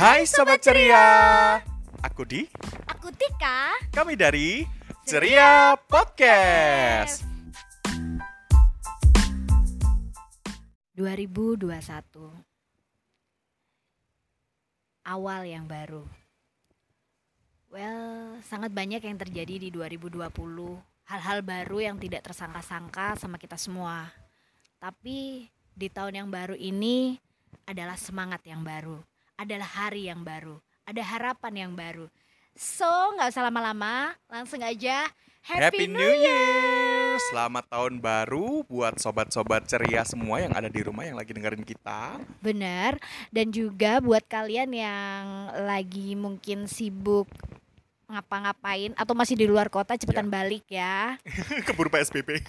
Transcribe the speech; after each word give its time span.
Hai 0.00 0.24
Sobat 0.24 0.64
Ceria 0.64 1.60
Aku 2.00 2.24
Di, 2.24 2.48
Aku 2.88 3.12
Tika. 3.12 3.76
kami 3.92 4.16
dari 4.16 4.64
Ceria 5.04 5.76
Podcast 5.76 7.20
2021. 10.96 11.68
Awal 15.04 15.40
yang 15.44 15.68
baru. 15.68 16.08
Well, 17.68 18.40
sangat 18.48 18.72
banyak 18.72 19.04
yang 19.04 19.20
terjadi 19.20 19.60
di 19.60 19.68
2020. 19.68 20.16
Hal-hal 21.12 21.44
baru 21.44 21.76
yang 21.76 22.00
tidak 22.00 22.24
tersangka-sangka 22.24 23.20
sama 23.20 23.36
kita 23.36 23.60
semua. 23.60 24.08
Tapi 24.80 25.44
di 25.76 25.88
tahun 25.92 26.24
yang 26.24 26.28
baru 26.32 26.56
ini 26.56 27.20
adalah 27.68 28.00
semangat 28.00 28.40
yang 28.48 28.64
baru. 28.64 28.96
Adalah 29.40 29.88
hari 29.88 30.12
yang 30.12 30.20
baru. 30.20 30.60
Ada 30.84 31.00
harapan 31.00 31.64
yang 31.64 31.72
baru. 31.72 32.12
So, 32.52 32.84
nggak 33.16 33.32
usah 33.32 33.48
lama-lama, 33.48 34.12
langsung 34.28 34.60
aja 34.60 35.08
Happy 35.40 35.88
New 35.88 36.12
Year 36.20 37.16
Selamat 37.32 37.64
tahun 37.72 38.04
baru 38.04 38.68
buat 38.68 39.00
sobat-sobat 39.00 39.64
ceria 39.64 40.04
semua 40.04 40.44
yang 40.44 40.52
ada 40.52 40.68
di 40.68 40.84
rumah 40.84 41.08
yang 41.08 41.16
lagi 41.16 41.32
dengerin 41.32 41.64
kita 41.64 42.20
Benar. 42.44 43.00
Dan 43.32 43.48
juga 43.48 44.04
buat 44.04 44.28
kalian 44.28 44.76
yang 44.76 45.24
lagi 45.64 46.12
mungkin 46.20 46.68
sibuk 46.68 47.24
ngapa-ngapain 48.10 48.90
atau 48.98 49.14
masih 49.14 49.38
di 49.38 49.46
luar 49.46 49.70
kota 49.70 49.94
cepetan 49.94 50.26
balik 50.26 50.66
ya. 50.66 51.14
Keburu 51.66 51.88
PSBB 51.88 52.42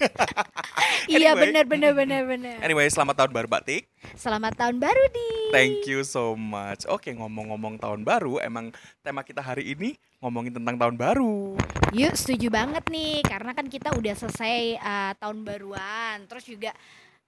Iya 1.12 1.34
Anyway. 1.34 1.42
benar 1.50 1.66
benar 1.66 1.92
benar 1.94 2.22
benar. 2.26 2.58
Anyway, 2.62 2.86
selamat 2.90 3.26
tahun 3.26 3.32
baru 3.34 3.48
Batik 3.48 3.86
Selamat 4.14 4.54
tahun 4.58 4.78
baru 4.78 5.04
di. 5.10 5.30
Thank 5.54 5.86
you 5.86 6.02
so 6.02 6.34
much 6.34 6.86
Oke, 6.86 7.12
ngomong-ngomong 7.12 7.78
tahun 7.78 8.02
baru 8.02 8.38
Emang 8.40 8.70
tema 9.02 9.22
kita 9.22 9.42
hari 9.42 9.74
ini 9.74 9.98
ngomongin 10.20 10.54
tentang 10.54 10.78
tahun 10.78 10.96
baru 10.98 11.58
Yuk 11.92 12.16
setuju 12.16 12.48
banget 12.48 12.88
nih 12.88 13.20
karena 13.26 13.52
kan 13.52 13.68
kita 13.68 13.92
udah 13.92 14.16
selesai 14.16 14.80
uh, 14.80 15.12
tahun 15.20 15.44
baruan. 15.44 16.24
Terus 16.24 16.48
juga 16.48 16.72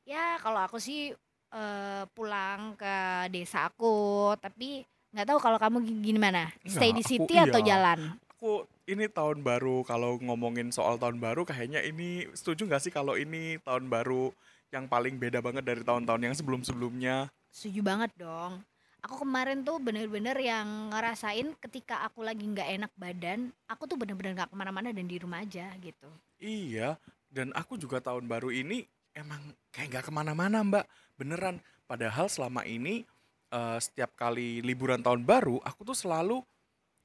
ya 0.08 0.40
kalau 0.40 0.64
aku 0.64 0.80
sih 0.80 1.12
uh, 1.52 2.04
pulang 2.12 2.76
ke 2.80 2.96
desa 3.28 3.68
aku 3.68 4.32
tapi 4.40 4.88
nggak 5.14 5.28
tahu 5.30 5.40
kalau 5.40 5.60
kamu 5.62 5.78
gi- 5.86 6.00
gimana 6.10 6.50
stay 6.66 6.90
di 6.90 7.00
Enggak, 7.00 7.06
aku 7.06 7.12
city 7.28 7.36
atau 7.38 7.60
iya. 7.62 7.68
jalan 7.70 8.00
Aku 8.44 8.68
ini 8.92 9.08
tahun 9.08 9.40
baru 9.40 9.88
Kalau 9.88 10.20
ngomongin 10.20 10.68
soal 10.68 11.00
tahun 11.00 11.16
baru 11.16 11.48
Kayaknya 11.48 11.80
ini 11.80 12.28
setuju 12.36 12.68
gak 12.68 12.84
sih 12.84 12.92
kalau 12.92 13.16
ini 13.16 13.56
tahun 13.64 13.88
baru 13.88 14.36
Yang 14.68 14.92
paling 14.92 15.16
beda 15.16 15.40
banget 15.40 15.64
dari 15.64 15.80
tahun-tahun 15.80 16.20
yang 16.20 16.36
sebelum-sebelumnya 16.36 17.32
Setuju 17.56 17.80
banget 17.80 18.12
dong. 18.20 18.60
Aku 19.00 19.24
kemarin 19.24 19.64
tuh 19.64 19.80
bener-bener 19.80 20.36
yang 20.44 20.92
ngerasain 20.92 21.56
ketika 21.56 22.04
aku 22.04 22.20
lagi 22.20 22.44
nggak 22.44 22.66
enak 22.82 22.92
badan, 22.98 23.52
aku 23.70 23.84
tuh 23.86 23.94
bener-bener 23.94 24.34
nggak 24.34 24.50
ke 24.50 24.58
mana-mana 24.58 24.90
dan 24.90 25.06
di 25.06 25.22
rumah 25.22 25.44
aja 25.44 25.70
gitu. 25.78 26.10
Iya, 26.42 26.98
dan 27.30 27.54
aku 27.54 27.78
juga 27.78 28.02
tahun 28.02 28.26
baru 28.26 28.50
ini 28.50 28.88
emang 29.14 29.54
kayak 29.70 29.88
nggak 29.92 30.06
ke 30.08 30.12
mana-mana 30.16 30.66
mbak, 30.66 30.88
beneran. 31.20 31.62
Padahal 31.86 32.26
selama 32.26 32.66
ini 32.66 33.06
eh, 33.54 33.78
setiap 33.78 34.18
kali 34.18 34.66
liburan 34.66 35.04
tahun 35.06 35.28
baru, 35.28 35.62
aku 35.62 35.94
tuh 35.94 36.00
selalu 36.00 36.42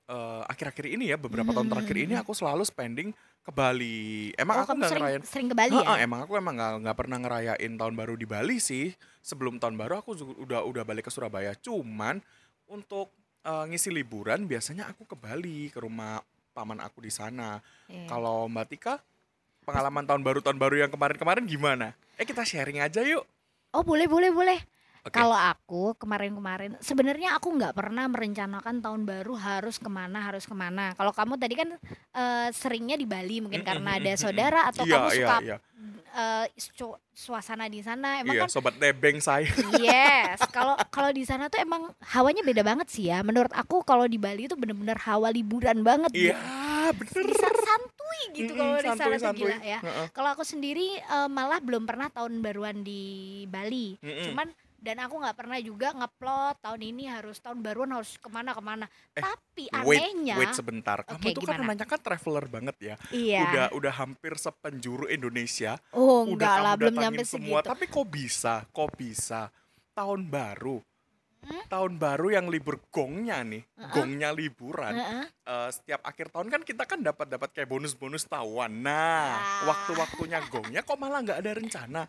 eh, 0.08 0.42
akhir-akhir 0.48 0.86
ini 0.88 1.12
ya 1.12 1.16
beberapa 1.20 1.52
tahun 1.52 1.68
Hmm, 1.68 1.74
terakhir 1.76 1.96
hmm, 2.00 2.04
ini 2.08 2.14
hmm. 2.16 2.22
aku 2.24 2.32
selalu 2.32 2.64
spending 2.64 3.08
ke 3.44 3.50
Bali. 3.52 4.32
Emang 4.36 4.60
oh 4.60 4.62
aku 4.64 4.72
nggak 4.76 4.92
ngerayain. 4.96 5.22
sering 5.24 5.48
ke 5.52 5.56
Bali 5.56 5.76
ya? 5.76 6.00
emang 6.00 6.24
aku 6.24 6.32
emang 6.36 6.54
nggak 6.56 6.72
nggak 6.84 6.96
pernah 6.96 7.18
ngerayain 7.20 7.72
tahun 7.76 7.94
baru 7.94 8.14
di 8.16 8.26
Bali 8.28 8.56
sih. 8.58 8.92
Sebelum 9.20 9.60
tahun 9.60 9.76
baru 9.76 10.00
aku 10.00 10.16
udah 10.44 10.64
udah 10.64 10.82
balik 10.88 11.08
ke 11.08 11.12
Surabaya. 11.12 11.52
Cuman 11.56 12.20
untuk 12.68 13.12
eh, 13.44 13.64
ngisi 13.68 13.92
liburan 13.92 14.48
biasanya 14.48 14.88
aku 14.88 15.04
ke 15.04 15.16
Bali 15.16 15.68
ke 15.68 15.78
rumah 15.80 16.24
paman 16.56 16.80
aku 16.82 17.04
di 17.04 17.12
sana. 17.12 17.60
Iya. 17.86 18.08
Kalau 18.10 18.48
Mbak 18.50 18.66
Tika, 18.72 18.98
pengalaman 19.62 20.04
tahun 20.08 20.24
baru 20.24 20.40
tahun 20.42 20.58
baru 20.58 20.74
yang 20.82 20.90
kemarin-kemarin 20.90 21.44
gimana? 21.46 21.92
Eh 22.18 22.26
kita 22.26 22.42
sharing 22.42 22.80
aja 22.82 23.04
yuk. 23.04 23.22
Oh 23.76 23.84
boleh 23.84 24.08
boleh 24.08 24.32
boleh. 24.32 24.58
Oke. 25.06 25.14
Kalau 25.14 25.38
aku 25.38 25.94
kemarin-kemarin 25.96 26.74
sebenarnya 26.82 27.38
aku 27.38 27.54
nggak 27.54 27.74
pernah 27.74 28.04
merencanakan 28.10 28.82
tahun 28.82 29.02
baru 29.06 29.34
harus 29.38 29.78
ke 29.78 29.86
mana 29.86 30.18
harus 30.20 30.44
ke 30.44 30.52
mana. 30.52 30.92
Kalau 30.98 31.14
kamu 31.14 31.38
tadi 31.38 31.54
kan 31.54 31.68
eh, 32.14 32.48
seringnya 32.50 32.98
di 32.98 33.06
Bali 33.06 33.38
mungkin 33.38 33.62
Mm-mm, 33.62 33.70
karena 33.78 33.90
ada 33.96 34.12
mm-mm, 34.12 34.22
saudara 34.22 34.60
atau 34.68 34.84
iya, 34.84 34.92
kamu 34.94 35.06
iya, 35.08 35.14
suka 35.14 35.36
iya, 35.42 35.56
eh, 36.18 36.46
su- 36.58 37.00
suasana 37.14 37.70
di 37.70 37.80
sana. 37.80 38.20
Emang 38.20 38.34
iya, 38.34 38.42
kan 38.46 38.50
sobat 38.50 38.74
nebeng 38.76 39.22
saya. 39.22 39.46
Yes, 39.78 40.42
kalau 40.50 40.74
kalau 40.90 41.10
di 41.14 41.22
sana 41.22 41.46
tuh 41.46 41.62
emang 41.62 41.94
hawanya 42.14 42.42
beda 42.42 42.62
banget 42.66 42.90
sih 42.90 43.08
ya. 43.10 43.22
Menurut 43.22 43.54
aku 43.54 43.86
kalau 43.86 44.04
di 44.10 44.18
Bali 44.18 44.50
itu 44.50 44.58
bener-bener 44.58 44.98
hawa 45.02 45.30
liburan 45.30 45.80
banget. 45.86 46.10
Iya, 46.14 46.34
gitu. 46.34 46.98
bener. 46.98 47.26
Bisa 47.32 47.48
santuy 47.48 48.22
gitu 48.34 48.52
Mm-mm, 48.52 48.60
kalau 48.60 48.76
di 48.76 48.82
sana 48.82 48.98
tuh 48.98 49.02
santuy-santuy. 49.02 49.40
gila 49.46 49.58
ya. 49.62 49.78
Heeh. 49.80 50.06
Kalau 50.10 50.28
aku 50.34 50.42
sendiri 50.44 50.98
eh, 50.98 51.28
malah 51.30 51.62
belum 51.62 51.86
pernah 51.86 52.10
tahun 52.10 52.42
baruan 52.42 52.82
di 52.82 53.02
Bali. 53.46 53.96
Mm-mm. 54.02 54.26
Cuman 54.30 54.48
dan 54.78 55.02
aku 55.02 55.18
nggak 55.18 55.34
pernah 55.34 55.58
juga 55.58 55.90
ngupload 55.90 56.62
tahun 56.62 56.80
ini 56.80 57.10
harus 57.10 57.36
tahun 57.38 57.58
baruan 57.60 57.90
harus 57.90 58.14
ke 58.14 58.26
mana-kemana. 58.26 58.86
Eh, 59.12 59.20
Tapi 59.20 59.66
Wait, 59.82 59.98
anehnya, 59.98 60.38
wait 60.38 60.54
sebentar. 60.54 61.02
Kamu 61.02 61.18
Oke, 61.18 61.34
tuh 61.34 61.42
kan 61.42 61.58
gimana? 61.58 61.82
kan 61.82 61.98
traveler 61.98 62.46
banget 62.46 62.76
ya. 62.78 62.94
iya. 63.10 63.42
Udah 63.44 63.66
udah 63.74 63.92
hampir 63.92 64.38
sepenjuru 64.38 65.10
Indonesia. 65.10 65.82
oh 65.90 66.22
udah 66.24 66.32
enggak 66.32 66.56
lah, 66.62 66.74
belum 66.78 66.94
nyampe 66.96 67.24
semua. 67.26 67.58
segitu. 67.58 67.70
Tapi 67.74 67.84
kok 67.90 68.06
bisa? 68.06 68.54
Kok 68.70 68.90
bisa? 68.94 69.40
Tahun 69.92 70.20
baru. 70.24 70.78
Hmm? 71.38 71.62
Tahun 71.66 71.92
baru 71.94 72.34
yang 72.34 72.46
libur 72.46 72.82
gongnya 72.88 73.42
nih, 73.42 73.62
Uh-uh. 73.62 73.90
gongnya 73.90 74.30
liburan. 74.30 74.94
Heeh. 74.94 75.26
eh, 75.26 75.68
setiap 75.70 76.02
akhir 76.02 76.30
tahun 76.30 76.50
kan 76.50 76.62
kita 76.62 76.82
kan 76.82 76.98
dapat 76.98 77.26
dapat 77.26 77.50
kayak 77.50 77.66
bonus-bonus 77.66 78.26
tahuan. 78.26 78.70
Nah, 78.78 79.34
Ah. 79.34 79.62
waktu-waktunya 79.66 80.38
gongnya 80.46 80.82
kok 80.82 80.98
malah 80.98 81.18
nggak 81.20 81.38
ada 81.38 81.52
rencana? 81.52 82.02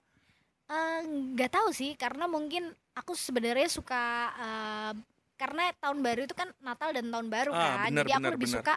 Eh, 0.69 0.99
nggak 1.33 1.49
tahu 1.49 1.73
sih 1.73 1.97
karena 1.97 2.29
mungkin 2.29 2.69
aku 2.93 3.17
sebenarnya 3.17 3.65
suka 3.65 4.03
eh, 4.37 4.93
karena 5.33 5.71
tahun 5.81 6.03
baru 6.03 6.21
itu 6.27 6.35
kan 6.37 6.51
Natal 6.61 6.93
dan 6.93 7.09
tahun 7.09 7.25
baru 7.25 7.49
Ah, 7.49 7.87
kan 7.87 7.89
benar, 7.89 8.03
jadi 8.05 8.11
aku 8.13 8.21
benar, 8.21 8.33
lebih 8.37 8.47
benar. 8.51 8.57
suka 8.61 8.73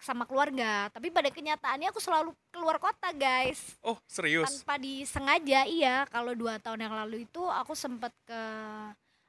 sama 0.00 0.24
keluarga 0.28 0.88
tapi 0.90 1.08
pada 1.08 1.30
kenyataannya 1.30 1.88
aku 1.88 2.00
selalu 2.02 2.30
keluar 2.50 2.76
kota 2.76 3.08
guys 3.14 3.78
Oh, 3.80 3.96
serius? 4.04 4.44
tanpa 4.44 4.76
disengaja 4.76 5.64
iya 5.64 6.04
kalau 6.10 6.36
dua 6.36 6.60
tahun 6.60 6.84
yang 6.84 6.94
lalu 6.94 7.24
itu 7.24 7.40
aku 7.40 7.72
sempet 7.72 8.12
ke 8.24 8.40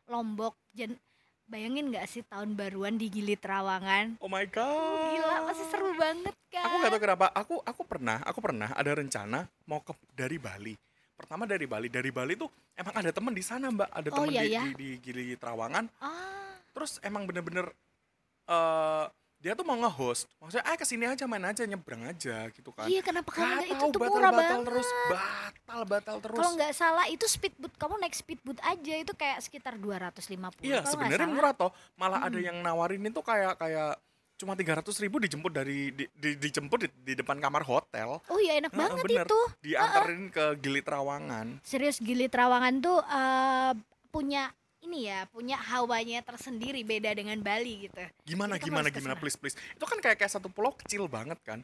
Lombok 0.07 0.57
Jen 0.71 0.99
bayangin 1.45 1.93
nggak 1.93 2.09
sih 2.09 2.25
tahun 2.25 2.57
baruan 2.57 2.97
di 2.97 3.07
Gili 3.07 3.37
Trawangan 3.37 4.17
Oh 4.19 4.27
my 4.27 4.43
oh, 4.43 4.49
god. 4.49 5.11
gila 5.15 5.35
masih 5.45 5.65
seru 5.69 5.91
banget 5.95 6.35
kan 6.49 6.65
Aku 6.65 6.75
nggak 6.81 6.91
tahu 6.91 7.01
kenapa. 7.03 7.25
Aku 7.35 7.55
aku 7.61 7.81
pernah, 7.85 8.17
aku 8.25 8.39
pernah 8.41 8.69
ada 8.73 8.91
rencana 8.91 9.45
mau 9.63 9.79
ke 9.79 9.93
dari 10.11 10.41
Bali. 10.41 10.73
Pertama 11.15 11.47
dari 11.47 11.63
Bali, 11.63 11.87
dari 11.87 12.11
Bali 12.11 12.35
tuh 12.35 12.47
emang 12.75 12.95
ada 12.95 13.09
temen 13.09 13.31
di 13.31 13.39
sana 13.39 13.71
mbak, 13.71 13.87
ada 13.87 14.09
Oh, 14.11 14.15
temen 14.23 14.35
iya, 14.35 14.43
di, 14.43 14.51
ya? 14.51 14.63
di, 14.67 14.71
di 14.75 14.89
Gili 14.99 15.25
Trawangan. 15.35 15.87
ah 15.99 16.59
Terus 16.75 16.99
emang 17.01 17.23
bener-bener 17.23 17.71
eh 18.45 19.05
dia 19.35 19.53
tuh 19.53 19.61
mau 19.61 19.77
nge-host. 19.77 20.25
Maksudnya, 20.41 20.65
ah 20.65 20.73
ke 20.73 20.85
sini 20.89 21.05
aja 21.05 21.29
main 21.29 21.45
aja 21.45 21.61
nyebrang 21.69 22.01
aja 22.01 22.49
gitu 22.49 22.73
kan. 22.73 22.89
iya 22.89 23.05
kenapa 23.05 23.29
nggak 23.29 23.77
itu 23.77 23.85
tuh 23.93 23.99
murah 24.01 24.33
batal-batal 24.33 24.41
banget 24.41 24.65
terus, 24.65 24.89
batal 25.05 25.81
batal 25.85 26.15
terus. 26.17 26.37
Kalau 26.41 26.51
nggak 26.57 26.73
salah 26.73 27.05
itu 27.05 27.25
speedboat 27.29 27.73
kamu 27.77 27.93
naik 28.01 28.15
speedboat 28.17 28.57
aja 28.65 28.93
itu 28.97 29.13
kayak 29.13 29.37
sekitar 29.45 29.77
250 29.77 30.65
Iya 30.65 30.81
sebenarnya 30.89 31.29
murah 31.29 31.53
toh. 31.53 31.69
Malah 31.93 32.25
ada 32.25 32.33
Mm-mm. 32.33 32.47
yang 32.47 32.57
nawarin 32.65 33.05
itu 33.05 33.21
kayak 33.21 33.53
kayak 33.61 34.01
cuma 34.35 34.53
tiga 34.53 34.75
ratus 34.75 34.99
ribu 34.99 35.17
dijemput 35.17 35.49
dari 35.49 35.89
di, 35.89 36.05
di- 36.11 36.35
dijemput 36.35 36.79
di, 36.83 36.89
di 37.03 37.13
depan 37.15 37.39
kamar 37.39 37.63
hotel, 37.63 38.19
Oh 38.27 38.39
iya 38.39 38.59
enak 38.59 38.69
Heeh, 38.69 38.81
banget 38.83 39.03
bener. 39.03 39.25
itu. 39.25 39.39
dianterin 39.63 40.23
ke 40.27 40.45
Gili 40.59 40.81
Trawangan. 40.81 41.47
Serius 41.61 41.97
Gili 41.97 42.27
Trawangan 42.27 42.75
tuh 42.77 42.99
eh, 42.99 43.71
punya 44.09 44.51
ini 44.83 45.09
ya, 45.09 45.25
punya 45.25 45.57
hawanya 45.57 46.21
tersendiri 46.21 46.83
beda 46.83 47.09
dengan 47.11 47.39
Bali 47.41 47.89
gitu. 47.89 47.97
Gimana 48.23 48.59
Jadi 48.59 48.69
gimana 48.69 48.87
gimana 48.89 49.15
please 49.15 49.33
please. 49.33 49.57
Itu 49.71 49.87
kan 49.87 49.97
kayak 49.97 50.19
kayak 50.19 50.29
satu 50.29 50.51
pulau 50.51 50.75
kecil 50.75 51.07
banget 51.07 51.39
kan. 51.41 51.63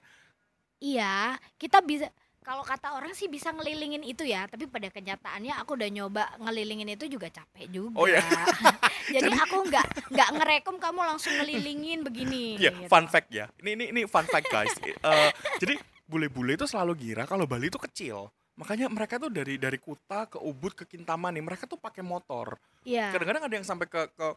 Iya, 0.81 1.37
kita 1.61 1.83
bisa 1.85 2.09
kalau 2.41 2.65
kata 2.65 2.97
orang 2.97 3.13
sih 3.13 3.29
bisa 3.29 3.53
ngelilingin 3.53 4.01
itu 4.01 4.25
ya, 4.25 4.49
tapi 4.49 4.65
pada 4.65 4.89
kenyataannya 4.89 5.53
aku 5.61 5.77
udah 5.77 5.89
nyoba 5.93 6.25
ngelilingin 6.41 6.89
itu 6.89 7.05
juga 7.05 7.29
capek 7.29 7.69
juga. 7.69 7.93
Oh, 7.93 8.09
ya? 8.09 8.17
Jadi 9.19 9.31
aku 9.33 9.57
nggak 9.67 9.85
nggak 10.11 10.29
ngerekom 10.37 10.77
kamu 10.77 10.99
langsung 11.05 11.33
ngelilingin 11.35 11.99
begini. 12.01 12.55
Iya, 12.57 12.71
gitu. 12.71 12.87
fun 12.87 13.05
fact 13.07 13.29
ya. 13.29 13.45
Ini 13.59 13.69
ini 13.75 13.85
ini 13.91 14.01
fun 14.05 14.25
fact 14.25 14.47
guys. 14.47 14.73
Eh, 14.81 15.29
jadi 15.57 15.75
bule-bule 16.05 16.55
itu 16.55 16.67
selalu 16.67 16.93
gira 16.99 17.23
kalau 17.23 17.47
Bali 17.47 17.67
itu 17.67 17.79
kecil. 17.79 18.27
Makanya 18.59 18.91
mereka 18.91 19.17
tuh 19.17 19.31
dari 19.31 19.55
dari 19.55 19.79
Kuta 19.79 20.27
ke 20.27 20.37
Ubud 20.37 20.75
ke 20.75 20.83
Kintaman 20.83 21.33
nih, 21.33 21.43
mereka 21.43 21.63
tuh 21.65 21.79
pakai 21.79 22.03
motor. 22.03 22.59
Iya. 22.83 23.15
Kadang-kadang 23.15 23.43
ada 23.47 23.55
yang 23.55 23.65
sampai 23.65 23.87
ke 23.87 24.01
ke 24.11 24.27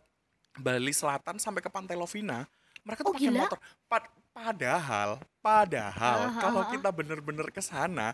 Bali 0.54 0.94
Selatan 0.94 1.36
sampai 1.36 1.60
ke 1.60 1.68
Pantai 1.68 1.98
Lovina. 1.98 2.46
Mereka 2.84 3.00
tuh 3.02 3.10
Oh, 3.10 3.16
pakai 3.16 3.32
motor. 3.32 3.58
Pad- 3.88 4.12
padahal, 4.30 5.10
padahal 5.40 6.18
Ah, 6.20 6.30
ah, 6.30 6.40
kalau 6.40 6.62
ah. 6.62 6.68
kita 6.68 6.88
bener-bener 6.92 7.48
ke 7.50 7.62
sana, 7.64 8.12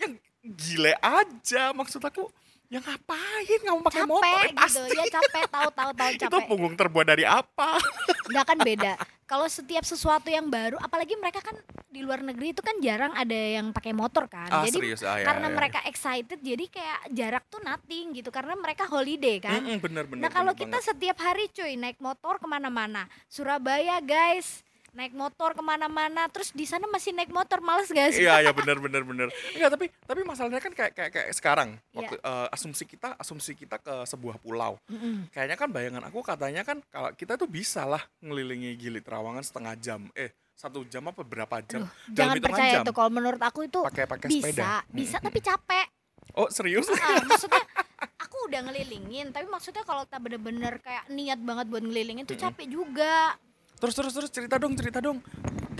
yang 0.00 0.16
gile 0.42 0.94
aja 0.98 1.70
maksud 1.70 2.00
aku. 2.00 2.26
Ya 2.68 2.78
ngapain 2.78 3.60
kamu 3.64 3.80
pakai 3.80 4.04
motor? 4.04 4.20
capek 4.20 4.44
Eh, 4.44 4.52
gitu 4.52 4.60
pasti. 4.60 4.92
ya 4.92 5.04
capek 5.08 5.44
tahu 5.48 5.68
tahu 5.72 5.90
tahu 5.96 6.10
Itu 6.12 6.20
capek 6.22 6.42
punggung 6.44 6.74
terbuat 6.76 7.06
dari 7.06 7.24
apa? 7.24 7.80
nggak 8.28 8.44
kan 8.44 8.58
beda 8.60 8.92
kalau 9.24 9.44
setiap 9.44 9.84
sesuatu 9.84 10.28
yang 10.28 10.48
baru 10.48 10.76
apalagi 10.76 11.12
mereka 11.14 11.40
kan 11.40 11.56
di 11.86 12.00
luar 12.00 12.20
negeri 12.20 12.52
itu 12.52 12.60
kan 12.60 12.76
jarang 12.78 13.12
ada 13.12 13.32
yang 13.32 13.72
pakai 13.72 13.92
motor 13.92 14.24
kan 14.24 14.48
Ah, 14.48 14.64
jadi 14.64 14.72
serius 14.74 15.00
ah, 15.00 15.16
ya, 15.16 15.24
karena 15.24 15.48
ya, 15.48 15.52
ya. 15.52 15.56
mereka 15.56 15.78
excited 15.84 16.38
jadi 16.38 16.64
kayak 16.66 17.00
jarak 17.10 17.44
tuh 17.48 17.60
nothing 17.60 18.12
gitu 18.12 18.28
karena 18.28 18.52
mereka 18.52 18.84
holiday 18.84 19.36
kan 19.38 19.60
Mm-mm, 19.60 19.80
bener 19.80 20.04
bener. 20.04 20.20
nah 20.20 20.28
kalau 20.28 20.52
kita 20.52 20.76
banget. 20.76 20.88
setiap 20.92 21.16
hari 21.18 21.48
cuy 21.48 21.72
naik 21.74 21.96
motor 21.98 22.36
ke 22.36 22.44
mana-mana 22.44 23.08
Surabaya 23.26 23.96
guys 24.00 24.60
naik 24.90 25.12
motor 25.12 25.52
ke 25.52 25.60
mana-mana 25.60 26.26
terus 26.26 26.50
di 26.50 26.64
sana 26.64 26.84
masih 26.84 27.12
naik 27.12 27.28
motor 27.28 27.58
males 27.58 27.86
gak 27.86 28.10
sih 28.10 28.22
Iya, 28.22 28.40
iya 28.40 28.52
benar 28.58 28.76
benar 28.76 29.02
benar. 29.02 29.28
Enggak, 29.52 29.70
tapi 29.70 29.86
tapi 30.02 30.20
masalahnya 30.22 30.58
kan 30.58 30.72
kayak 30.72 30.92
kayak 30.92 31.10
kayak 31.10 31.28
sekarang 31.30 31.68
Iya. 31.90 31.96
waktu 31.96 32.14
eh, 32.16 32.48
asumsi 32.50 32.84
kita 32.84 33.08
asumsi 33.14 33.52
kita 33.54 33.76
ke 33.76 33.94
sebuah 34.04 34.36
pulau. 34.36 34.80
Mm-mm. 34.86 35.28
Kayaknya 35.28 35.56
kan 35.56 35.68
bayangan 35.68 36.02
aku 36.04 36.18
katanya 36.20 36.62
kan 36.62 36.80
kalau 36.88 37.12
kita 37.12 37.34
tuh 37.34 37.46
bisa 37.46 37.82
lah 37.82 38.00
ngelilingi 38.20 38.74
Gili 38.74 38.98
Trawangan 38.98 39.40
setengah 39.40 39.74
jam. 39.76 40.08
Eh, 40.12 40.28
satu 40.52 40.82
jam 40.84 41.06
apa 41.06 41.22
berapa 41.22 41.62
jam? 41.62 41.82
Aduh, 41.82 41.90
Dalam 42.08 42.14
jangan 42.34 42.36
percaya 42.40 42.72
jam. 42.74 42.82
tuh 42.82 42.92
kalau 42.92 43.10
menurut 43.10 43.38
aku 43.38 43.60
itu 43.62 43.78
Pakai 43.80 44.04
pakai 44.04 44.26
bisa 44.26 44.42
sepeda. 44.44 44.72
bisa 44.88 45.16
Mm-mm. 45.16 45.26
tapi 45.26 45.38
capek 45.40 45.86
Oh, 46.30 46.46
serius? 46.48 46.84
Ah, 46.92 47.24
maksudnya 47.24 47.64
aku 48.18 48.36
udah 48.46 48.60
ngelilingin 48.62 49.30
tapi 49.30 49.46
maksudnya 49.46 49.80
kalau 49.80 50.04
kita 50.04 50.18
bener-bener 50.18 50.76
kayak 50.78 51.08
niat 51.08 51.38
banget 51.38 51.66
buat 51.66 51.80
ngelilingin 51.80 52.24
tuh 52.24 52.36
capek 52.36 52.68
juga 52.68 53.32
Terus 53.78 53.94
terus 53.94 54.12
terus 54.14 54.30
cerita 54.30 54.58
dong, 54.58 54.74
cerita 54.74 54.98
dong. 54.98 55.22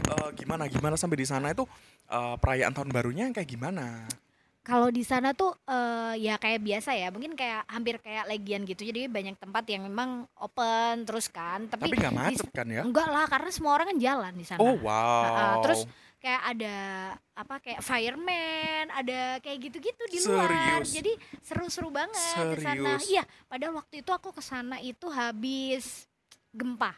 Eh, 0.09 0.31
gimana 0.39 0.65
gimana 0.71 0.97
sampai 0.97 1.21
di 1.21 1.27
sana 1.29 1.53
itu 1.53 1.69
eh, 2.09 2.35
perayaan 2.41 2.73
tahun 2.73 2.91
barunya 2.95 3.29
kayak 3.35 3.49
gimana? 3.49 4.07
kalau 4.69 4.93
di 4.93 5.01
sana 5.01 5.33
tuh 5.33 5.57
eh, 5.65 6.29
ya 6.29 6.37
kayak 6.37 6.61
biasa 6.61 6.93
ya 6.93 7.09
mungkin 7.09 7.33
kayak 7.33 7.65
hampir 7.73 7.97
kayak 8.05 8.29
legian 8.29 8.69
gitu 8.69 8.85
jadi 8.85 9.09
banyak 9.09 9.41
tempat 9.41 9.65
yang 9.65 9.89
memang 9.89 10.29
open 10.37 11.09
terus 11.09 11.33
kan 11.33 11.65
tapi, 11.73 11.89
Tapi 11.89 11.97
nggak 11.97 12.13
macet 12.13 12.49
kan 12.53 12.69
ya? 12.69 12.85
enggak 12.85 13.09
lah 13.09 13.25
karena 13.33 13.49
semua 13.49 13.81
orang 13.81 13.97
kan 13.97 13.99
jalan 13.99 14.33
di 14.37 14.45
sana 14.45 14.61
Oh, 14.61 14.77
wow. 14.85 15.65
terus 15.65 15.89
kayak 16.21 16.43
ada 16.53 16.77
apa 17.33 17.55
kayak 17.65 17.81
fireman 17.81 18.93
ada 18.93 19.41
kayak 19.41 19.73
gitu-gitu 19.73 20.03
di 20.13 20.19
luar 20.29 20.53
Serius? 20.53 20.91
jadi 21.01 21.13
seru-seru 21.41 21.89
banget 21.89 22.45
di 22.53 22.61
sana 22.61 23.01
iya 23.09 23.25
pada 23.49 23.73
waktu 23.73 24.05
itu 24.05 24.11
aku 24.13 24.37
ke 24.37 24.45
sana 24.45 24.85
itu 24.85 25.09
habis 25.09 26.05
gempa 26.53 26.93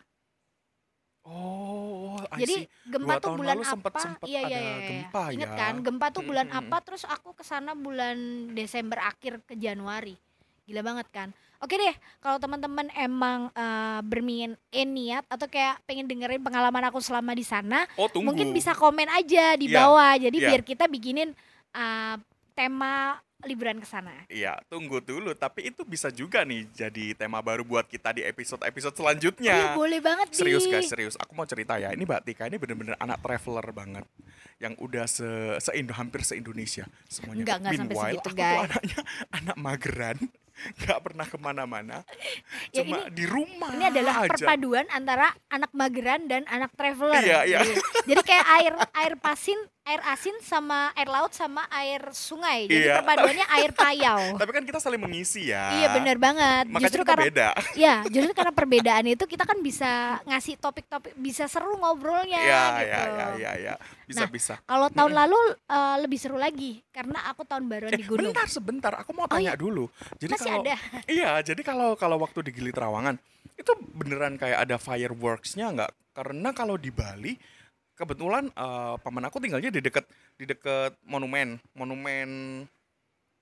Oh, 1.22 2.16
I 2.32 2.40
Jadi 2.40 2.64
see. 2.64 2.66
gempa 2.88 3.14
Dua 3.14 3.22
tuh 3.22 3.30
bulan 3.36 3.54
lalu 3.54 3.64
sempet- 3.64 3.92
apa? 3.92 4.00
sempet 4.00 4.26
iya, 4.26 4.40
iya, 4.42 4.48
iya, 4.50 4.58
iya. 4.58 4.88
gempa 4.88 5.22
Ingat 5.30 5.50
ya. 5.50 5.58
kan? 5.58 5.74
Gempa 5.80 6.06
tuh 6.10 6.22
bulan 6.22 6.46
Mm-mm. 6.46 6.60
apa? 6.64 6.76
Terus 6.80 7.02
aku 7.04 7.32
ke 7.32 7.44
sana 7.44 7.72
bulan 7.72 8.16
Desember 8.50 8.98
akhir 8.98 9.44
ke 9.44 9.54
Januari. 9.54 10.16
Gila 10.64 10.80
banget 10.80 11.06
kan? 11.10 11.28
Oke 11.60 11.76
deh, 11.76 11.92
kalau 12.18 12.40
teman-teman 12.40 12.88
emang 12.94 13.52
eh, 13.52 14.00
bermain 14.00 14.56
eh, 14.70 14.86
niat 14.86 15.28
atau 15.28 15.44
kayak 15.44 15.84
pengen 15.84 16.08
dengerin 16.08 16.40
pengalaman 16.40 16.88
aku 16.88 16.98
selama 16.98 17.36
di 17.36 17.44
sana, 17.44 17.84
Oh, 17.94 18.08
tunggu. 18.08 18.32
mungkin 18.32 18.50
bisa 18.50 18.72
komen 18.72 19.06
aja 19.06 19.54
di 19.54 19.68
Iya, 19.68 19.76
bawah. 19.76 20.12
Jadi 20.16 20.36
iya. 20.36 20.48
biar 20.48 20.62
kita 20.62 20.84
bikinin 20.86 21.36
eh, 21.70 22.16
tema 22.60 23.16
liburan 23.40 23.80
ke 23.80 23.88
sana. 23.88 24.12
Iya, 24.28 24.60
tunggu 24.68 25.00
dulu. 25.00 25.32
Tapi 25.32 25.72
itu 25.72 25.80
bisa 25.88 26.12
juga 26.12 26.44
nih 26.44 26.68
jadi 26.68 27.16
tema 27.16 27.40
baru 27.40 27.64
buat 27.64 27.88
kita 27.88 28.12
di 28.12 28.20
episode-episode 28.20 28.92
Iya, 28.92 29.00
selanjutnya. 29.00 29.54
boleh 29.72 29.96
banget 29.96 30.28
Serius 30.36 30.68
guys, 30.68 30.92
serius. 30.92 31.16
Aku 31.16 31.32
mau 31.32 31.48
cerita 31.48 31.80
ya. 31.80 31.88
Ini 31.88 32.04
Mbak 32.04 32.20
Tika 32.20 32.44
ini 32.44 32.60
bener-bener 32.60 33.00
anak 33.00 33.24
traveler 33.24 33.64
banget. 33.72 34.04
Yang 34.60 34.74
udah 34.76 35.04
se, 35.08 35.28
se 35.56 35.72
Indo 35.72 35.96
hampir 35.96 36.20
se-Indonesia 36.20 36.84
semuanya. 37.08 37.48
Enggak, 37.48 37.56
enggak 37.64 37.72
sampai 37.80 37.96
segitu, 37.96 38.20
aku 38.20 38.36
guys. 38.36 38.44
tuh 38.44 38.60
anaknya 38.68 38.98
anak 39.40 39.56
mageran. 39.56 40.18
Gak 40.76 40.98
pernah 41.00 41.24
ke 41.24 41.38
mana-mana. 41.40 41.96
Ya, 42.70 42.84
Cuma 42.86 43.08
di 43.10 43.24
rumah 43.24 43.72
Ini 43.72 43.88
adalah 43.88 44.14
aja. 44.22 44.36
perpaduan 44.36 44.86
antara 44.92 45.32
anak 45.48 45.72
mageran 45.72 46.28
dan 46.28 46.44
anak 46.46 46.70
traveler. 46.76 47.18
Iya, 47.18 47.38
iya. 47.48 47.58
Jadi, 47.64 47.72
jadi 48.06 48.22
kayak 48.22 48.46
air 48.60 48.72
air 48.94 49.14
pasin, 49.16 49.58
air 49.90 50.02
asin 50.06 50.36
sama 50.40 50.94
air 50.94 51.06
laut 51.06 51.32
sama 51.32 51.66
air 51.68 51.98
sungai. 52.10 52.64
Jadi 52.64 52.86
Iya. 52.86 53.02
perpaduannya 53.02 53.46
air 53.50 53.70
payau. 53.72 54.20
Tapi 54.40 54.50
kan 54.52 54.62
kita 54.62 54.78
saling 54.78 54.96
mengisi 54.96 55.50
ya. 55.50 55.74
Iya 55.74 55.86
benar 55.92 56.16
banget. 56.16 56.64
Makanya 56.66 56.82
justru 56.86 57.02
kita 57.02 57.10
karena 57.10 57.24
beda. 57.26 57.48
ya 57.84 57.94
justru 58.06 58.32
karena 58.32 58.52
perbedaan 58.52 59.04
itu 59.04 59.24
kita 59.24 59.42
kan 59.42 59.58
bisa 59.58 59.90
ngasih 60.24 60.54
topik-topik 60.56 61.12
bisa 61.16 61.44
seru 61.44 61.74
ngobrolnya 61.76 62.38
Iya, 62.38 62.62
gitu. 62.62 62.80
iya, 62.80 63.00
iya, 63.02 63.26
iya, 63.34 63.50
iya. 63.58 63.74
Bisa, 64.06 64.24
Nah, 64.24 64.30
bisa. 64.30 64.54
Kalau 64.60 64.88
tahun 64.88 65.12
lalu 65.12 65.38
eh, 65.66 65.96
lebih 65.98 66.18
seru 66.18 66.34
lagi 66.34 66.82
karena 66.88 67.26
aku 67.26 67.42
tahun 67.42 67.66
baruan 67.66 67.90
Eh, 67.90 67.98
di 67.98 68.06
gunung. 68.06 68.30
bentar 68.30 68.46
sebentar, 68.46 68.92
aku 68.94 69.10
mau 69.10 69.26
Oh, 69.26 69.30
tanya 69.30 69.52
iya. 69.52 69.58
dulu. 69.58 69.90
Jadi 70.16 70.32
Masih 70.32 70.46
kalau 70.46 70.62
ada. 70.62 70.76
Iya, 71.10 71.30
jadi 71.44 71.60
kalau 71.60 71.94
kalau 71.94 72.16
waktu 72.18 72.46
di 72.46 72.50
Gili 72.52 72.70
Trawangan 72.70 73.18
itu 73.54 73.72
beneran 73.92 74.34
kayak 74.34 74.64
ada 74.64 74.76
fireworks-nya 74.76 75.66
nggak? 75.70 75.92
Karena 76.10 76.50
kalau 76.50 76.74
di 76.74 76.90
Bali 76.90 77.34
kebetulan 78.00 78.48
eh, 78.48 78.94
paman 78.96 79.24
aku 79.24 79.36
tinggalnya 79.38 79.68
di 79.68 79.78
deket 79.78 80.08
di 80.34 80.44
deket 80.44 80.96
monumen, 81.04 81.60
monumen 81.72 82.64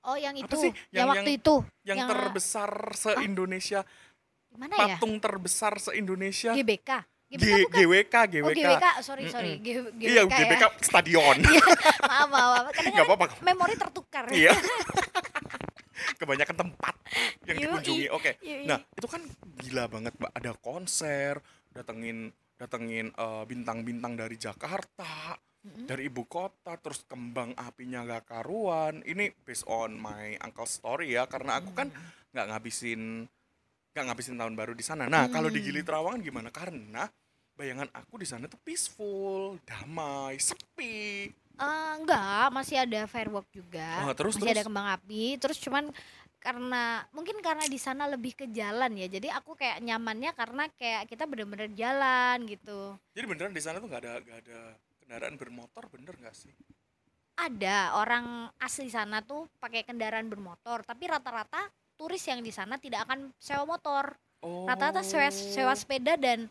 Oh 0.01 0.15
yang 0.15 0.33
itu, 0.33 0.47
Apa 0.47 0.57
sih? 0.57 0.73
yang, 0.89 1.05
Yang- 1.05 1.09
waktu 1.13 1.31
itu. 1.33 1.55
yang, 1.83 1.99
Yang- 1.99 2.09
terbesar 2.09 2.71
se-Indonesia, 2.93 3.81
Mana 4.53 4.75
ya? 4.75 4.97
patung 4.97 5.19
terbesar 5.19 5.77
se-Indonesia. 5.77 6.55
GBK. 6.55 6.91
G- 7.29 7.37
GBK 7.37 7.69
bukan? 7.69 7.77
GWK, 7.77 8.15
Oh 8.17 8.25
GWK. 8.25 8.57
GWK, 8.57 8.87
sorry 9.03 9.25
sorry. 9.29 9.53
Mm-mm. 9.59 9.67
G- 9.67 9.91
GWK 9.93 10.09
Iya, 10.09 10.23
ya. 10.23 10.33
GBK 10.33 10.63
stadion. 10.81 11.37
maaf 12.01 12.27
maaf, 12.27 12.73
apa-apa. 12.73 13.27
memori 13.43 13.75
tertukar 13.77 14.25
Iya. 14.33 14.55
Kebanyakan 16.19 16.57
tempat 16.57 16.95
yang 17.45 17.57
Yoi. 17.59 17.65
dikunjungi. 17.69 18.07
Oke. 18.11 18.31
Yoi. 18.41 18.65
Nah, 18.65 18.79
itu 18.89 19.07
kan 19.07 19.23
gila 19.61 19.85
banget, 19.89 20.15
Mbak. 20.15 20.33
Ada 20.33 20.51
konser, 20.57 21.43
datengin 21.71 22.31
datengin 22.59 23.15
eh, 23.15 23.45
bintang-bintang 23.47 24.19
dari 24.19 24.35
Jakarta, 24.35 25.39
Mm-mm. 25.63 25.87
dari 25.87 26.11
ibu 26.11 26.27
kota, 26.27 26.75
terus 26.77 27.07
kembang 27.07 27.55
apinya 27.55 28.03
gak 28.05 28.35
karuan. 28.35 29.01
Ini 29.07 29.31
based 29.47 29.65
on 29.71 29.95
my 29.95 30.35
uncle 30.43 30.67
story 30.67 31.15
ya, 31.15 31.25
karena 31.31 31.63
aku 31.63 31.71
kan 31.73 31.89
nggak 32.35 32.47
ngabisin 32.53 33.25
nggak 33.97 34.05
ngabisin 34.05 34.37
tahun 34.39 34.55
baru 34.55 34.73
di 34.77 34.85
sana. 34.85 35.11
Nah, 35.11 35.27
kalau 35.33 35.49
di 35.51 35.59
Gili. 35.59 35.83
Trawangan 35.83 36.21
gimana? 36.23 36.53
Karena 36.55 37.09
bayangan 37.59 37.91
aku 37.91 38.23
di 38.23 38.27
sana 38.29 38.47
tuh 38.47 38.61
peaceful, 38.63 39.59
damai, 39.67 40.39
sepi. 40.39 41.27
Eh, 41.59 41.93
enggak, 41.99 42.55
masih 42.55 42.79
ada 42.79 43.11
firework 43.11 43.51
juga. 43.51 44.07
Oh, 44.07 44.15
terus, 44.15 44.39
masih 44.39 44.55
ada 44.55 44.63
terus? 44.63 44.69
kembang 44.71 44.89
api, 44.95 45.25
terus 45.43 45.59
cuman 45.59 45.91
karena 46.39 47.03
mungkin 47.11 47.43
karena 47.43 47.67
di 47.67 47.79
sana 47.79 48.07
lebih 48.07 48.35
ke 48.39 48.47
jalan 48.51 48.95
ya. 48.95 49.07
Jadi 49.11 49.29
aku 49.29 49.59
kayak 49.59 49.83
nyamannya 49.83 50.31
karena 50.35 50.65
kayak 50.79 51.11
kita 51.11 51.27
bener-bener 51.27 51.71
jalan 51.75 52.47
gitu. 52.47 52.95
Jadi 53.13 53.27
beneran 53.27 53.55
di 53.55 53.63
sana 53.63 53.83
tuh 53.83 53.91
nggak 53.91 54.03
ada 54.03 54.13
nggak 54.23 54.39
ada 54.47 54.61
kendaraan 55.03 55.35
bermotor, 55.37 55.85
bener 55.91 56.15
nggak 56.17 56.37
sih? 56.37 56.55
Ada 57.39 57.95
orang 57.99 58.51
asli 58.59 58.91
sana 58.91 59.23
tuh 59.23 59.47
pakai 59.63 59.87
kendaraan 59.87 60.27
bermotor, 60.27 60.83
tapi 60.83 61.07
rata-rata 61.07 61.71
turis 61.95 62.23
yang 62.27 62.43
di 62.43 62.51
sana 62.51 62.79
tidak 62.79 63.07
akan 63.07 63.31
sewa 63.39 63.67
motor. 63.67 64.15
Oh. 64.39 64.71
rata-rata 64.71 65.03
sewa, 65.03 65.35
sewa 65.35 65.75
sepeda 65.75 66.15
dan 66.15 66.47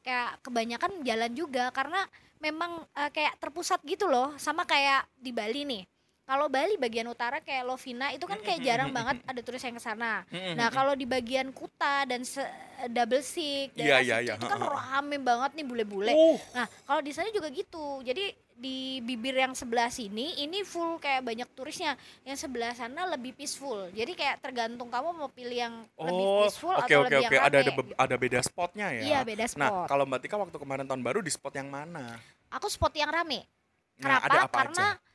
kayak 0.00 0.40
kebanyakan 0.40 1.04
jalan 1.04 1.32
juga 1.36 1.68
karena 1.76 2.00
memang 2.40 2.80
eh, 2.96 3.10
kayak 3.12 3.36
terpusat 3.36 3.84
gitu 3.84 4.08
loh 4.08 4.32
sama 4.40 4.64
kayak 4.64 5.04
di 5.20 5.28
Bali 5.28 5.68
nih 5.68 5.84
kalau 6.28 6.46
Bali 6.46 6.76
bagian 6.76 7.08
utara 7.08 7.40
kayak 7.40 7.64
Lovina 7.64 8.12
itu 8.12 8.28
kan 8.28 8.36
kayak 8.38 8.60
jarang 8.60 8.92
banget 8.92 9.24
ada 9.24 9.40
turis 9.40 9.64
yang 9.64 9.72
ke 9.72 9.82
sana 9.82 10.28
nah 10.52 10.68
kalau 10.68 10.92
di 10.92 11.08
bagian 11.08 11.48
Kuta 11.48 12.04
dan 12.04 12.20
se- 12.20 12.44
double 12.92 13.24
sik 13.24 13.72
Iya, 13.72 13.96
daerah 13.98 14.00
iya, 14.04 14.16
situ 14.20 14.26
iya, 14.28 14.34
itu 14.36 14.46
kan 14.46 14.60
rame 14.60 15.16
banget 15.18 15.50
nih 15.56 15.64
bule-bule 15.64 16.12
Uh, 16.12 16.36
nah 16.52 16.66
kalau 16.84 17.00
di 17.00 17.10
sana 17.10 17.32
juga 17.32 17.48
gitu 17.48 18.04
jadi 18.04 18.30
di 18.52 18.98
bibir 18.98 19.38
yang 19.38 19.54
sebelah 19.54 19.86
sini 19.86 20.34
ini 20.36 20.66
full 20.66 20.98
kayak 20.98 21.22
banyak 21.22 21.46
turisnya 21.54 21.94
yang 22.26 22.34
sebelah 22.34 22.74
sana 22.74 23.06
lebih 23.06 23.30
peaceful 23.30 23.86
jadi 23.94 24.10
kayak 24.18 24.36
tergantung 24.42 24.90
kamu 24.90 25.14
mau 25.14 25.30
pilih 25.30 25.54
yang 25.54 25.74
lebih 25.94 26.26
oh, 26.26 26.42
peaceful 26.42 26.74
oke 26.74 26.82
atau 26.84 26.98
oke 27.00 27.06
lebih 27.06 27.18
oke. 27.22 27.34
yang 27.38 27.44
Ada 27.46 27.58
ada 27.62 27.70
rame. 27.70 27.78
be- 27.78 27.94
ada 27.94 28.16
beda 28.18 28.40
spotnya 28.42 28.86
ya. 28.90 29.02
Iya 29.06 29.18
beda 29.22 29.44
spot. 29.46 29.62
Nah, 29.62 29.86
kalau 29.86 30.04
Mbak 30.10 30.20
Tika 30.26 30.36
waktu 30.36 30.58
kemarin 30.58 30.84
tahun 30.90 31.02
baru 31.06 31.22
di 31.22 31.30
spot 31.30 31.54
yang 31.54 31.70
mana? 31.70 32.18
Aku 32.50 32.66
spot 32.66 32.90
yang 32.98 33.06
rame. 33.06 33.46
Nah, 34.02 34.18
Kenapa? 34.18 34.26
ada 34.26 34.38
apa 34.42 34.56
Karena 34.58 34.86
aja? 34.90 35.07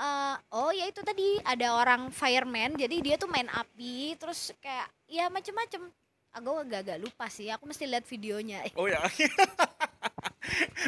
Eh, 0.00 0.34
oh 0.56 0.72
ya 0.72 0.88
itu 0.88 1.04
tadi 1.04 1.36
ada 1.44 1.76
orang 1.76 2.08
fireman. 2.08 2.74
Jadi 2.74 2.96
dia 3.04 3.20
tuh 3.20 3.28
main 3.28 3.46
api, 3.46 4.16
terus 4.16 4.50
kayak 4.58 4.88
ya 5.06 5.28
macem-macem. 5.28 5.84
Aku 6.30 6.62
agak-agak 6.62 7.02
lupa 7.02 7.26
sih. 7.26 7.50
Aku 7.50 7.66
mesti 7.66 7.84
lihat 7.84 8.06
videonya. 8.06 8.62
Oh 8.80 8.86
ya. 8.86 9.02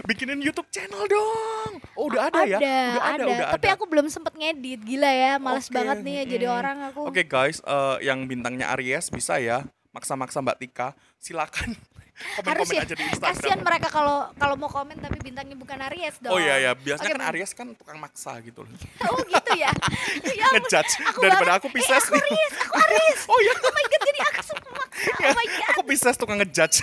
Bikinin 0.09 0.41
YouTube 0.41 0.67
channel 0.73 1.05
dong. 1.07 1.73
Oh, 1.95 2.09
udah 2.09 2.33
ada, 2.33 2.43
ya? 2.49 2.59
Ada, 2.59 2.75
Udah 2.97 3.05
ada, 3.05 3.25
udah 3.29 3.49
Tapi 3.55 3.67
ada. 3.69 3.75
aku 3.77 3.85
belum 3.87 4.07
sempet 4.09 4.33
ngedit. 4.35 4.81
Gila 4.83 5.11
ya, 5.13 5.33
males 5.37 5.69
Oke, 5.69 5.77
banget 5.77 5.99
nih 6.03 6.15
ya 6.15 6.25
jadi 6.27 6.47
orang 6.49 6.79
aku. 6.91 7.01
Oke 7.07 7.23
guys, 7.29 7.61
eh, 7.63 7.97
yang 8.07 8.25
bintangnya 8.27 8.73
Aries 8.75 9.13
bisa 9.13 9.37
ya 9.39 9.63
maksa-maksa 9.93 10.41
Mbak 10.41 10.57
Tika, 10.57 10.89
silakan 11.21 11.77
komen-komen 12.23 12.51
Harus 12.55 12.69
ya. 12.71 12.83
aja 12.83 12.95
di 12.95 13.05
Instagram. 13.05 13.59
mereka 13.63 13.89
kalau 13.89 14.17
kalau 14.35 14.55
mau 14.55 14.67
komen 14.67 14.97
tapi 14.97 15.19
bintangnya 15.19 15.57
bukan 15.57 15.79
Aries 15.91 16.17
dong. 16.19 16.33
Oh 16.33 16.39
iya 16.39 16.57
ya, 16.59 16.73
biasanya 16.73 17.13
Oke, 17.13 17.19
kan. 17.19 17.29
Aries 17.31 17.53
kan 17.53 17.67
tukang 17.75 17.99
maksa 17.99 18.33
gitu 18.41 18.63
loh. 18.63 18.73
Oh 19.13 19.21
gitu 19.21 19.53
ya. 19.55 19.71
ya. 20.41 20.47
Ngejudge 20.55 20.93
Aku 21.09 21.19
daripada 21.21 21.53
aku 21.57 21.67
Eh, 21.69 21.75
Pisces 21.77 22.05
aku 22.05 22.15
nih. 22.15 22.23
Aries, 22.23 22.55
aku 22.59 22.75
Aries. 22.77 23.21
Oh 23.33 23.39
iya, 23.41 23.55
Oh 23.55 23.73
my 23.73 23.85
god, 23.87 24.03
jadi 24.05 24.21
aku 24.25 24.41
suka 24.45 24.69
maksa. 24.71 25.11
Oh 25.13 25.35
my 25.35 25.47
god. 25.47 25.67
aku 25.71 25.81
Pisces 25.85 26.17
tukang 26.17 26.39
ngejudge. 26.39 26.79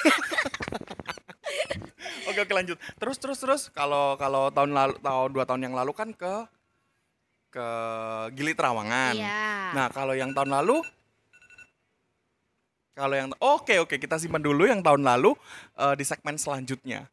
oke 2.29 2.39
oke 2.39 2.53
lanjut. 2.53 2.77
Terus 2.98 3.17
terus 3.17 3.38
terus 3.39 3.62
kalau 3.69 4.15
kalau 4.15 4.50
tahun 4.50 4.72
lalu 4.74 4.96
tahun 5.01 5.29
dua 5.34 5.43
tahun 5.46 5.62
yang 5.65 5.75
lalu 5.75 5.91
kan 5.93 6.10
ke 6.13 6.34
ke 7.50 7.67
Gili 8.38 8.53
Trawangan. 8.53 9.17
Iya. 9.17 9.74
Nah 9.74 9.88
kalau 9.89 10.13
yang 10.13 10.31
tahun 10.31 10.53
lalu 10.53 10.86
kalau 13.00 13.15
yang 13.15 13.32
oke 13.39 13.72
oke 13.79 13.96
kita 13.96 14.20
simpan 14.20 14.44
dulu 14.44 14.68
yang 14.68 14.84
tahun 14.84 15.08
lalu 15.08 15.32
eh, 15.79 15.96
di 15.96 16.03
segmen 16.03 16.36
selanjutnya. 16.36 17.08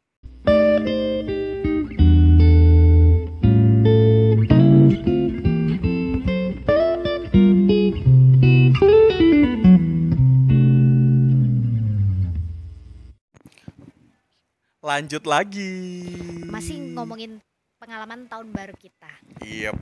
Lanjut 14.83 15.23
lagi. 15.27 15.75
Masih 16.47 16.95
ngomongin 16.95 17.43
pengalaman 17.75 18.23
tahun 18.31 18.55
baru 18.55 18.75
kita. 18.75 19.11
Iya. 19.43 19.75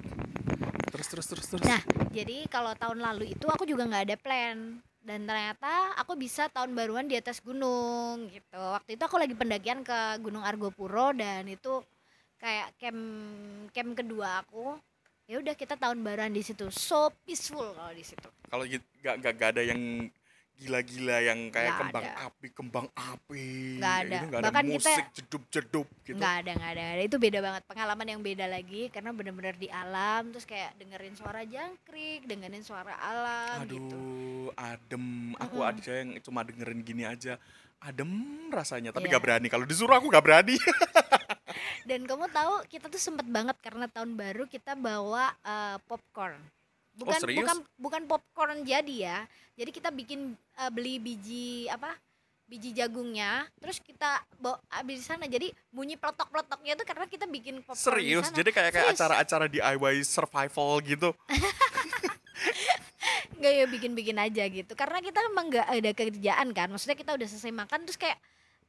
Terus 0.90 1.08
terus 1.14 1.26
terus 1.30 1.46
terus. 1.46 1.62
Nah, 1.62 1.78
jadi 2.10 2.50
kalau 2.50 2.74
tahun 2.74 3.06
lalu 3.06 3.38
itu 3.38 3.46
aku 3.46 3.70
juga 3.70 3.86
nggak 3.86 4.06
ada 4.12 4.18
plan 4.18 4.82
dan 5.06 5.30
ternyata 5.30 5.94
aku 6.02 6.18
bisa 6.18 6.50
tahun 6.50 6.74
baruan 6.74 7.06
di 7.06 7.14
atas 7.14 7.38
gunung 7.38 8.26
gitu. 8.34 8.58
Waktu 8.58 8.98
itu 8.98 9.04
aku 9.06 9.22
lagi 9.22 9.38
pendakian 9.38 9.86
ke 9.86 10.18
Gunung 10.18 10.42
Argopuro 10.42 11.14
dan 11.14 11.46
itu 11.46 11.86
kayak 12.42 12.74
camp 12.82 13.02
camp 13.70 13.94
kedua 13.94 14.42
aku. 14.42 14.82
Ya 15.30 15.38
udah 15.38 15.54
kita 15.54 15.78
tahun 15.78 16.02
baruan 16.02 16.34
di 16.34 16.42
situ. 16.42 16.74
So 16.74 17.14
peaceful 17.22 17.78
kalau 17.78 17.94
di 17.94 18.02
situ. 18.02 18.30
Kalau 18.50 18.66
gitu 18.66 18.86
gak, 19.06 19.22
gak, 19.22 19.34
gak 19.38 19.50
ada 19.54 19.62
yang 19.62 20.10
gila-gila 20.56 21.18
yang 21.20 21.40
kayak 21.48 21.68
Nggak 21.68 21.82
kembang 21.82 22.06
ada. 22.06 22.26
api, 22.26 22.48
kembang 22.50 22.88
api. 22.90 23.48
Nggak 23.76 23.84
kayak 23.86 24.00
ada. 24.02 24.16
gitu, 24.16 24.26
nggak 24.26 24.42
Bahkan 24.42 24.56
ada 24.56 24.66
kita- 24.66 24.78
musik 24.88 25.06
jedup-jedup 25.14 25.88
gitu. 26.02 26.16
nggak 26.16 26.34
ada 26.38 26.52
nggak 26.54 26.72
ada 26.72 26.84
ada. 26.90 27.02
itu 27.04 27.18
beda 27.18 27.40
banget 27.40 27.62
pengalaman 27.66 28.08
yang 28.08 28.22
beda 28.22 28.46
lagi 28.46 28.82
karena 28.88 29.12
bener-bener 29.12 29.56
di 29.56 29.68
alam 29.68 30.22
terus 30.30 30.44
kayak 30.44 30.74
dengerin 30.76 31.14
suara 31.14 31.42
jangkrik 31.44 32.24
dengerin 32.24 32.62
suara 32.62 32.94
alam 32.96 33.58
Aduh, 33.62 33.76
gitu 33.76 34.00
adem. 34.54 35.06
Aku 35.38 35.58
Mm-mm. 35.58 35.72
aja 35.72 35.92
yang 35.94 36.10
cuma 36.20 36.42
dengerin 36.42 36.82
gini 36.82 37.04
aja. 37.04 37.36
Adem 37.78 38.10
rasanya, 38.50 38.90
tapi 38.90 39.06
Iya. 39.06 39.20
gak 39.20 39.24
berani. 39.24 39.48
Kalau 39.48 39.64
disuruh 39.64 39.94
aku 39.94 40.08
gak 40.08 40.24
berani. 40.24 40.56
dan 41.86 42.02
kamu 42.02 42.26
tahu 42.30 42.66
kita 42.66 42.88
tuh 42.88 42.98
sempet 42.98 43.28
banget 43.28 43.54
karena 43.60 43.86
tahun 43.86 44.16
baru 44.16 44.46
kita 44.46 44.74
bawa 44.74 45.30
eh, 45.38 45.78
popcorn 45.84 46.40
bukan 46.96 47.20
serius? 47.20 47.40
bukan 47.44 47.58
bukan 47.78 48.02
popcorn 48.08 48.64
jadi 48.64 48.96
ya. 48.96 49.18
Jadi 49.56 49.72
kita 49.72 49.90
bikin 49.92 50.36
eh, 50.36 50.72
beli 50.72 51.00
biji 51.00 51.68
apa 51.72 51.96
biji 52.46 52.78
jagungnya 52.78 53.50
terus 53.58 53.82
kita 53.82 54.22
bawa 54.38 54.62
habis 54.70 55.02
di 55.02 55.06
sana. 55.06 55.25
Jadi 55.25 55.50
bunyi 55.74 55.98
peletok 55.98 56.30
peletoknya 56.30 56.78
itu 56.78 56.84
karena 56.86 57.06
kita 57.10 57.25
bikin 57.25 57.66
popcorn 57.66 57.80
Serius, 57.80 58.30
jadi 58.32 58.50
kayak 58.54 58.72
kayak 58.72 58.88
acara-acara 58.96 59.46
DIY 59.50 60.06
survival 60.06 60.80
gitu. 60.86 61.10
nggak 63.36 63.52
ya 63.52 63.66
bikin-bikin 63.68 64.18
aja 64.18 64.44
gitu. 64.48 64.74
Karena 64.74 65.04
kita 65.04 65.20
emang 65.28 65.52
nggak 65.52 65.68
ada 65.68 65.92
kerjaan 65.92 66.48
kan. 66.56 66.68
Maksudnya 66.72 66.98
kita 66.98 67.12
udah 67.14 67.28
selesai 67.28 67.52
makan 67.52 67.80
terus 67.86 68.00
kayak 68.00 68.18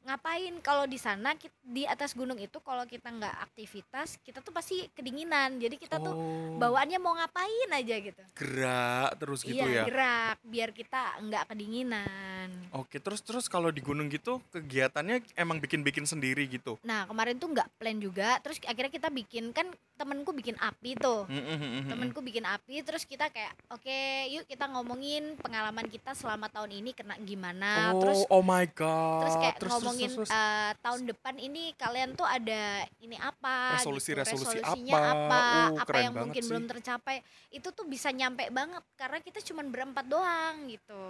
ngapain? 0.07 0.55
Kalau 0.63 0.87
di 0.87 0.95
sana 0.95 1.35
di 1.67 1.83
atas 1.83 2.15
gunung 2.15 2.39
itu 2.39 2.63
kalau 2.63 2.87
kita 2.87 3.11
nggak 3.11 3.35
aktivitas 3.51 4.15
kita 4.23 4.39
tuh 4.39 4.55
pasti 4.55 4.87
kedinginan. 4.95 5.59
Jadi 5.59 5.75
kita 5.75 5.99
tuh 5.99 6.15
Oh, 6.17 6.55
bawaannya 6.57 6.97
mau 7.03 7.13
ngapain 7.13 7.69
aja 7.75 7.95
gitu. 7.99 8.23
Gerak 8.33 9.19
terus 9.19 9.43
gitu 9.43 9.59
iya 9.59 9.83
ya. 9.83 9.85
gerak 9.85 10.37
biar 10.47 10.71
kita 10.71 11.19
nggak 11.19 11.43
kedinginan. 11.51 12.47
Oke, 12.71 13.03
terus 13.03 13.19
terus 13.19 13.51
kalau 13.51 13.69
di 13.69 13.83
gunung 13.83 14.07
gitu 14.07 14.39
kegiatannya 14.55 15.21
emang 15.35 15.59
bikin-bikin 15.59 16.07
sendiri 16.07 16.47
gitu. 16.47 16.79
nah 16.87 17.03
kemarin 17.03 17.35
tuh 17.35 17.51
nggak 17.51 17.67
plan 17.75 17.97
juga 17.99 18.39
terus 18.39 18.63
akhirnya 18.63 18.93
kita 18.93 19.09
bikin 19.11 19.51
kan 19.51 19.67
temenku 19.99 20.31
bikin 20.31 20.55
api 20.57 20.95
tuh. 20.95 21.27
Temenku 21.91 22.23
bikin 22.23 22.47
api 22.47 22.79
terus 22.87 23.03
kita 23.03 23.27
kayak 23.27 23.51
oke 23.67 23.99
yuk 24.31 24.47
kita 24.47 24.69
ngomongin 24.71 25.35
pengalaman 25.43 25.85
kita 25.91 26.15
selama 26.15 26.47
tahun 26.47 26.71
ini 26.79 26.95
kena 26.95 27.19
gimana. 27.19 27.91
Oh, 27.91 27.99
terus 27.99 28.21
oh 28.31 28.43
my 28.45 28.63
god. 28.71 29.27
terus 29.27 29.35
kayak 29.35 29.55
Terus, 29.57 29.73
terus, 29.73 29.96
ngomongin 29.99 30.29
eh, 30.29 30.71
tahun 30.77 31.01
depan 31.05 31.35
ini 31.37 31.63
kalian 31.73 32.09
tuh 32.13 32.23
ada 32.23 32.63
ini 32.99 33.17
apa 33.17 33.75
Resolusi- 33.75 34.13
gitu, 34.13 34.21
resolusi 34.21 34.57
resolusinya 34.57 34.95
apa? 34.95 35.11
apa 35.11 35.39
Uh, 35.67 35.81
apa 35.81 35.97
yang 35.99 36.13
mungkin 36.13 36.39
sih. 36.39 36.49
belum 36.49 36.63
tercapai 36.67 37.15
itu 37.49 37.67
tuh 37.69 37.83
bisa 37.83 38.09
nyampe 38.09 38.47
banget 38.47 38.83
karena 38.93 39.17
kita 39.19 39.39
cuma 39.43 39.61
berempat 39.61 40.05
doang 40.05 40.67
gitu 40.67 41.03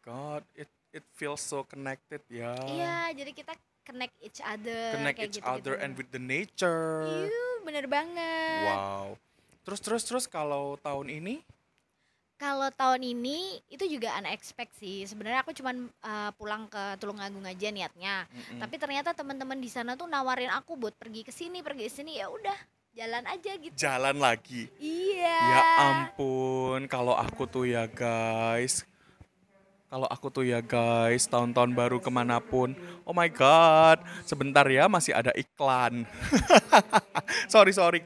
God, 0.00 0.40
it 0.52 0.66
it 0.88 1.04
feels 1.14 1.38
so 1.38 1.62
connected 1.62 2.24
ya. 2.26 2.56
iya 2.66 3.12
jadi 3.12 3.30
kita 3.30 3.52
connect 3.84 4.14
each 4.18 4.40
other 4.40 4.92
Connect 4.94 5.16
kayak 5.16 5.28
each 5.28 5.38
gitu 5.38 5.48
other 5.48 5.74
and 5.76 5.92
with 5.94 6.08
the 6.08 6.20
nature. 6.20 7.04
Iu, 7.28 7.62
bener 7.62 7.84
banget 7.84 8.64
Wow. 8.64 9.16
Terus 9.62 9.80
terus 9.80 10.02
terus 10.02 10.24
kalau 10.24 10.76
tahun 10.78 11.12
ini 11.12 11.44
kalau 12.38 12.70
tahun 12.70 13.02
ini 13.02 13.58
itu 13.66 13.84
juga 13.90 14.14
unexpected 14.22 14.78
sih 14.78 15.02
sebenarnya 15.04 15.42
aku 15.42 15.52
cuman 15.52 15.90
eh, 15.90 16.30
pulang 16.38 16.70
ke 16.70 16.96
Tulungagung 17.02 17.44
aja 17.44 17.68
niatnya 17.74 18.24
mm-mm. 18.30 18.62
tapi 18.62 18.78
ternyata 18.78 19.10
teman-teman 19.12 19.58
di 19.58 19.66
sana 19.66 19.98
tuh 19.98 20.06
nawarin 20.06 20.54
aku 20.54 20.78
buat 20.78 20.94
pergi 20.94 21.26
ke 21.26 21.34
sini 21.34 21.60
pergi 21.60 21.90
ke 21.90 21.92
sini 21.92 22.22
ya 22.22 22.30
udah 22.30 22.54
jalan 22.98 23.24
aja 23.30 23.52
gitu 23.62 23.74
jalan 23.78 24.16
lagi. 24.18 24.66
iya 24.82 25.38
Ya 25.38 25.62
ampun, 25.86 26.90
kalau 26.90 27.14
aku 27.14 27.46
tuh 27.46 27.62
ya 27.62 27.86
guys, 27.86 28.82
kalau 29.86 30.10
aku 30.10 30.34
tuh 30.34 30.42
ya 30.42 30.58
guys, 30.58 31.30
tahun-tahun 31.30 31.78
baru 31.78 32.02
ke 32.02 32.10
mana 32.10 32.42
pun, 32.42 32.74
oh 33.06 33.14
my 33.14 33.30
god, 33.30 34.02
sebentar 34.26 34.66
ya 34.66 34.90
masih 34.90 35.14
ada 35.14 35.30
iklan. 35.38 36.10
sorry 37.54 37.70
sorry. 37.70 38.02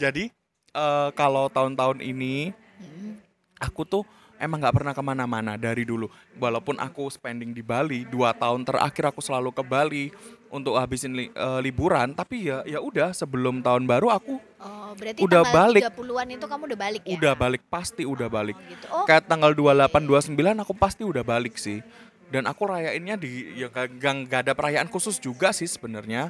Jadi 0.00 0.32
eh, 0.72 1.08
kalau 1.12 1.52
tahun-tahun 1.52 2.00
ini 2.00 2.56
Mm. 2.80 3.20
Aku 3.60 3.84
tuh 3.84 4.02
emang 4.40 4.56
nggak 4.56 4.72
pernah 4.72 4.96
ke 4.96 5.02
mana-mana 5.04 5.54
dari 5.54 5.84
dulu. 5.84 6.08
Walaupun 6.34 6.80
aku 6.80 7.06
spending 7.06 7.52
di 7.52 7.60
Bali 7.60 8.08
dua 8.08 8.32
tahun 8.32 8.64
terakhir 8.64 9.12
aku 9.12 9.20
selalu 9.20 9.52
ke 9.52 9.60
Bali 9.60 10.04
untuk 10.48 10.74
habisin 10.74 11.12
li- 11.12 11.30
eh, 11.30 11.60
liburan. 11.60 12.16
Tapi 12.16 12.48
ya 12.48 12.64
ya 12.64 12.80
udah 12.80 13.12
sebelum 13.12 13.60
tahun 13.60 13.84
baru 13.84 14.08
aku 14.10 14.40
Oh, 14.60 14.92
berarti 14.92 15.24
Udah 15.24 15.40
balik. 15.46 15.80
30-an 15.88 16.28
itu 16.36 16.44
kamu 16.44 16.62
udah 16.68 16.78
balik 16.82 17.02
ya? 17.08 17.12
udah 17.16 17.32
balik 17.32 17.62
pasti 17.72 18.02
udah 18.04 18.28
balik. 18.28 18.56
Oh, 18.58 18.68
gitu. 18.68 18.86
Oh, 18.92 19.04
Kayak 19.08 19.24
tanggal 19.24 19.56
28 19.56 20.04
29 20.04 20.36
aku 20.60 20.72
pasti 20.76 21.02
udah 21.06 21.24
balik 21.24 21.56
sih. 21.56 21.80
Dan 22.28 22.44
aku 22.44 22.68
rayainnya 22.68 23.16
di 23.16 23.56
ya 23.56 23.72
gak- 23.72 23.96
gak 24.28 24.40
ada 24.44 24.52
perayaan 24.52 24.90
khusus 24.92 25.16
juga 25.16 25.48
sih 25.50 25.64
sebenarnya. 25.64 26.28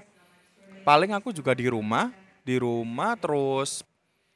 Paling 0.80 1.10
aku 1.10 1.34
juga 1.34 1.52
di 1.52 1.66
rumah, 1.66 2.14
di 2.40 2.56
rumah 2.56 3.18
terus 3.18 3.82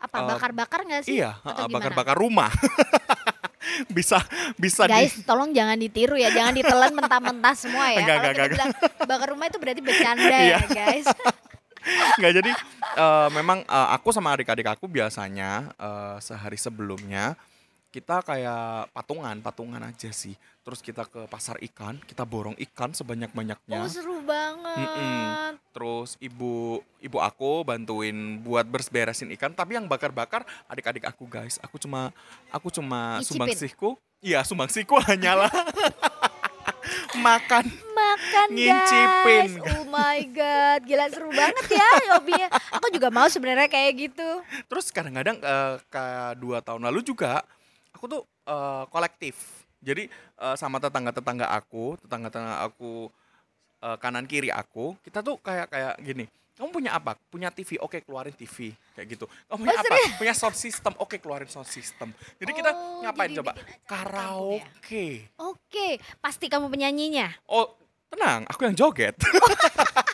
apa 0.04 0.16
bakar-bakar 0.37 0.80
nggak 0.84 1.02
sih? 1.08 1.18
iya, 1.20 1.40
bakar-bakar 1.68 2.16
rumah. 2.16 2.52
bisa 3.96 4.20
bisa 4.61 4.84
di 4.87 4.92
Guys, 4.92 5.25
tolong 5.25 5.50
jangan 5.50 5.75
ditiru 5.80 6.14
ya, 6.14 6.30
jangan 6.30 6.54
ditelan 6.54 6.92
mentah-mentah 6.92 7.54
semua 7.56 7.90
ya. 7.90 8.04
Enggak, 8.04 8.16
enggak, 8.30 8.49
bilang 8.52 8.73
bakar 9.08 9.28
rumah 9.32 9.46
itu 9.49 9.58
berarti 9.58 9.80
bercanda 9.80 10.37
Iya. 10.44 10.58
ya, 10.61 10.68
guys. 10.68 11.06
Nggak 12.20 12.32
jadi 12.40 12.50
eh, 12.96 13.28
memang 13.32 13.58
eh, 13.64 13.88
aku 13.92 14.08
sama 14.12 14.32
adik-adik 14.32 14.68
aku 14.68 14.88
biasanya 14.88 15.73
eh, 15.76 16.16
sehari 16.20 16.56
sebelumnya 16.56 17.37
kita 17.95 18.27
kayak 18.27 18.91
patungan, 18.91 19.39
patungan 19.39 19.79
aja 19.79 20.11
sih. 20.11 20.35
Terus 20.67 20.83
kita 20.83 21.07
ke 21.07 21.31
pasar 21.31 21.63
ikan, 21.71 21.95
kita 22.03 22.27
borong 22.27 22.59
ikan 22.59 22.91
sebanyak-banyaknya. 22.91 23.79
Oh, 23.79 23.87
seru 23.87 24.19
banget. 24.27 24.83
Mm-mm. 24.83 25.55
Terus 25.71 26.19
ibu 26.19 26.83
ibu 26.99 27.19
aku 27.23 27.63
bantuin 27.63 28.43
buat 28.43 28.67
beres-beresin 28.67 29.31
ikan, 29.39 29.55
tapi 29.55 29.79
yang 29.79 29.87
bakar-bakar 29.87 30.43
adik-adik 30.67 31.07
aku 31.07 31.31
guys. 31.31 31.63
Aku 31.63 31.79
cuma 31.79 32.11
aku 32.51 32.67
cuma 32.75 33.23
Nyicipin. 33.23 33.31
sumbangsihku. 33.31 33.91
Iya, 34.19 34.43
sumbangsihku 34.43 34.99
hanyalah 35.07 35.53
makan. 37.15 37.65
Makan 37.95 38.47
Ngincipin. 38.51 39.49
guys. 39.55 39.71
Oh 39.71 39.85
my 39.87 40.19
god, 40.35 40.81
gila 40.83 41.07
seru 41.15 41.31
banget 41.31 41.67
ya 41.71 41.89
hobinya. 42.11 42.49
Aku 42.75 42.91
juga 42.91 43.09
mau 43.15 43.31
sebenarnya 43.31 43.71
kayak 43.71 43.93
gitu. 44.11 44.29
Terus 44.67 44.91
kadang-kadang 44.91 45.39
eh, 45.39 45.75
ke 45.87 46.05
dua 46.43 46.59
tahun 46.59 46.83
lalu 46.91 47.07
juga 47.07 47.47
aku 48.04 48.20
tuh 48.20 48.23
eh, 48.44 48.84
kolektif. 48.92 49.64
Jadi 49.80 50.12
eh, 50.12 50.56
sama 50.61 50.76
tetangga-tetangga 50.76 51.49
aku, 51.49 51.96
tetangga-tetangga 52.04 52.61
aku 52.68 53.08
eh, 53.80 53.96
kanan 53.96 54.28
kiri 54.28 54.52
aku, 54.52 54.92
kita 55.00 55.25
tuh 55.25 55.40
kayak 55.40 55.73
kayak 55.73 55.96
gini. 56.04 56.28
Kamu 56.54 56.70
punya 56.70 56.94
apa? 56.94 57.16
Punya 57.32 57.50
TV, 57.50 57.80
oke 57.82 57.99
keluarin 58.04 58.37
TV 58.37 58.70
kayak 58.94 59.06
gitu. 59.08 59.25
Kamu 59.49 59.64
punya 59.66 59.75
Oh, 59.75 59.82
apa? 59.82 59.96
Punya 60.20 60.34
sound 60.37 60.54
system, 60.54 60.92
oke 61.00 61.16
keluarin 61.18 61.49
sound 61.49 61.66
system. 61.66 62.12
Jadi 62.38 62.52
kita 62.52 62.70
Oh, 62.70 63.02
ngapain 63.02 63.32
jadi 63.32 63.40
coba? 63.40 63.52
kampung 63.56 63.66
ya? 63.66 63.88
Karaoke. 63.88 65.06
Oke, 65.40 65.88
pasti 66.20 66.46
kamu 66.52 66.68
penyanyinya. 66.68 67.32
Oh 67.49 67.73
Tenang, 68.14 68.46
aku 68.46 68.70
yang 68.70 68.78
joget. 68.78 69.18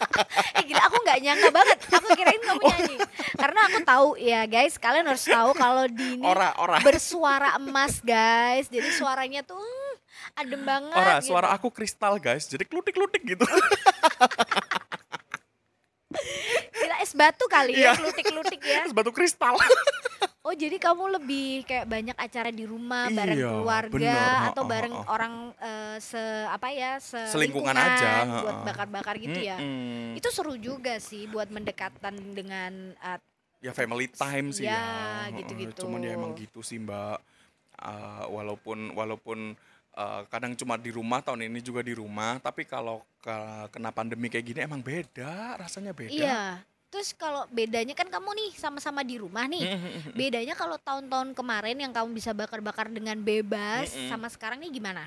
Eh 0.56 0.64
gila 0.66 0.82
aku 0.86 0.96
nggak 1.02 1.18
nyangka 1.22 1.48
banget. 1.50 1.78
Aku 1.90 2.06
kirain 2.16 2.42
kamu 2.42 2.60
nyanyi. 2.62 2.96
Karena 3.34 3.60
aku 3.66 3.78
tahu 3.84 4.08
ya 4.20 4.40
guys, 4.46 4.74
kalian 4.76 5.06
harus 5.06 5.24
tahu 5.26 5.50
kalau 5.56 5.84
Dini 5.90 6.24
ora, 6.24 6.54
ora. 6.56 6.78
bersuara 6.80 7.56
emas 7.56 8.00
guys. 8.00 8.68
Jadi 8.68 8.88
suaranya 8.94 9.40
tuh 9.42 9.58
hmm, 9.58 9.94
adem 10.40 10.62
banget. 10.64 10.96
Ora, 10.96 11.14
gitu. 11.20 11.32
suara 11.32 11.48
aku 11.52 11.68
kristal 11.72 12.16
guys. 12.20 12.46
Jadi 12.46 12.64
klutik-klutik 12.66 13.22
gitu. 13.24 13.44
Es 17.00 17.12
batu 17.12 17.48
kali 17.48 17.72
ya, 17.74 17.90
Iya. 17.90 17.92
klutik-klutik 17.96 18.60
ya. 18.60 18.82
Batu 18.96 19.10
kristal. 19.10 19.56
Oh 20.40 20.56
jadi 20.56 20.80
kamu 20.80 21.20
lebih 21.20 21.62
kayak 21.62 21.84
banyak 21.84 22.16
acara 22.16 22.48
di 22.48 22.64
rumah 22.64 23.06
bareng 23.06 23.36
Iya, 23.36 23.52
keluarga 23.52 23.92
bener. 23.92 24.48
atau 24.48 24.62
Ha, 24.62 24.66
ha, 24.66 24.72
bareng 24.72 24.94
ha. 24.96 25.04
orang 25.06 25.34
eh, 25.54 25.96
se 26.00 26.22
apa 26.48 26.68
ya 26.72 26.96
se 26.96 27.20
Selingkungan 27.28 27.76
lingkungan 27.76 28.00
aja, 28.00 28.40
buat 28.40 28.56
bakar-bakar 28.64 29.20
gitu 29.20 29.36
ya. 29.36 29.60
Mm-mm. 29.60 30.16
Itu 30.16 30.32
seru 30.32 30.56
juga 30.56 30.96
sih 30.96 31.28
buat 31.28 31.44
mendekatan 31.46 32.16
dengan 32.32 32.72
eh, 32.96 33.20
ya 33.60 33.76
family 33.76 34.08
time 34.08 34.48
sih 34.50 34.64
Ya, 34.64 34.80
ya. 35.28 35.36
Gitu-gitu. 35.36 35.84
Cuman 35.84 36.00
ya 36.00 36.16
emang 36.16 36.32
gitu 36.32 36.64
sih 36.64 36.80
Mbak. 36.80 37.20
Eh, 37.78 38.24
walaupun 38.26 38.78
walaupun 38.92 39.38
eh, 39.92 40.20
kadang 40.26 40.56
cuma 40.56 40.74
di 40.74 40.88
rumah 40.88 41.20
tahun 41.20 41.44
ini 41.44 41.60
juga 41.60 41.84
di 41.84 41.92
rumah, 41.92 42.40
tapi 42.40 42.64
kalau 42.64 43.04
ke- 43.18 43.68
kena 43.68 43.92
pandemi 43.92 44.26
kayak 44.26 44.46
gini 44.46 44.60
emang 44.62 44.80
beda, 44.80 45.60
rasanya 45.60 45.92
beda. 45.92 46.16
Iya. 46.16 46.42
Terus 46.90 47.14
kalau 47.14 47.46
bedanya 47.48 47.94
kan 47.94 48.06
kamu 48.06 48.34
nih 48.34 48.50
sama-sama 48.54 49.00
di 49.00 49.14
rumah 49.14 49.46
nih. 49.46 49.62
Mm-mm. 49.62 50.10
Bedanya 50.12 50.52
kalau 50.52 50.74
tahun-tahun 50.76 51.32
kemarin 51.32 51.78
yang 51.78 51.94
kamu 51.94 52.10
bisa 52.12 52.34
bakar-bakar 52.34 52.90
dengan 52.90 53.14
bebas 53.16 53.94
sama 54.10 54.26
sekarang 54.26 54.58
nih 54.58 54.74
gimana? 54.74 55.06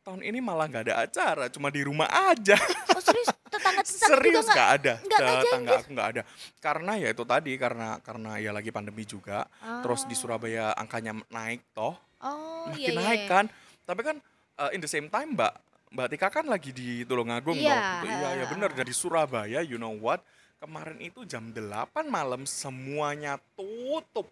Tahun 0.00 0.22
ini 0.22 0.38
malah 0.38 0.64
nggak 0.64 0.84
ada 0.88 0.94
acara, 1.02 1.44
cuma 1.50 1.68
di 1.68 1.82
rumah 1.82 2.06
aja. 2.08 2.56
Oh 2.94 3.02
serius 3.02 3.28
tetangga-tetangga 3.48 3.82
juga 3.84 4.06
Serius 4.08 4.46
nggak? 4.46 4.54
nggak 4.54 4.70
ada. 4.70 4.92
nggak 4.96 5.18
ngajakin? 5.18 5.42
Tetangga 5.44 5.72
aku 5.74 5.88
nggak 5.92 6.08
ada. 6.08 6.22
Karena 6.58 6.92
ya 6.94 7.08
itu 7.10 7.24
tadi 7.26 7.52
karena 7.58 7.88
karena 8.00 8.30
ya 8.38 8.50
lagi 8.54 8.70
pandemi 8.70 9.04
juga. 9.04 9.44
Terus 9.82 10.06
di 10.06 10.14
Oh. 10.14 10.20
Surabaya 10.22 10.72
angkanya 10.72 11.12
naik 11.28 11.60
toh, 11.74 11.98
Oh 12.18 12.70
makin 12.70 12.78
iya 12.80 12.88
iya. 12.88 13.00
naik 13.02 13.20
iya. 13.20 13.28
kan. 13.28 13.44
Tapi 13.82 14.00
kan 14.00 14.16
uh, 14.56 14.70
in 14.72 14.80
the 14.80 14.88
same 14.88 15.10
time 15.10 15.34
Mbak, 15.34 15.52
Mbak 15.90 16.06
Tika 16.08 16.28
kan 16.30 16.46
lagi 16.46 16.70
di 16.70 17.02
Tulungagung 17.02 17.58
Iya, 17.58 17.68
toh. 17.68 17.82
Gitu. 18.00 18.06
Iya 18.08 18.16
ya 18.16 18.32
heeh. 18.38 18.48
bener 18.48 18.70
dari 18.72 18.92
Surabaya, 18.94 19.60
you 19.60 19.76
know 19.76 19.92
what? 19.92 20.22
Kemarin 20.58 20.98
itu 20.98 21.22
jam 21.22 21.54
8 21.54 22.10
malam 22.10 22.42
semuanya 22.42 23.38
tutup. 23.54 24.26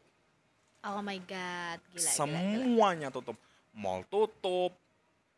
Oh 0.83 0.99
my 0.99 1.19
god, 1.23 1.79
gila, 1.91 1.95
gila, 1.95 2.03
gila. 2.03 2.11
semuanya 2.19 3.09
tutup. 3.15 3.39
Mall 3.71 4.03
tutup, 4.11 4.75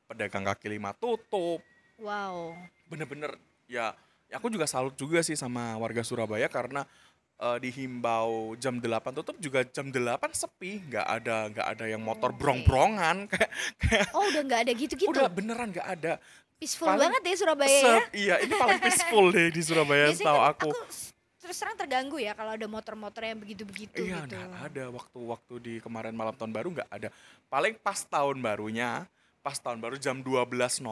pedagang 0.08 0.48
kaki 0.48 0.72
lima 0.72 0.96
tutup. 0.96 1.60
Wow. 2.00 2.56
Bener-bener 2.88 3.36
ya, 3.68 3.92
ya 4.32 4.34
aku 4.40 4.48
juga 4.48 4.64
salut 4.64 4.96
juga 4.96 5.20
sih 5.20 5.36
sama 5.36 5.76
warga 5.76 6.00
Surabaya 6.00 6.48
karena 6.48 6.88
eh, 7.36 7.58
dihimbau 7.60 8.56
jam 8.56 8.80
8 8.80 9.12
tutup 9.12 9.36
juga 9.36 9.68
jam 9.68 9.92
8 9.92 10.32
sepi, 10.32 10.88
nggak 10.88 11.06
ada 11.20 11.36
nggak 11.52 11.66
ada 11.68 11.84
yang 11.84 12.00
motor 12.00 12.32
Oke. 12.32 12.40
brong-brongan 12.40 13.28
kayak 13.84 14.08
Oh 14.16 14.24
udah 14.24 14.40
nggak 14.40 14.60
ada 14.64 14.72
gitu-gitu. 14.72 15.12
udah 15.12 15.28
beneran 15.28 15.68
nggak 15.68 15.88
ada. 16.00 16.16
Peaceful 16.58 16.90
paling 16.90 17.06
banget 17.06 17.22
ya 17.22 17.34
Surabaya 17.38 17.70
ya. 17.70 17.98
Iya, 18.12 18.34
ini 18.42 18.52
paling 18.52 18.80
peaceful 18.80 19.24
deh 19.30 19.48
di 19.48 19.62
Surabaya 19.62 20.10
kan 20.10 20.34
aku. 20.44 20.70
s- 20.86 21.14
terus 21.38 21.54
terang 21.56 21.78
terganggu 21.78 22.18
ya 22.18 22.34
kalau 22.34 22.52
ada 22.52 22.66
motor-motor 22.66 23.22
yang 23.22 23.38
begitu-begitu 23.38 23.94
Iya, 23.96 24.26
gitu. 24.26 24.36
ada 24.36 24.84
waktu-waktu 24.90 25.54
di 25.58 25.74
kemarin 25.78 26.12
malam 26.12 26.34
tahun 26.34 26.50
baru 26.50 26.68
nggak 26.74 26.90
ada. 26.90 27.08
Paling 27.46 27.78
pas 27.78 28.02
tahun 28.02 28.36
barunya, 28.36 29.06
pas 29.38 29.54
tahun 29.54 29.78
baru 29.78 29.96
jam 29.96 30.18
12.00 30.18 30.82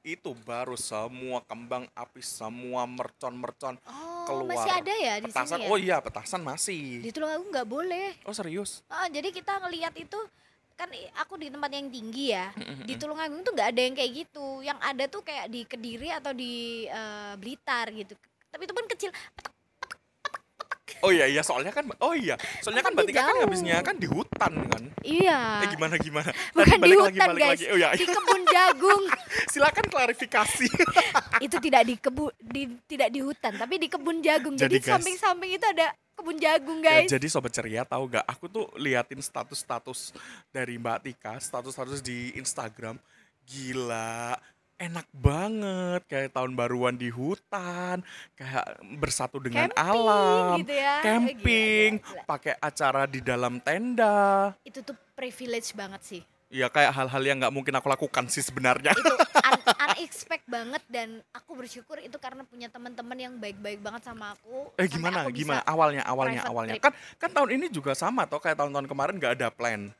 itu 0.00 0.30
baru 0.40 0.72
semua 0.74 1.42
kembang 1.42 1.90
api, 1.92 2.22
semua 2.22 2.86
mercon-mercon 2.86 3.76
Oh, 3.82 4.24
keluar. 4.24 4.56
masih 4.56 4.72
ada 4.72 4.94
ya 4.94 5.14
di 5.18 5.26
petasan. 5.26 5.58
sini 5.58 5.66
ya? 5.66 5.68
Oh 5.68 5.76
iya, 5.76 5.96
petasan 5.98 6.40
masih. 6.40 7.02
Di 7.02 7.10
Tulungagung 7.10 7.50
nggak 7.50 7.66
boleh. 7.66 8.08
Oh 8.22 8.32
serius? 8.32 8.86
Ah, 8.86 9.10
jadi 9.10 9.28
kita 9.28 9.58
ngelihat 9.58 9.92
itu 9.92 10.16
kan 10.76 10.92
aku 11.16 11.40
di 11.40 11.48
tempat 11.48 11.72
yang 11.72 11.88
tinggi 11.88 12.36
ya. 12.36 12.52
Di 12.84 12.94
Tulungagung 13.00 13.40
tuh 13.40 13.56
nggak 13.56 13.68
ada 13.72 13.80
yang 13.80 13.94
kayak 13.96 14.12
gitu. 14.12 14.60
Yang 14.60 14.78
ada 14.84 15.04
tuh 15.08 15.22
kayak 15.24 15.46
di 15.48 15.60
Kediri 15.64 16.12
atau 16.12 16.36
di 16.36 16.84
eh, 16.86 17.34
Blitar 17.40 17.88
gitu. 17.96 18.12
Tapi 18.52 18.62
itu 18.68 18.74
pun 18.76 18.86
kecil. 18.86 19.10
Oh 21.02 21.10
iya 21.10 21.26
iya, 21.26 21.42
soalnya 21.42 21.74
kan 21.74 21.82
oh 21.98 22.14
iya, 22.14 22.38
soalnya 22.62 22.86
kan 22.86 22.94
Mbak 22.94 23.04
Tika 23.10 23.22
kan 23.26 23.36
habisnya 23.42 23.76
kan 23.82 23.98
di 23.98 24.06
hutan 24.06 24.52
kan. 24.70 24.82
Iya. 25.02 25.66
Eh 25.66 25.68
gimana 25.74 25.94
gimana? 25.98 26.30
Tadi 26.30 26.54
Bukan 26.54 26.78
di 26.78 26.90
hutan 26.94 27.02
lagi 27.10 27.18
balik 27.18 27.42
guys, 27.42 27.50
lagi. 27.58 27.64
Oh 27.74 27.78
iya, 27.78 27.88
di 27.98 28.06
kebun 28.06 28.42
jagung. 28.46 29.02
silakan 29.52 29.86
klarifikasi. 29.90 30.68
itu 31.46 31.56
tidak 31.58 31.82
di 31.90 31.94
kebun 31.98 32.30
di 32.38 32.62
tidak 32.86 33.08
di 33.10 33.20
hutan 33.20 33.52
tapi 33.58 33.74
di 33.82 33.88
kebun 33.90 34.22
jagung 34.22 34.54
jadi, 34.54 34.78
Jadi, 34.78 34.88
samping-samping 34.88 35.50
itu 35.58 35.66
ada 35.66 35.92
kebun 36.16 36.36
jagung 36.40 36.78
Ya, 36.80 37.02
guys 37.02 37.10
jadi 37.10 37.26
sobat 37.28 37.52
ceria 37.52 37.82
tahu 37.84 38.08
gak? 38.08 38.24
Aku 38.24 38.48
tuh 38.48 38.70
liatin 38.80 39.20
status-status 39.20 40.14
dari 40.54 40.78
Mbak 40.80 40.98
Tika, 41.04 41.34
status-status 41.36 42.00
di 42.00 42.32
Instagram. 42.38 42.96
Gila, 43.46 44.34
enak 44.76 45.08
banget 45.10 46.00
kayak 46.04 46.32
tahun 46.32 46.52
baruan 46.52 46.94
di 46.94 47.08
hutan, 47.08 48.04
kayak 48.36 48.64
bersatu 49.00 49.40
dengan 49.40 49.72
Camping 49.72 49.80
alam, 49.88 50.56
gitu 50.60 50.74
ya. 50.74 50.94
camping, 51.00 51.90
pakai 52.24 52.54
acara 52.60 53.08
di 53.08 53.24
dalam 53.24 53.56
tenda. 53.58 54.52
itu 54.62 54.84
tuh 54.84 54.96
privilege 55.16 55.72
banget 55.72 56.02
sih 56.04 56.22
Ya 56.46 56.70
kayak 56.70 56.94
hal-hal 56.94 57.22
yang 57.26 57.42
nggak 57.42 57.50
mungkin 57.50 57.74
aku 57.74 57.90
lakukan 57.90 58.30
sih 58.30 58.38
sebenarnya. 58.38 58.94
itu 58.94 59.02
un- 59.50 59.66
unexpected 59.82 60.46
banget 60.46 60.78
dan 60.86 61.18
aku 61.34 61.58
bersyukur 61.58 61.98
itu 61.98 62.14
karena 62.22 62.46
punya 62.46 62.70
teman-teman 62.70 63.18
yang 63.18 63.34
baik-baik 63.34 63.82
banget 63.82 64.06
sama 64.06 64.30
aku 64.30 64.70
Eh 64.78 64.86
gimana 64.86 65.26
aku 65.26 65.34
gimana 65.34 65.66
awalnya 65.66 66.06
awalnya 66.06 66.46
awalnya 66.46 66.78
trip. 66.78 66.86
kan 66.86 66.92
kan 67.18 67.30
tahun 67.34 67.50
ini 67.58 67.66
juga 67.66 67.98
sama 67.98 68.30
toh 68.30 68.38
kayak 68.38 68.62
tahun-tahun 68.62 68.86
kemarin 68.86 69.18
nggak 69.18 69.34
ada 69.34 69.48
plan. 69.50 69.90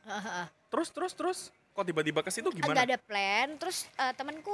Terus 0.71 0.87
terus 0.95 1.11
terus 1.11 1.39
kok 1.77 1.85
tiba-tiba 1.85 2.25
ke 2.25 2.33
situ 2.33 2.49
gimana? 2.49 2.81
ada 2.81 2.97
plan 2.97 3.53
terus 3.61 3.85
eh, 3.93 4.13
temanku 4.17 4.49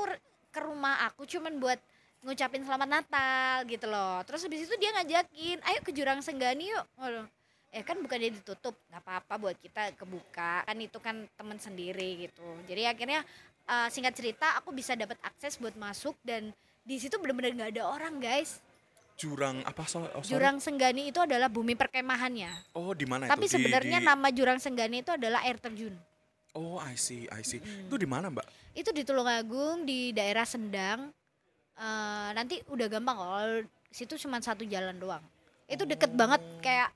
ke 0.52 0.60
rumah 0.60 1.08
aku 1.08 1.24
cuman 1.24 1.56
buat 1.56 1.80
ngucapin 2.20 2.64
selamat 2.64 2.90
Natal 2.92 3.64
gitu 3.64 3.88
loh 3.88 4.20
terus 4.28 4.44
habis 4.44 4.68
itu 4.68 4.76
dia 4.76 4.92
ngajakin 4.92 5.64
ayo 5.64 5.80
ke 5.80 5.96
Jurang 5.96 6.20
Senggani 6.20 6.68
yuk 6.68 6.84
Waduh. 7.00 7.24
eh 7.72 7.82
kan 7.82 7.96
bukannya 7.98 8.36
ditutup 8.38 8.76
nggak 8.92 9.02
apa-apa 9.02 9.34
buat 9.40 9.58
kita 9.58 9.96
kebuka 9.96 10.62
kan 10.62 10.78
itu 10.78 11.00
kan 11.00 11.24
teman 11.34 11.58
sendiri 11.58 12.28
gitu 12.28 12.44
jadi 12.68 12.92
akhirnya 12.92 13.24
eh, 13.66 13.88
singkat 13.88 14.14
cerita 14.14 14.60
aku 14.60 14.76
bisa 14.76 14.92
dapat 14.94 15.16
akses 15.24 15.56
buat 15.58 15.74
masuk 15.74 16.20
dan 16.22 16.52
di 16.84 17.00
situ 17.00 17.16
benar-benar 17.16 17.56
nggak 17.56 17.72
ada 17.80 17.84
orang 17.88 18.20
guys 18.20 18.60
Jurang 19.14 19.62
apa 19.64 19.86
so, 19.86 20.02
oh, 20.02 20.20
sorry. 20.20 20.36
Jurang 20.36 20.58
Senggani 20.58 21.08
itu 21.08 21.22
adalah 21.22 21.46
bumi 21.48 21.78
perkemahannya 21.78 22.50
Oh, 22.74 22.92
di 22.92 23.06
mana 23.06 23.30
tapi 23.30 23.46
itu? 23.46 23.56
Di- 23.56 23.62
sebenarnya 23.62 24.00
di- 24.02 24.08
nama 24.10 24.28
Jurang 24.30 24.60
Senggani 24.60 25.06
itu 25.06 25.12
adalah 25.14 25.46
air 25.46 25.58
terjun 25.58 25.94
Oh, 26.54 26.78
I 26.78 26.94
see, 26.94 27.26
I 27.28 27.42
see. 27.42 27.58
Mm-mm. 27.58 27.90
Itu 27.90 27.96
di 27.98 28.06
mana, 28.06 28.30
Mbak? 28.30 28.48
itu 28.74 28.90
di 28.90 29.06
Tulungagung 29.06 29.86
di 29.86 30.10
daerah 30.10 30.42
Sendang 30.44 31.14
Eh, 31.74 32.30
nanti 32.32 32.62
udah 32.70 32.86
gampang 32.86 33.18
kok 33.18 33.26
kalau 33.28 33.50
situ 33.90 34.14
cuma 34.22 34.38
satu 34.38 34.62
jalan 34.62 34.94
doang 34.94 35.26
itu 35.66 35.82
deket 35.84 36.14
banget 36.14 36.38
Oh. 36.38 36.62
kayak 36.62 36.94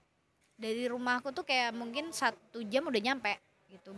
dari 0.54 0.86
rumahku 0.86 1.34
tuh 1.34 1.42
kayak 1.42 1.74
mungkin 1.74 2.14
satu 2.14 2.62
jam 2.62 2.86
udah 2.86 3.02
nyampe 3.04 3.42
gitu 3.68 3.90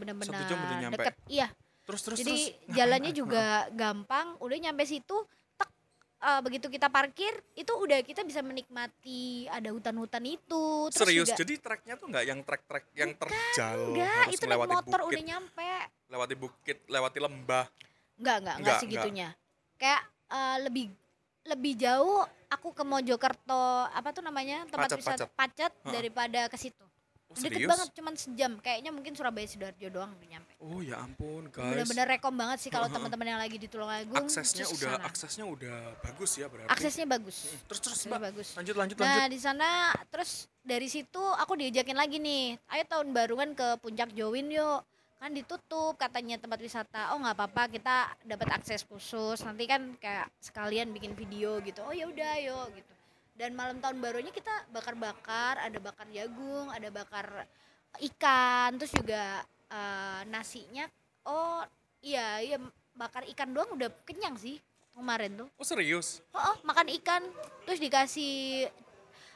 nyampe. 0.79 0.95
deket 0.95 1.15
iya 1.27 1.47
Terus 1.83 1.99
terus 1.99 2.17
jadi 2.17 2.31
terus. 2.31 2.71
jalannya 2.71 3.11
Mbak? 3.11 3.19
juga 3.19 3.43
gampang 3.69 4.27
udah 4.39 4.57
nyampe 4.57 4.83
situ 4.83 5.17
eh, 6.19 6.39
begitu 6.43 6.67
kita 6.67 6.87
parkir 6.91 7.31
itu 7.55 7.71
udah 7.71 8.03
kita 8.03 8.27
bisa 8.27 8.43
menikmati 8.43 9.47
ada 9.47 9.71
hutan-hutan 9.71 10.23
itu 10.27 10.91
terus 10.91 11.07
Serius, 11.07 11.31
juga 11.31 11.39
jadi 11.39 11.53
treknya 11.59 11.95
tuh 11.95 12.07
nggak 12.11 12.25
yang 12.27 12.39
trek-trek 12.43 12.85
yang 12.95 13.11
terjal 13.15 13.79
enggak 13.95 14.15
harus 14.27 14.35
itu 14.35 14.45
melewati 14.45 14.75
motor 14.75 14.99
bukit, 14.99 15.11
udah 15.15 15.23
nyampe 15.23 15.71
lewati 16.09 16.35
bukit, 16.35 16.77
lewati 16.89 17.19
lembah. 17.21 17.65
Enggak, 18.19 18.35
enggak, 18.41 18.55
enggak 18.57 18.57
Enggak, 18.59 18.79
segitunya. 18.81 19.29
Kayak 19.79 20.01
eh, 20.33 20.57
lebih 20.65 20.85
lebih 21.47 21.73
jauh 21.79 22.19
aku 22.49 22.73
ke 22.73 22.83
Mojokerto 22.83 23.87
apa 23.89 24.09
tuh 24.11 24.25
namanya 24.25 24.65
tempat 24.67 24.89
Pacet, 24.91 24.99
wisata 24.99 25.25
Pacet. 25.25 25.29
pacet 25.37 25.71
Heeh. 25.71 25.93
daripada 25.93 26.41
ke 26.49 26.57
situ. 26.57 26.85
Oh, 27.29 27.37
Deket 27.37 27.61
serius? 27.61 27.69
banget 27.69 27.89
cuman 27.93 28.13
sejam. 28.17 28.51
Kayaknya 28.57 28.89
mungkin 28.89 29.13
Surabaya 29.13 29.45
Sidoarjo 29.45 29.87
doang 29.87 30.09
udah 30.11 30.27
nyampe. 30.27 30.51
Oh, 30.57 30.81
ya 30.81 30.97
ampun, 30.97 31.45
guys. 31.53 31.77
Bener-bener 31.77 32.05
rekom 32.09 32.33
banget 32.33 32.57
sih 32.57 32.73
kalau 32.73 32.89
Heeh. 32.89 32.97
teman-teman 32.97 33.27
yang 33.27 33.37
lagi 33.37 33.55
di 33.55 33.69
Tulungagung. 33.69 34.17
aksesnya 34.17 34.65
terus 34.65 34.73
udah 34.75 34.91
sana. 34.91 35.05
aksesnya 35.05 35.45
udah 35.45 35.77
bagus 36.01 36.31
ya 36.35 36.45
berarti. 36.49 36.69
Aksesnya 36.73 37.05
bagus. 37.05 37.37
Terus 37.45 37.79
terus, 37.79 37.79
Aksesnya 37.93 38.09
Mbak. 38.11 38.23
bagus. 38.25 38.47
Lanjut 38.57 38.75
lanjut 38.75 38.95
Nah 38.97 39.05
lanjut. 39.05 39.29
di 39.29 39.39
sana 39.39 39.69
terus 40.09 40.31
dari 40.59 40.89
situ 40.89 41.21
aku 41.21 41.53
diajakin 41.53 41.93
lagi 41.93 42.17
nih, 42.17 42.57
ayo 42.67 42.83
tahun 42.89 43.13
baruan 43.13 43.53
ke 43.53 43.77
Puncak 43.77 44.09
Jowin 44.11 44.49
yuk. 44.49 44.81
Kan 45.19 45.35
ditutup 45.35 46.01
katanya 46.01 46.39
tempat 46.39 46.57
wisata. 46.57 47.13
Oh 47.13 47.21
nggak 47.21 47.35
apa-apa 47.35 47.69
kita 47.69 47.95
dapat 48.25 48.49
akses 48.51 48.81
khusus. 48.83 49.37
Nanti 49.43 49.69
kan 49.69 49.93
kayak 49.97 50.33
sekalian 50.39 50.89
bikin 50.89 51.13
video 51.13 51.61
gitu. 51.61 51.85
Oh 51.85 51.93
ya 51.93 52.09
udah 52.09 52.29
ayo 52.35 52.57
gitu. 52.73 52.89
Dan 53.39 53.55
malam 53.55 53.79
tahun 53.79 54.03
barunya 54.03 54.35
kita 54.35 54.51
bakar-bakar, 54.75 55.63
ada 55.63 55.79
bakar 55.79 56.03
jagung, 56.11 56.67
ada 56.75 56.91
bakar 56.91 57.47
ikan, 58.03 58.75
terus 58.75 58.91
juga 58.91 59.47
eh, 59.71 60.21
nasinya. 60.27 60.83
Oh 61.23 61.63
iya 62.03 62.43
iya 62.43 62.59
bakar 62.99 63.23
ikan 63.31 63.55
doang 63.55 63.79
udah 63.79 63.87
kenyang 64.03 64.35
sih. 64.35 64.59
kemarin 64.99 65.31
tuh. 65.31 65.47
Oh 65.55 65.63
serius? 65.63 66.19
Oh, 66.35 66.43
oh, 66.43 66.57
makan 66.67 66.91
ikan 66.99 67.23
terus 67.63 67.79
dikasih 67.79 68.67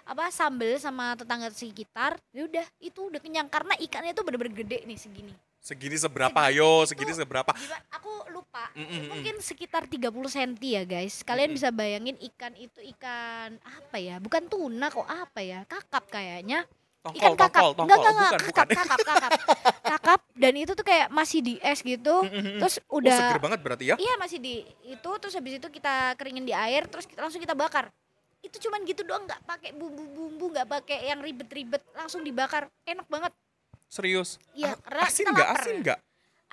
apa 0.04 0.28
sambel 0.28 0.76
sama 0.76 1.16
tetangga 1.16 1.48
sekitar. 1.56 2.20
Ya 2.36 2.44
udah, 2.44 2.68
itu 2.84 3.08
udah 3.08 3.24
kenyang 3.24 3.48
karena 3.48 3.72
ikannya 3.80 4.12
tuh 4.12 4.28
bener-bener 4.28 4.52
gede 4.60 4.84
nih 4.84 5.00
segini. 5.00 5.32
Segini 5.64 5.96
seberapa? 5.96 6.36
Ayo, 6.44 6.84
segini 6.84 7.16
seberapa? 7.16 7.56
Gimana? 7.56 7.80
Aku 7.96 8.12
lupa. 8.36 8.68
Mm, 8.76 8.84
mm. 8.84 9.04
Mungkin 9.16 9.36
sekitar 9.40 9.88
30 9.88 10.12
cm 10.28 10.60
ya, 10.60 10.84
guys. 10.84 11.24
Kalian 11.24 11.48
Mm, 11.48 11.52
mm. 11.56 11.58
bisa 11.58 11.70
bayangin 11.72 12.18
ikan 12.20 12.52
itu 12.60 12.84
ikan 12.92 13.56
apa 13.64 13.96
ya? 13.96 14.20
Bukan 14.20 14.52
tuna 14.52 14.92
kok 14.92 15.08
apa 15.08 15.40
ya? 15.40 15.64
Kakap 15.64 16.12
kayaknya. 16.12 16.68
Tongkol, 17.00 17.20
Ikan 17.20 17.32
kakap. 17.36 17.64
tongkol, 17.64 17.72
tongkol. 17.76 17.84
Enggak, 17.84 18.00
enggak, 18.00 18.12
enggak. 18.12 18.42
bukan, 18.44 18.68
kakap, 18.68 18.68
bukan. 18.68 18.76
kakap, 18.76 19.00
kakap. 19.08 19.32
kakap 19.96 20.20
dan 20.36 20.54
itu 20.56 20.72
tuh 20.76 20.86
kayak 20.88 21.08
masih 21.12 21.40
di 21.40 21.54
es 21.64 21.80
gitu. 21.80 22.16
Mm, 22.24 22.32
mm, 22.32 22.44
mm. 22.44 22.60
Terus 22.60 22.76
Oh, 22.84 23.00
udah 23.00 23.16
seger 23.16 23.40
banget 23.40 23.60
berarti 23.64 23.84
ya? 23.88 23.96
Iya 23.96 24.14
masih 24.20 24.40
di 24.44 24.56
itu 24.84 25.10
terus 25.24 25.32
habis 25.32 25.64
itu 25.64 25.68
kita 25.72 26.20
keringin 26.20 26.44
di 26.44 26.52
air 26.52 26.92
terus 26.92 27.08
kita, 27.08 27.24
langsung 27.24 27.40
kita 27.40 27.56
bakar. 27.56 27.88
Itu 28.44 28.60
cuman 28.68 28.84
gitu 28.84 29.08
doang 29.08 29.24
nggak 29.24 29.48
pakai 29.48 29.72
bumbu-bumbu 29.72 30.52
nggak 30.52 30.68
pakai 30.68 31.08
yang 31.08 31.24
ribet-ribet 31.24 31.80
langsung 31.96 32.20
dibakar 32.20 32.68
enak 32.84 33.08
banget. 33.08 33.32
Serius? 33.88 34.42
Iya, 34.54 34.76
Ah, 34.84 35.06
asin 35.06 35.26
nggak? 35.26 35.50
Asin 35.54 35.76
nggak? 35.82 36.00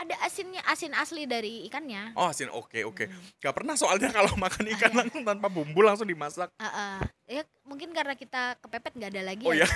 Ada 0.01 0.17
asinnya 0.25 0.65
asin 0.65 0.97
asli 0.97 1.29
dari 1.29 1.69
ikannya. 1.69 2.17
Oh 2.17 2.25
asin, 2.25 2.49
oke 2.49 2.89
oke. 2.89 3.05
Gak 3.37 3.53
pernah 3.53 3.77
soalnya 3.77 4.09
kalau 4.17 4.33
makan 4.33 4.65
ikan 4.73 4.89
Ah, 4.89 4.91
iya. 4.91 4.99
langsung 5.05 5.23
tanpa 5.23 5.53
bumbu 5.53 5.85
langsung 5.85 6.09
dimasak. 6.09 6.49
Ah, 6.57 6.65
ah. 6.65 6.99
ya 7.29 7.45
mungkin 7.63 7.93
karena 7.93 8.17
kita 8.17 8.57
kepepet 8.59 8.97
nggak 8.97 9.11
ada 9.13 9.23
lagi 9.23 9.45
Oh, 9.45 9.53
ya. 9.53 9.61
iya. 9.61 9.69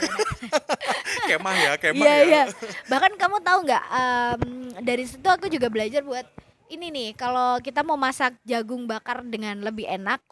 Kemah 1.29 1.55
ya, 1.55 1.73
kemah 1.77 2.01
Iya 2.01 2.15
ya. 2.17 2.25
iya. 2.25 2.43
Bahkan 2.89 3.13
kamu 3.15 3.37
tahu 3.41 3.59
nggak 3.69 3.85
em, 3.85 4.41
dari 4.81 5.05
situ 5.05 5.29
aku 5.29 5.47
juga 5.47 5.69
belajar 5.69 6.01
buat 6.01 6.25
ini 6.67 6.89
nih 6.89 7.09
kalau 7.15 7.61
kita 7.61 7.85
mau 7.85 7.95
masak 7.95 8.33
jagung 8.43 8.89
bakar 8.89 9.21
dengan 9.23 9.61
lebih 9.61 9.85
enak 9.85 10.25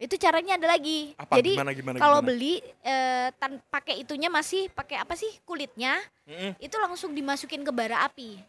itu 0.00 0.16
caranya 0.16 0.56
ada 0.56 0.64
lagi. 0.72 1.12
Apa 1.20 1.36
Jadi 1.36 1.60
kalau 2.00 2.24
beli 2.24 2.64
eh, 2.80 3.28
tan 3.36 3.60
pakai 3.68 4.00
itunya 4.00 4.32
masih 4.32 4.72
pakai 4.72 4.96
apa 4.96 5.12
sih 5.12 5.28
kulitnya 5.44 6.00
Mm-mm. 6.24 6.56
itu 6.56 6.72
langsung 6.80 7.12
dimasukin 7.12 7.60
ke 7.60 7.68
bara 7.68 8.08
api. 8.08 8.40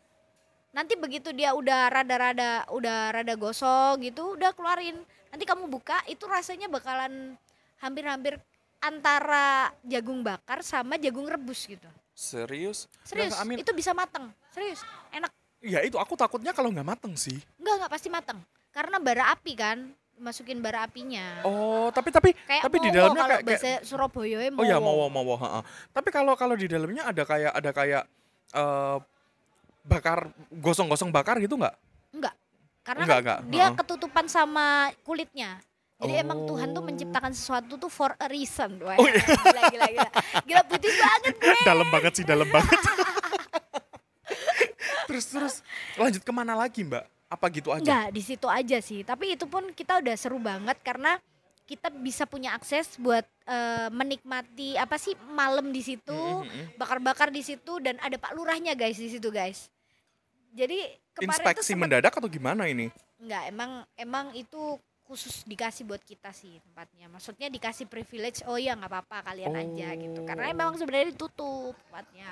Nanti 0.71 0.95
begitu 0.95 1.35
dia 1.35 1.51
udah 1.51 1.91
rada-rada 1.91 2.63
udah 2.71 3.11
rada 3.11 3.35
gosong 3.35 3.99
gitu 3.99 4.39
udah 4.39 4.55
keluarin. 4.55 4.95
Nanti 5.27 5.43
kamu 5.43 5.67
buka 5.67 5.99
itu 6.07 6.23
rasanya 6.23 6.71
bakalan 6.71 7.35
hampir-hampir 7.83 8.39
antara 8.79 9.75
jagung 9.83 10.23
bakar 10.23 10.63
sama 10.63 10.95
jagung 10.95 11.27
rebus 11.27 11.67
gitu. 11.67 11.87
Serius? 12.15 12.87
Serius, 13.03 13.35
Nggak, 13.35 13.43
Amin. 13.43 13.57
itu 13.59 13.71
bisa 13.75 13.91
mateng. 13.91 14.31
Serius, 14.55 14.79
enak. 15.11 15.31
Ya 15.59 15.83
itu 15.83 15.99
aku 15.99 16.15
takutnya 16.15 16.55
kalau 16.55 16.71
nggak 16.71 16.87
mateng 16.95 17.13
sih. 17.19 17.37
Enggak, 17.59 17.75
enggak 17.77 17.91
pasti 17.91 18.07
mateng. 18.07 18.39
Karena 18.71 18.97
bara 19.03 19.35
api 19.35 19.53
kan, 19.53 19.91
masukin 20.21 20.61
bara 20.61 20.85
apinya. 20.85 21.41
Oh 21.43 21.89
tapi 21.89 22.13
tapi 22.13 22.37
kayak 22.37 22.61
tapi 22.63 22.77
di 22.77 22.87
mowo 22.87 22.95
dalamnya 22.95 23.21
kalau 23.21 23.37
kayak, 23.41 23.59
kayak 23.59 23.81
Surabaya 23.81 24.37
ya 24.37 24.49
oh 24.53 24.63
ya 24.63 24.77
mau 24.77 25.09
mau 25.09 25.23
mau. 25.25 25.35
Tapi 25.89 26.09
kalau 26.09 26.37
kalau 26.37 26.53
di 26.53 26.69
dalamnya 26.69 27.09
ada 27.09 27.23
kayak 27.25 27.51
ada 27.51 27.71
kayak 27.73 28.03
eh 28.53 28.97
bakar 29.81 30.29
gosong-gosong 30.53 31.09
bakar 31.09 31.41
gitu 31.41 31.57
nggak? 31.57 31.73
Enggak. 32.13 32.35
Karena 32.81 33.03
Enggak, 33.03 33.17
kan 33.17 33.23
enggak. 33.25 33.39
dia 33.49 33.65
Heeh. 33.65 33.77
ketutupan 33.81 34.25
sama 34.25 34.65
kulitnya. 35.01 35.57
Jadi 36.01 36.17
emang 36.17 36.49
Tuhan 36.49 36.73
tuh 36.73 36.81
Oh. 36.81 36.85
menciptakan 36.85 37.29
sesuatu 37.29 37.77
tuh 37.77 37.85
for 37.85 38.09
a 38.15 38.25
reason. 38.25 38.81
Wah, 38.81 38.97
Oh, 38.97 39.05
iya. 39.05 39.21
gila, 39.21 39.61
gila, 39.69 39.85
gila. 39.87 40.09
Gila 40.49 40.61
putih 40.65 40.89
banget 40.89 41.33
gue. 41.37 41.57
dalam 41.61 41.87
banget 41.89 42.13
sih 42.17 42.25
dalam 42.25 42.49
banget. 42.49 42.73
terus 45.05 45.25
terus 45.27 45.55
lanjut 45.93 46.23
ke 46.23 46.31
mana 46.31 46.55
lagi 46.55 46.81
mbak? 46.81 47.05
Apa 47.31 47.47
gitu 47.47 47.71
aja? 47.71 47.79
Enggak, 47.79 48.07
di 48.11 48.21
situ 48.21 48.45
aja 48.45 48.77
sih. 48.77 49.01
Tapi 49.01 49.39
itu 49.39 49.47
pun 49.47 49.71
kita 49.71 50.03
udah 50.03 50.15
seru 50.19 50.35
banget 50.37 50.75
karena 50.83 51.15
kita 51.63 51.87
bisa 51.89 52.27
punya 52.27 52.51
akses 52.51 52.99
buat 52.99 53.23
eh, 53.47 53.87
menikmati 53.87 54.75
apa 54.75 54.99
sih 54.99 55.15
malam 55.31 55.71
di 55.71 55.79
situ, 55.79 56.19
bakar-bakar 56.75 57.31
di 57.31 57.39
situ 57.39 57.79
dan 57.79 57.95
ada 57.97 58.19
Pak 58.19 58.35
Lurahnya 58.35 58.75
guys 58.75 58.99
di 58.99 59.07
situ 59.07 59.31
guys. 59.31 59.71
Jadi 60.51 60.83
kemarin 61.15 61.31
Inspeksi 61.31 61.71
sempet- 61.71 61.79
mendadak 61.79 62.11
atau 62.11 62.27
gimana 62.27 62.67
ini? 62.67 62.91
Enggak, 63.15 63.43
emang 63.47 63.71
emang 63.95 64.25
itu 64.35 64.75
khusus 65.07 65.43
dikasih 65.43 65.87
buat 65.87 65.99
kita 66.01 66.31
sih 66.31 66.59
tempatnya. 66.59 67.07
Maksudnya 67.07 67.47
dikasih 67.47 67.87
privilege. 67.87 68.43
Oh 68.43 68.59
iya 68.59 68.75
nggak 68.75 68.91
apa-apa 68.91 69.31
kalian 69.31 69.55
aja 69.55 69.95
gitu. 69.95 70.19
Karena 70.23 70.43
Oh. 70.43 70.51
memang 70.51 70.75
sebenarnya 70.75 71.15
ditutup 71.15 71.75
tempatnya. 71.87 72.31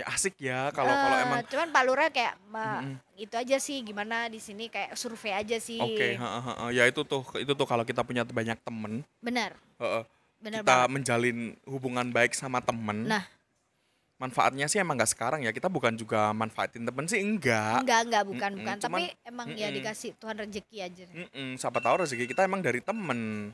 Ya 0.00 0.08
asik 0.08 0.40
ya 0.40 0.72
kalau 0.72 0.88
kalau 0.88 1.12
Eh, 1.12 1.22
emang 1.22 1.40
cuman 1.44 1.68
Pak 1.68 1.82
Lurah 1.84 2.08
kayak 2.08 2.40
"Ma, 2.48 2.80
Mm-mm. 2.80 2.96
itu 3.14 3.34
aja 3.36 3.56
sih 3.56 3.84
gimana 3.84 4.26
di 4.26 4.40
sini 4.40 4.66
kayak 4.66 4.96
survei 4.96 5.36
aja 5.36 5.60
sih. 5.60 5.76
Oke, 5.76 6.16
heeh, 6.16 6.42
heeh. 6.42 6.68
ya 6.72 6.88
itu 6.88 7.04
tuh 7.04 7.20
itu 7.36 7.52
tuh 7.52 7.66
kalau 7.66 7.84
kita 7.84 8.00
punya 8.00 8.24
banyak 8.24 8.56
temen, 8.58 9.04
Benar, 9.20 9.52
heeh, 9.76 10.02
benar 10.40 10.64
kita 10.64 10.72
banget. 10.74 10.88
menjalin 10.88 11.38
hubungan 11.64 12.08
baik 12.08 12.32
sama 12.32 12.58
temen. 12.58 13.04
Nah. 13.06 13.24
manfaatnya 14.16 14.68
sih 14.68 14.76
emang 14.76 15.00
nggak 15.00 15.12
sekarang 15.12 15.40
ya. 15.40 15.48
Kita 15.48 15.64
bukan 15.66 15.96
juga 15.96 16.28
manfaatin 16.30 16.84
temen 16.84 17.08
sih 17.08 17.16
enggak. 17.18 17.80
Enggak, 17.80 18.00
enggak 18.04 18.24
bukan 18.26 18.50
Mm-mm, 18.50 18.60
bukan, 18.60 18.76
cuman- 18.78 19.00
tapi 19.00 19.04
emang 19.24 19.48
ya 19.50 19.68
mm-mm. 19.68 19.76
dikasih 19.80 20.10
Tuhan 20.14 20.36
rezeki 20.38 20.76
aja. 20.78 21.04
Mm-mm, 21.10 21.48
siapa 21.56 21.80
tahu 21.80 22.04
rezeki 22.04 22.24
kita 22.26 22.44
emang 22.44 22.60
dari 22.60 22.80
temen. 22.80 23.48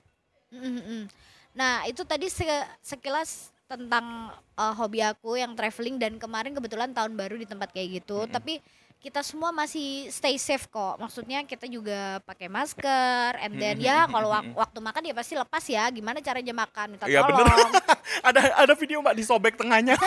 Mm-mm. 0.49 1.07
Nah, 1.55 1.87
itu 1.87 2.03
tadi 2.03 2.27
se- 2.27 2.51
sekilas 2.81 3.55
tentang 3.67 4.31
uh, 4.55 4.75
hobi 4.75 5.03
aku 5.03 5.35
yang 5.35 5.53
traveling 5.53 5.99
dan 5.99 6.17
kemarin 6.17 6.55
kebetulan 6.55 6.91
tahun 6.91 7.15
baru 7.15 7.35
di 7.35 7.45
tempat 7.45 7.71
kayak 7.71 8.01
gitu. 8.01 8.25
Mm-mm. 8.25 8.33
Tapi 8.33 8.63
kita 8.97 9.21
semua 9.21 9.51
masih 9.51 10.09
stay 10.09 10.35
safe 10.35 10.67
kok. 10.67 10.97
Maksudnya 10.97 11.43
kita 11.43 11.67
juga 11.67 12.19
pakai 12.23 12.47
masker 12.47 13.39
and 13.39 13.59
then 13.59 13.77
Mm-mm, 13.77 13.87
ya 13.87 14.07
kalau 14.07 14.31
wak- 14.31 14.55
waktu 14.57 14.79
makan 14.81 15.03
ya 15.05 15.15
pasti 15.15 15.35
lepas 15.35 15.65
ya. 15.67 15.85
Gimana 15.91 16.19
caranya 16.19 16.55
makan? 16.57 16.87
Minta 16.95 17.05
bener. 17.07 17.23
tolong. 17.23 17.71
ada 18.29 18.41
ada 18.57 18.75
video 18.75 18.99
mbak 19.01 19.15
disobek 19.15 19.55
tengahnya 19.55 19.99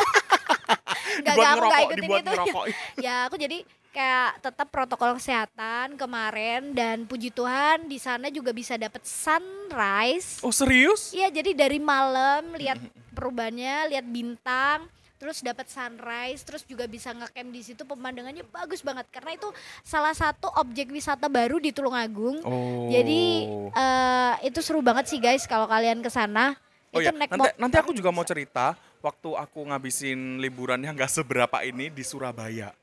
Enggak, 1.19 1.36
dibuat 1.36 1.36
enggak, 1.36 1.52
aku 1.52 1.60
enggak 1.60 1.60
ngerokok, 1.60 1.84
ikutin 1.84 2.02
dibuat 2.02 2.22
itu. 2.22 2.32
ngerokok. 2.32 2.65
ya, 3.06 3.15
aku 3.28 3.36
jadi 3.36 3.58
kayak 3.89 4.41
tetap 4.45 4.67
protokol 4.69 5.17
kesehatan 5.17 5.97
kemarin 5.97 6.73
dan 6.78 7.10
puji 7.10 7.34
Tuhan 7.34 7.89
di 7.89 7.97
sana 7.97 8.30
juga 8.30 8.54
bisa 8.54 8.78
dapat 8.78 9.02
sunrise. 9.04 10.41
Oh 10.45 10.54
serius? 10.54 11.12
Iya, 11.13 11.34
jadi 11.34 11.58
dari 11.58 11.82
malam 11.82 12.54
lihat 12.54 12.78
perubahannya, 13.17 13.89
lihat 13.89 14.06
bintang, 14.06 14.86
terus 15.19 15.43
dapat 15.43 15.67
sunrise, 15.67 16.47
terus 16.47 16.63
juga 16.63 16.88
bisa 16.88 17.12
ngecamp 17.12 17.52
di 17.52 17.62
situ 17.65 17.84
pemandangannya 17.84 18.47
bagus 18.47 18.80
banget 18.80 19.04
karena 19.12 19.36
itu 19.36 19.52
salah 19.84 20.15
satu 20.15 20.47
objek 20.56 20.88
wisata 20.93 21.28
baru 21.28 21.60
di 21.60 21.75
Tulungagung. 21.75 22.39
Oh. 22.47 22.88
Jadi 22.88 23.52
eh, 23.73 24.34
itu 24.47 24.63
seru 24.63 24.80
banget 24.80 25.12
sih 25.12 25.19
guys 25.19 25.43
kalau 25.43 25.67
kalian 25.67 25.99
ke 25.99 26.08
sana. 26.08 26.56
Oh 26.89 27.04
itu 27.04 27.12
ya, 27.12 27.13
nanti, 27.13 27.49
nanti 27.60 27.75
aku 27.78 27.93
juga 27.93 28.10
mau 28.10 28.25
cerita 28.25 28.73
waktu 29.04 29.30
aku 29.36 29.60
ngabisin 29.69 30.41
liburan 30.41 30.82
yang 30.82 30.95
gak 30.95 31.12
seberapa 31.12 31.62
ini 31.67 31.91
di 31.91 32.02
Surabaya. 32.02 32.73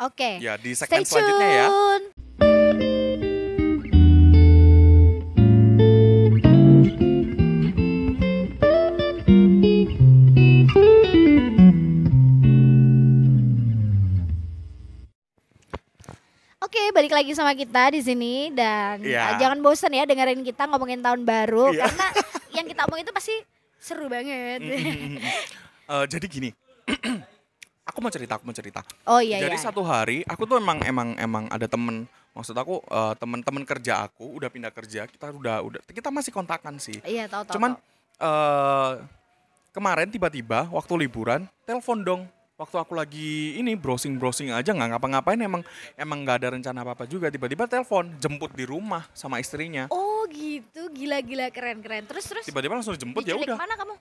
Oke. 0.00 0.42
Ya 0.42 0.58
di 0.58 0.74
Stay 0.74 0.90
segmen 0.90 1.06
selanjutnya 1.06 1.48
ya. 1.48 1.66
tune. 1.70 2.04
Oke, 16.58 16.80
balik 16.96 17.12
lagi 17.12 17.36
sama 17.36 17.52
kita 17.52 17.92
di 17.92 18.00
sini 18.00 18.48
dan 18.50 19.04
Iya. 19.04 19.20
uh, 19.20 19.32
jangan 19.36 19.60
bosan 19.60 19.92
ya 19.92 20.08
dengerin 20.08 20.40
kita 20.40 20.64
ngomongin 20.64 21.04
tahun 21.04 21.22
baru 21.22 21.70
Iya. 21.70 21.84
karena 21.84 22.06
yang 22.56 22.66
kita 22.66 22.80
omongin 22.88 23.04
itu 23.04 23.14
pasti 23.14 23.34
seru 23.78 24.08
banget. 24.08 24.60
Eh, 25.84 26.08
jadi 26.08 26.24
gini, 26.24 26.48
aku 27.84 27.98
mau 28.00 28.12
cerita, 28.12 28.40
aku 28.40 28.44
mau 28.48 28.56
cerita. 28.56 28.80
oh 29.06 29.20
iya 29.20 29.44
jadi 29.44 29.56
iya. 29.56 29.64
satu 29.64 29.84
hari, 29.84 30.24
aku 30.24 30.48
tuh 30.48 30.56
emang 30.58 30.80
emang 30.82 31.14
emang 31.20 31.44
ada 31.52 31.68
temen, 31.68 32.08
maksud 32.32 32.56
aku 32.56 32.80
eh, 32.80 33.14
temen-temen 33.20 33.62
kerja 33.68 34.08
aku 34.08 34.40
udah 34.40 34.48
pindah 34.48 34.72
kerja, 34.72 35.04
kita 35.04 35.30
udah 35.30 35.60
udah 35.60 35.80
kita 35.92 36.08
masih 36.08 36.32
kontakan 36.32 36.80
sih. 36.80 36.98
Iya, 37.04 37.28
tahu 37.28 37.44
tahu. 37.46 37.54
Cuman 37.60 37.76
tahu. 37.76 38.24
eh 38.24 38.92
kemarin 39.74 40.08
tiba-tiba 40.08 40.70
waktu 40.70 41.06
liburan 41.06 41.44
telepon 41.66 42.00
dong. 42.00 42.22
Waktu 42.54 42.78
aku 42.78 42.94
lagi 42.94 43.58
ini 43.58 43.74
browsing-browsing 43.74 44.54
aja 44.54 44.70
nggak 44.70 44.94
ngapa-ngapain 44.94 45.34
emang 45.42 45.66
emang 45.98 46.22
nggak 46.22 46.38
ada 46.38 46.48
rencana 46.54 46.86
apa-apa 46.86 47.02
juga 47.10 47.26
tiba-tiba 47.26 47.66
telepon 47.66 48.14
jemput 48.22 48.54
di 48.54 48.62
rumah 48.62 49.10
sama 49.10 49.42
istrinya. 49.42 49.90
Oh 49.90 50.22
gitu, 50.30 50.86
gila-gila 50.94 51.50
keren-keren. 51.50 52.06
Terus 52.06 52.30
terus 52.30 52.44
Tiba-tiba 52.46 52.78
langsung 52.78 52.94
dijemput 52.94 53.26
ya 53.26 53.34
udah. 53.34 53.58
mana 53.58 53.74
kamu? 53.74 53.98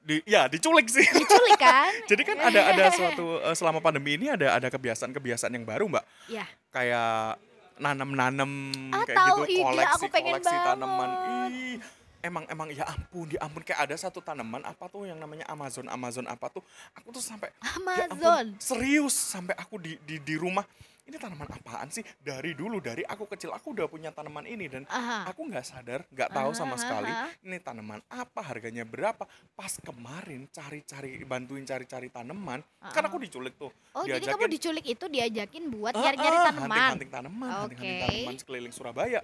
Di, 0.00 0.24
ya 0.24 0.48
diculik 0.48 0.88
sih. 0.88 1.04
Diculik 1.04 1.60
kan? 1.60 1.92
Jadi 2.10 2.22
kan 2.24 2.36
ada 2.40 2.60
ada 2.72 2.84
suatu 2.88 3.36
eh, 3.38 3.52
selama 3.52 3.78
pandemi 3.78 4.16
ini 4.16 4.32
ada 4.32 4.56
ada 4.56 4.68
kebiasaan-kebiasaan 4.68 5.52
yang 5.52 5.68
baru, 5.68 5.86
Mbak. 5.86 6.04
Iya. 6.28 6.44
Kayak 6.72 7.36
nanam-nanam 7.76 8.50
Ah, 8.92 9.04
kayak 9.04 9.16
tahu, 9.16 9.38
gitu, 9.48 9.60
koleksi 9.64 9.94
aku 9.96 10.06
pengen 10.12 10.32
koleksi 10.36 10.56
tanaman. 10.56 11.10
banget. 11.10 11.50
Ih, 11.50 11.76
emang 12.20 12.44
emang 12.48 12.68
ya 12.68 12.84
ampun, 12.84 13.26
ya 13.28 13.40
ampun 13.40 13.62
kayak 13.64 13.80
ada 13.88 13.96
satu 13.96 14.20
tanaman 14.20 14.60
apa 14.64 14.84
tuh 14.88 15.08
yang 15.08 15.16
namanya 15.16 15.48
Amazon 15.48 15.88
Amazon 15.88 16.28
apa 16.28 16.52
tuh. 16.52 16.60
Aku 16.96 17.08
tuh 17.08 17.24
sampai 17.24 17.48
ya 17.56 18.04
ampun, 18.08 18.16
Amazon. 18.20 18.46
serius 18.60 19.16
sampai 19.16 19.56
aku 19.56 19.80
di 19.80 19.96
di 20.04 20.20
di 20.20 20.34
rumah 20.36 20.64
ini 21.10 21.18
tanaman 21.18 21.50
apaan 21.50 21.88
sih 21.88 22.06
dari 22.16 22.54
dulu 22.54 22.78
dari 22.78 23.02
aku 23.02 23.26
kecil 23.26 23.50
aku 23.50 23.74
udah 23.74 23.84
punya 23.84 24.08
tanaman 24.08 24.46
ini 24.46 24.64
dan 24.64 24.82
Aha. 24.86 25.26
aku 25.26 25.42
nggak 25.44 25.62
sadar 25.62 26.06
nggak 26.06 26.30
tahu 26.30 26.50
sama 26.52 26.72
Aha, 26.72 26.80
sekali 26.80 27.10
aha. 27.10 27.26
ini 27.42 27.58
tanaman 27.58 27.98
apa 28.06 28.40
harganya 28.40 28.84
berapa 28.84 29.26
pas 29.50 29.72
kemarin 29.76 30.46
cari-cari 30.48 31.20
bantuin 31.20 31.62
cari-cari 31.62 32.06
tanaman 32.08 32.62
kan 32.80 33.02
Ah, 33.02 33.08
aku 33.08 33.18
diculik 33.18 33.54
tuh 33.56 33.74
Oh, 33.90 34.06
jadi 34.06 34.22
diajakin- 34.22 34.38
kamu 34.38 34.46
diculik 34.48 34.86
itu 34.86 35.04
diajakin 35.04 35.64
buat 35.68 35.92
nyari-nyari 35.92 36.36
ah, 36.36 36.44
tanaman. 36.46 36.70
hunting-hunting 36.70 37.10
tanaman 37.10 37.48
hunting-hunting 37.50 37.90
Oke. 37.92 38.06
tanaman 38.06 38.36
sekeliling 38.36 38.70
Surabaya 38.70 39.20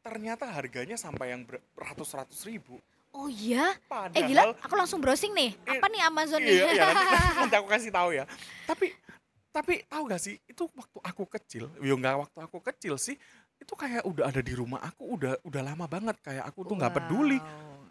ternyata 0.00 0.44
harganya 0.48 0.96
sampai 0.96 1.30
yang 1.30 1.46
beratus-ratus 1.46 2.42
ribu 2.44 2.82
Oh 3.10 3.26
iya? 3.26 3.74
padahal 3.84 4.14
Eh 4.14 4.22
gila, 4.24 4.42
aku 4.56 4.70
langsung 4.72 4.98
browsing 4.98 5.34
nih. 5.34 5.50
Iya, 5.60 5.82
Apa 5.82 5.86
nih 5.88 6.02
Amazon 6.04 6.38
nih? 6.40 6.54
iya, 6.54 6.66
iya 6.68 6.82
nanti, 6.84 7.06
nanti 7.42 7.54
aku 7.56 7.68
kasih 7.68 7.90
tahu 7.90 8.10
ya 8.12 8.22
tapi 8.64 8.94
tapi 9.50 9.82
tahu 9.86 10.02
gak 10.06 10.22
sih 10.22 10.38
itu 10.46 10.62
waktu 10.72 10.98
aku 11.02 11.26
kecil 11.26 11.66
ya 11.82 11.94
nggak 11.94 12.16
waktu 12.26 12.38
aku 12.38 12.58
kecil 12.62 12.94
sih 12.96 13.18
itu 13.58 13.72
kayak 13.74 14.06
udah 14.06 14.30
ada 14.30 14.40
di 14.40 14.54
rumah 14.54 14.78
aku 14.80 15.18
udah 15.18 15.36
udah 15.42 15.62
lama 15.66 15.84
banget 15.90 16.16
kayak 16.22 16.46
aku 16.46 16.64
tuh 16.64 16.78
nggak 16.78 16.94
peduli 16.96 17.38
Wow. 17.42 17.82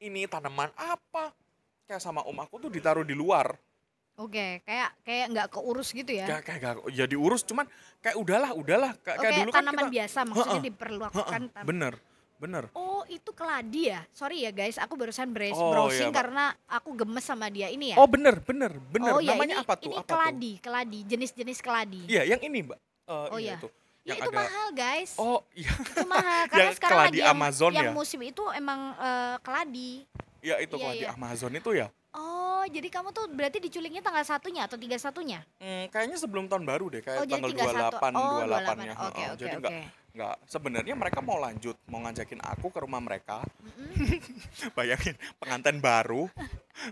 ini 0.00 0.24
tanaman 0.30 0.70
apa 0.78 1.34
kayak 1.84 2.00
sama 2.00 2.22
om 2.24 2.38
aku 2.38 2.62
tuh 2.62 2.70
ditaruh 2.70 3.02
di 3.04 3.12
luar 3.12 3.58
Oke, 4.14 4.62
kayak 4.62 4.94
kayak 5.02 5.26
nggak 5.34 5.48
keurus 5.50 5.90
gitu 5.90 6.14
ya? 6.14 6.30
kayak 6.30 6.42
kayak 6.46 6.60
gak, 6.62 6.74
ya 6.94 7.02
diurus 7.10 7.42
cuman 7.42 7.66
kayak 7.98 8.14
udahlah 8.14 8.54
udahlah 8.54 8.94
kayak, 9.02 9.18
Oke, 9.18 9.24
kayak 9.26 9.38
dulu 9.42 9.50
kan 9.50 9.58
tanaman 9.58 9.74
kita 9.74 9.90
biasa 9.90 10.18
maksudnya 10.22 10.60
diperlukan. 10.62 11.14
Heeh, 11.18 11.32
tan- 11.50 11.66
bener 11.66 11.94
bener 12.44 12.64
Oh, 12.70 13.00
itu 13.06 13.30
keladi 13.30 13.88
ya? 13.88 14.04
Sorry 14.10 14.40
ya 14.40 14.50
guys, 14.50 14.76
aku 14.76 14.94
barusan 14.94 15.30
brace 15.30 15.54
Oh, 15.54 15.68
browsing 15.68 16.08
iya, 16.08 16.14
karena 16.14 16.44
aku 16.66 16.92
gemes 16.94 17.20
sama 17.20 17.48
dia 17.48 17.68
ini 17.68 17.90
ya. 17.90 17.96
oh 17.96 18.04
bener 18.04 18.38
bener 18.38 18.76
bener 18.86 19.10
Oh, 19.10 19.18
ya, 19.18 19.32
namanya 19.32 19.56
ini, 19.56 19.62
apa 19.62 19.74
tuh 19.74 19.88
Ini 19.88 19.96
apa 19.96 20.02
tuh 20.02 20.12
keladi, 20.12 20.52
keladi, 20.58 21.00
jenis-jenis 21.06 21.58
keladi. 21.58 22.02
iya 22.04 22.22
yang 22.26 22.40
ini 22.40 22.60
mbak 22.62 22.76
Eh, 23.04 23.28
Oh, 23.28 23.36
iya 23.36 23.52
iya. 23.52 23.56
itu 23.56 23.68
Ya, 24.04 24.12
yang 24.12 24.18
itu 24.20 24.30
ada 24.30 24.36
mahal 24.38 24.68
guys. 24.70 25.10
oh 25.16 25.40
iya 25.54 25.72
Itu 25.72 26.04
mahal 26.04 26.42
karena 26.52 26.60
Yang 26.60 26.76
sekarang 26.76 26.96
keladi 27.00 27.08
lagi 27.10 27.20
yang, 27.20 27.34
Amazon 27.34 27.70
yang 27.72 27.84
ya? 27.84 27.92
musim 27.92 28.20
itu 28.20 28.44
emang 28.52 28.80
eh, 28.94 29.36
keladi. 29.40 29.92
ya 30.40 30.54
itu 30.58 30.74
Iya, 30.74 30.82
kalau 30.82 30.92
di 30.94 31.00
iya. 31.00 31.12
Amazon 31.12 31.52
itu 31.52 31.70
ya 31.72 31.88
Oh, 32.14 32.62
jadi 32.64 32.88
kamu 32.88 33.10
tuh 33.10 33.26
berarti 33.26 33.58
diculiknya 33.58 33.98
tanggal 33.98 34.22
satunya 34.22 34.64
atau 34.64 34.78
tiga 34.78 34.94
satunya? 34.94 35.42
Hmm, 35.58 35.90
kayaknya 35.90 36.14
sebelum 36.14 36.46
tahun 36.46 36.62
baru 36.62 36.86
deh 36.86 37.02
kayak 37.02 37.20
Oh, 37.20 37.26
jadi 37.26 37.32
tanggal 37.34 37.50
28 37.50 37.52
tiga 37.52 37.66
satu. 37.66 37.96
Oh, 37.98 38.40
28 38.40 38.54
ya. 38.78 38.94
Oke, 38.94 39.02
Heeh, 39.18 39.26
oke, 39.26 39.34
Jadi 39.34 39.44
oke. 39.44 39.58
enggak 39.58 39.72
enggak 40.14 40.38
sebenarnya 40.46 40.94
mereka 40.94 41.18
mau 41.18 41.42
lanjut, 41.42 41.74
mau 41.90 41.98
ngajakin 42.06 42.38
aku 42.38 42.70
ke 42.70 42.78
rumah 42.86 43.02
mereka. 43.02 43.42
Bayangin 44.78 45.18
pengantin 45.42 45.82
baru, 45.82 46.30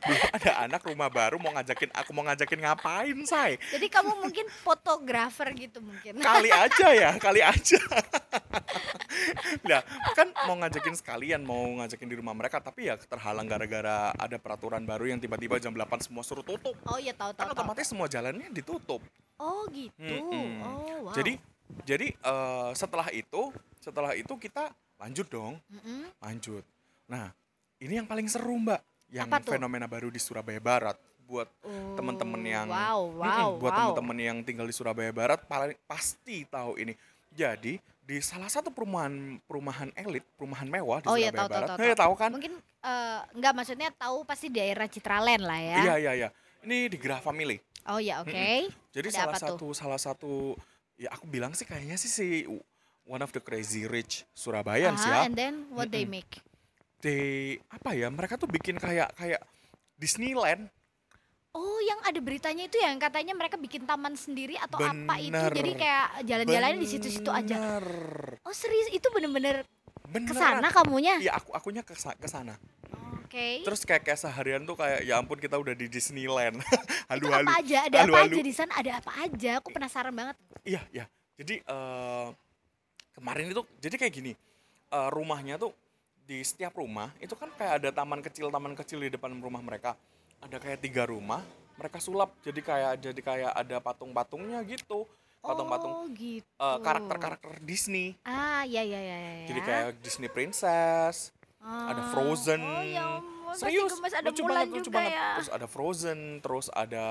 belum 0.03 0.21
ada 0.35 0.67
anak 0.67 0.83
rumah 0.83 1.07
baru 1.07 1.39
mau 1.39 1.55
ngajakin 1.55 1.95
aku 1.95 2.11
mau 2.11 2.27
ngajakin 2.27 2.59
ngapain, 2.59 3.15
say? 3.23 3.63
Jadi 3.71 3.87
kamu 3.87 4.27
mungkin 4.27 4.51
fotografer 4.51 5.55
gitu 5.55 5.79
mungkin. 5.79 6.19
Kali 6.19 6.51
aja 6.51 6.87
ya, 6.91 7.11
kali 7.25 7.47
aja. 7.47 7.79
Nah, 9.71 9.81
kan 10.19 10.35
mau 10.51 10.59
ngajakin 10.59 10.99
sekalian, 10.99 11.47
mau 11.47 11.63
ngajakin 11.79 12.09
di 12.11 12.17
rumah 12.19 12.35
mereka, 12.35 12.59
tapi 12.59 12.91
ya 12.91 12.99
terhalang 12.99 13.47
gara-gara 13.47 14.11
ada 14.19 14.35
peraturan 14.35 14.83
baru 14.83 15.15
yang 15.15 15.23
tiba-tiba 15.23 15.63
jam 15.63 15.71
8 15.71 16.11
semua 16.11 16.27
suruh 16.27 16.43
tutup. 16.43 16.75
Oh 16.91 16.99
iya 16.99 17.15
tahu 17.15 17.31
Kan 17.39 17.47
tahu. 17.47 17.55
tahu. 17.55 17.59
otomatis 17.63 17.87
semua 17.87 18.11
jalannya 18.11 18.51
ditutup. 18.51 18.99
Oh 19.39 19.63
gitu. 19.71 19.95
Mm-mm. 20.03 20.51
Oh 20.59 21.07
wow. 21.07 21.15
Jadi 21.15 21.39
jadi 21.83 22.13
eh, 22.13 22.71
setelah 22.77 23.09
itu 23.11 23.53
setelah 23.83 24.13
itu 24.15 24.33
kita 24.39 24.71
lanjut 25.01 25.27
dong, 25.27 25.59
Mm-mm. 25.67 26.07
lanjut. 26.23 26.63
Nah, 27.11 27.35
ini 27.83 27.99
yang 27.99 28.07
paling 28.07 28.31
seru, 28.31 28.55
Mbak, 28.55 28.81
yang 29.11 29.27
Apa 29.27 29.43
tuh? 29.43 29.53
fenomena 29.59 29.91
baru 29.91 30.09
di 30.09 30.23
Surabaya 30.23 30.63
Barat 30.63 30.95
buat 31.27 31.49
Oh, 31.65 31.95
temen-temen 31.97 32.43
yang 32.45 32.69
wow 32.69 33.09
wow 33.09 33.49
buat 33.57 33.73
wow. 33.73 33.79
temen-temen 33.79 34.17
yang 34.21 34.37
tinggal 34.45 34.67
di 34.69 34.75
Surabaya 34.75 35.11
Barat 35.11 35.43
paling 35.49 35.75
pasti 35.89 36.45
tahu 36.47 36.77
ini. 36.79 36.95
Jadi 37.33 37.81
di 38.03 38.17
salah 38.21 38.51
satu 38.51 38.69
perumahan 38.69 39.41
perumahan 39.49 39.89
elit, 39.97 40.27
perumahan 40.37 40.69
mewah 40.69 41.01
di 41.01 41.09
Oh 41.09 41.17
iya, 41.17 41.33
Surabaya 41.33 41.41
tahu, 41.41 41.49
tahu, 41.49 41.55
Barat. 41.57 41.69
tahu, 41.69 41.83
Eh, 41.83 41.97
tahu 41.97 42.15
kan? 42.19 42.31
Mungkin 42.37 42.53
eh, 42.61 43.19
enggak 43.35 43.53
maksudnya 43.57 43.89
tahu 43.95 44.17
pasti 44.29 44.47
daerah 44.53 44.87
Citraland 44.91 45.43
lah 45.43 45.61
ya. 45.63 45.77
Iya, 45.83 45.95
iya, 45.99 46.13
iya. 46.15 46.29
Ini 46.63 46.87
di 46.93 46.97
Gerah 47.01 47.19
Family. 47.19 47.59
Oh 47.91 47.99
ya 47.99 48.23
oke. 48.23 48.71
Jadi 48.95 49.09
Ada 49.11 49.17
salah 49.19 49.35
apa 49.35 49.39
tuh? 49.41 49.47
satu 49.59 49.67
salah 49.75 50.01
satu 50.01 50.33
ya 51.03 51.11
aku 51.11 51.27
bilang 51.27 51.51
sih 51.51 51.67
kayaknya 51.67 51.99
sih 51.99 52.07
si 52.07 52.27
one 53.03 53.19
of 53.19 53.35
the 53.35 53.43
crazy 53.43 53.91
rich 53.91 54.23
Surabayans 54.31 55.03
ya. 55.03 55.27
Ah, 55.27 55.27
and 55.27 55.35
then 55.35 55.67
what 55.75 55.91
they 55.91 56.07
Mm-mm. 56.07 56.23
make? 56.23 56.39
They 57.03 57.59
apa 57.67 57.99
ya? 57.99 58.07
Mereka 58.07 58.39
tuh 58.39 58.47
bikin 58.47 58.79
kayak 58.79 59.11
kayak 59.19 59.43
Disneyland. 59.99 60.71
Oh, 61.53 61.77
yang 61.85 62.01
ada 62.07 62.17
beritanya 62.23 62.65
itu 62.65 62.81
yang 62.81 62.97
katanya 62.97 63.37
mereka 63.37 63.61
bikin 63.61 63.85
taman 63.85 64.17
sendiri 64.17 64.57
atau 64.57 64.81
apa 64.81 65.21
itu. 65.21 65.35
Bener. 65.35 65.53
Jadi 65.53 65.71
kayak 65.77 66.07
jalan-jalan 66.25 66.81
di 66.81 66.89
situ-situ 66.89 67.29
aja. 67.29 67.55
Bener. 67.59 67.85
Oh, 68.47 68.55
serius 68.57 68.89
itu 68.95 69.05
bener-bener 69.13 69.67
Beneran. 70.09 70.33
ke 70.33 70.35
sana 70.39 70.69
kamunya? 70.73 71.21
Iya, 71.21 71.37
aku 71.37 71.53
akunya 71.53 71.85
ke 71.85 71.93
Oke. 73.33 73.65
Terus 73.65 73.81
kayak 73.83 74.03
kayak 74.05 74.21
seharian 74.21 74.61
tuh 74.63 74.77
kayak 74.77 75.09
ya 75.09 75.17
ampun 75.17 75.41
kita 75.41 75.57
udah 75.57 75.73
di 75.73 75.89
Disneyland. 75.89 76.61
itu 76.61 77.09
Halu-halu. 77.09 77.49
apa 77.49 77.65
aja? 77.65 77.79
Ada 77.83 77.97
apa 77.97 78.05
Halu-halu. 78.05 78.35
aja 78.37 78.43
di 78.45 78.53
sana? 78.53 78.73
Ada 78.77 78.93
apa 79.01 79.13
aja? 79.19 79.51
Aku 79.57 79.69
penasaran 79.73 80.13
banget. 80.13 80.37
Iya, 80.63 80.85
iya. 80.93 81.05
Jadi 81.35 81.55
eh 81.59 82.29
kemarin 83.13 83.49
itu 83.49 83.65
jadi 83.81 83.97
kayak 83.97 84.13
gini. 84.13 84.33
eh, 84.93 85.09
rumahnya 85.09 85.57
tuh 85.57 85.73
di 86.23 86.45
setiap 86.45 86.77
rumah 86.77 87.09
itu 87.17 87.33
kan 87.33 87.49
kayak 87.51 87.81
ada 87.81 87.89
taman 87.91 88.21
kecil 88.21 88.53
taman 88.53 88.77
kecil 88.77 89.01
di 89.01 89.09
depan 89.09 89.33
rumah 89.35 89.65
mereka. 89.65 89.97
Ada 90.37 90.61
kayak 90.61 90.85
tiga 90.85 91.09
rumah, 91.09 91.41
mereka 91.75 91.97
sulap 91.97 92.37
jadi 92.43 92.61
kayak 92.61 92.93
jadi 93.01 93.21
kayak 93.23 93.53
ada 93.57 93.81
patung-patungnya 93.81 94.61
gitu. 94.63 95.09
Patung-patung 95.41 95.93
Oh, 95.97 96.07
gitu. 96.13 96.45
eh, 96.45 96.79
karakter-karakter 96.79 97.57
Disney. 97.63 98.13
Ah, 98.23 98.63
ya 98.63 98.85
ya 98.85 99.01
ya 99.01 99.17
ya. 99.17 99.33
Jadi 99.49 99.59
ya. 99.59 99.65
kayak 99.65 99.89
Disney 99.99 100.29
Princess, 100.29 101.33
ada 101.63 102.03
Ah, 102.03 102.09
Frozen. 102.11 102.61
Oh, 102.61 102.83
ya 102.83 103.05
ampun, 103.17 103.55
serius, 103.55 103.93
gemes 103.93 104.13
ada 104.13 104.27
lucu 104.27 104.43
Mulan 104.43 104.55
banget, 104.57 104.69
lucu 104.73 104.83
juga 104.85 104.97
banget. 104.99 105.13
ya. 105.13 105.29
Terus 105.33 105.51
ada 105.51 105.67
Frozen, 105.67 106.19
terus 106.39 106.67
ada 106.69 107.07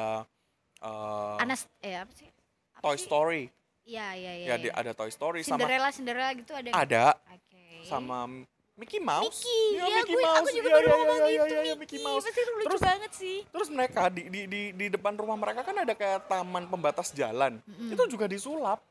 eh, 0.78 1.36
Anas 1.40 1.62
eh 1.80 1.96
apa 1.96 2.12
sih? 2.12 2.28
Apa 2.74 2.84
Toy 2.84 2.96
sih? 2.96 3.06
Story. 3.06 3.44
Iya, 3.82 4.08
iya, 4.14 4.32
iya. 4.36 4.46
Ya, 4.46 4.48
iya. 4.48 4.56
di- 4.60 4.74
ada 4.74 4.92
Toy 4.92 5.10
Story 5.10 5.42
sama 5.42 5.58
Cinderella, 5.58 5.90
Cinderella 5.90 6.32
gitu 6.34 6.52
ada. 6.52 6.70
ada 6.72 7.06
Oke. 7.30 7.64
sama 7.84 8.18
Mickey 8.74 8.98
Mouse. 8.98 9.42
Mickey, 9.42 9.62
Iya, 9.72 9.84
ya, 9.84 9.96
Mickey 9.96 10.12
gue, 10.12 10.22
aku 10.22 10.34
Mouse. 10.34 10.52
juga 10.52 10.62
Iya, 10.64 10.74
baru 10.74 10.82
iya, 10.82 10.92
ngomong 10.92 11.18
iya, 11.18 11.22
gitu, 11.22 11.32
iya, 11.32 11.62
iya, 11.62 11.76
Mickey. 11.76 11.78
Mickey 11.78 12.00
Mouse. 12.02 12.24
Pasti 12.26 12.42
lucu 12.44 12.66
Terus- 12.68 12.84
banget 12.84 13.12
sih. 13.14 13.38
Terus 13.48 13.68
mereka 13.70 14.02
di, 14.08 14.22
di 14.26 14.42
di 14.46 14.62
di 14.74 14.86
depan 14.88 15.14
rumah 15.16 15.38
mereka 15.38 15.62
kan 15.62 15.76
ada 15.78 15.94
kayak 15.94 16.26
taman 16.26 16.66
pembatas 16.66 17.08
jalan. 17.12 17.62
Mm-mm. 17.64 17.90
Itu 17.90 18.04
juga 18.10 18.26
disulap. 18.26 18.82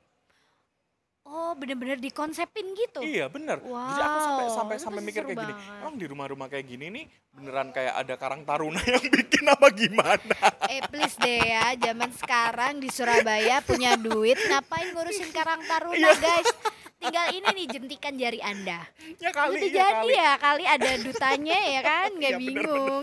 Oh, 1.30 1.54
bener-bener 1.54 1.94
dikonsepin 1.96 2.74
gitu. 2.74 2.98
Iya, 3.00 3.26
bener. 3.26 3.62
Jadi 3.62 3.70
aku 4.00 4.18
sampai 4.18 4.44
Wow, 4.44 4.50
sampai 4.52 4.74
itu 4.74 4.82
sampai 4.82 5.00
mikir 5.00 5.22
kayak 5.22 5.38
gini. 5.38 5.54
banget. 5.54 5.78
Emang 5.78 5.94
di 5.94 6.04
rumah-rumah 6.04 6.46
kayak 6.46 6.66
gini 6.66 6.86
nih 6.90 7.04
beneran 7.30 7.70
kayak 7.70 7.94
ada 7.96 8.14
karang 8.16 8.42
taruna 8.42 8.82
yang 8.82 8.98
bikin 9.14 9.44
apa 9.46 9.66
gimana? 9.70 10.36
Eh 10.66 10.82
please 10.84 11.14
deh 11.16 11.38
ya, 11.40 11.78
zaman 11.78 12.10
sekarang 12.12 12.72
di 12.76 12.90
Surabaya 12.90 13.62
punya 13.62 13.94
duit, 13.96 14.42
ngapain 14.42 14.90
ngurusin 14.90 15.30
Karang 15.30 15.62
Taruna 15.62 15.94
Iya. 15.94 16.12
guys? 16.16 16.50
Tinggal 16.98 17.26
ini 17.32 17.48
nih 17.54 17.66
jentikan 17.70 18.12
jari 18.12 18.40
Anda. 18.40 18.84
ya 19.16 19.30
kali 19.30 19.54
Udah 19.56 19.62
ya 19.62 19.72
jadi 19.72 19.94
kali. 20.02 20.12
ya, 20.12 20.30
kali 20.36 20.64
ada 20.66 20.90
dutanya 20.98 21.58
ya 21.64 21.80
kan, 21.80 22.08
nggak 22.12 22.28
Iya, 22.28 22.38
bener, 22.42 22.58
bingung. 22.60 23.02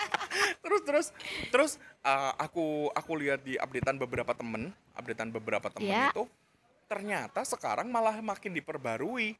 terus 0.62 0.82
terus 0.84 1.06
terus 1.48 1.72
uh, 2.02 2.32
aku 2.36 2.90
aku 2.90 3.12
lihat 3.16 3.40
di 3.40 3.56
updatean 3.56 3.96
beberapa 3.96 4.32
temen 4.32 4.68
updatean 4.92 5.30
beberapa 5.30 5.66
temen 5.68 5.88
Ya. 5.88 6.10
itu 6.10 6.28
ternyata 6.84 7.40
sekarang 7.42 7.88
malah 7.88 8.16
makin 8.18 8.52
diperbarui 8.52 9.34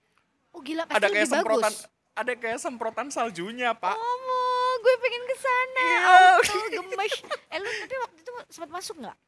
Oh 0.50 0.60
gila, 0.60 0.84
pasti 0.84 0.96
ada 0.96 1.06
kayak 1.06 1.18
lebih 1.20 1.32
semprotan 1.34 1.72
bagus. 1.72 1.90
ada 2.14 2.32
kayak 2.32 2.58
semprotan 2.58 3.08
saljunya 3.08 3.70
pak 3.72 3.90
Oh, 3.92 4.16
mau, 4.20 4.70
gue 4.78 4.94
pengen 4.98 5.22
ke 5.24 5.36
sana. 5.36 5.82
Iya. 5.82 5.98
Auto 6.06 6.54
gemes. 6.74 7.14
Eh 7.48 7.58
lu 7.58 7.70
tapi 7.76 7.94
waktu 8.00 8.18
itu 8.20 8.30
sempat 8.48 8.70
masuk 8.70 8.96
nggak? 8.98 9.18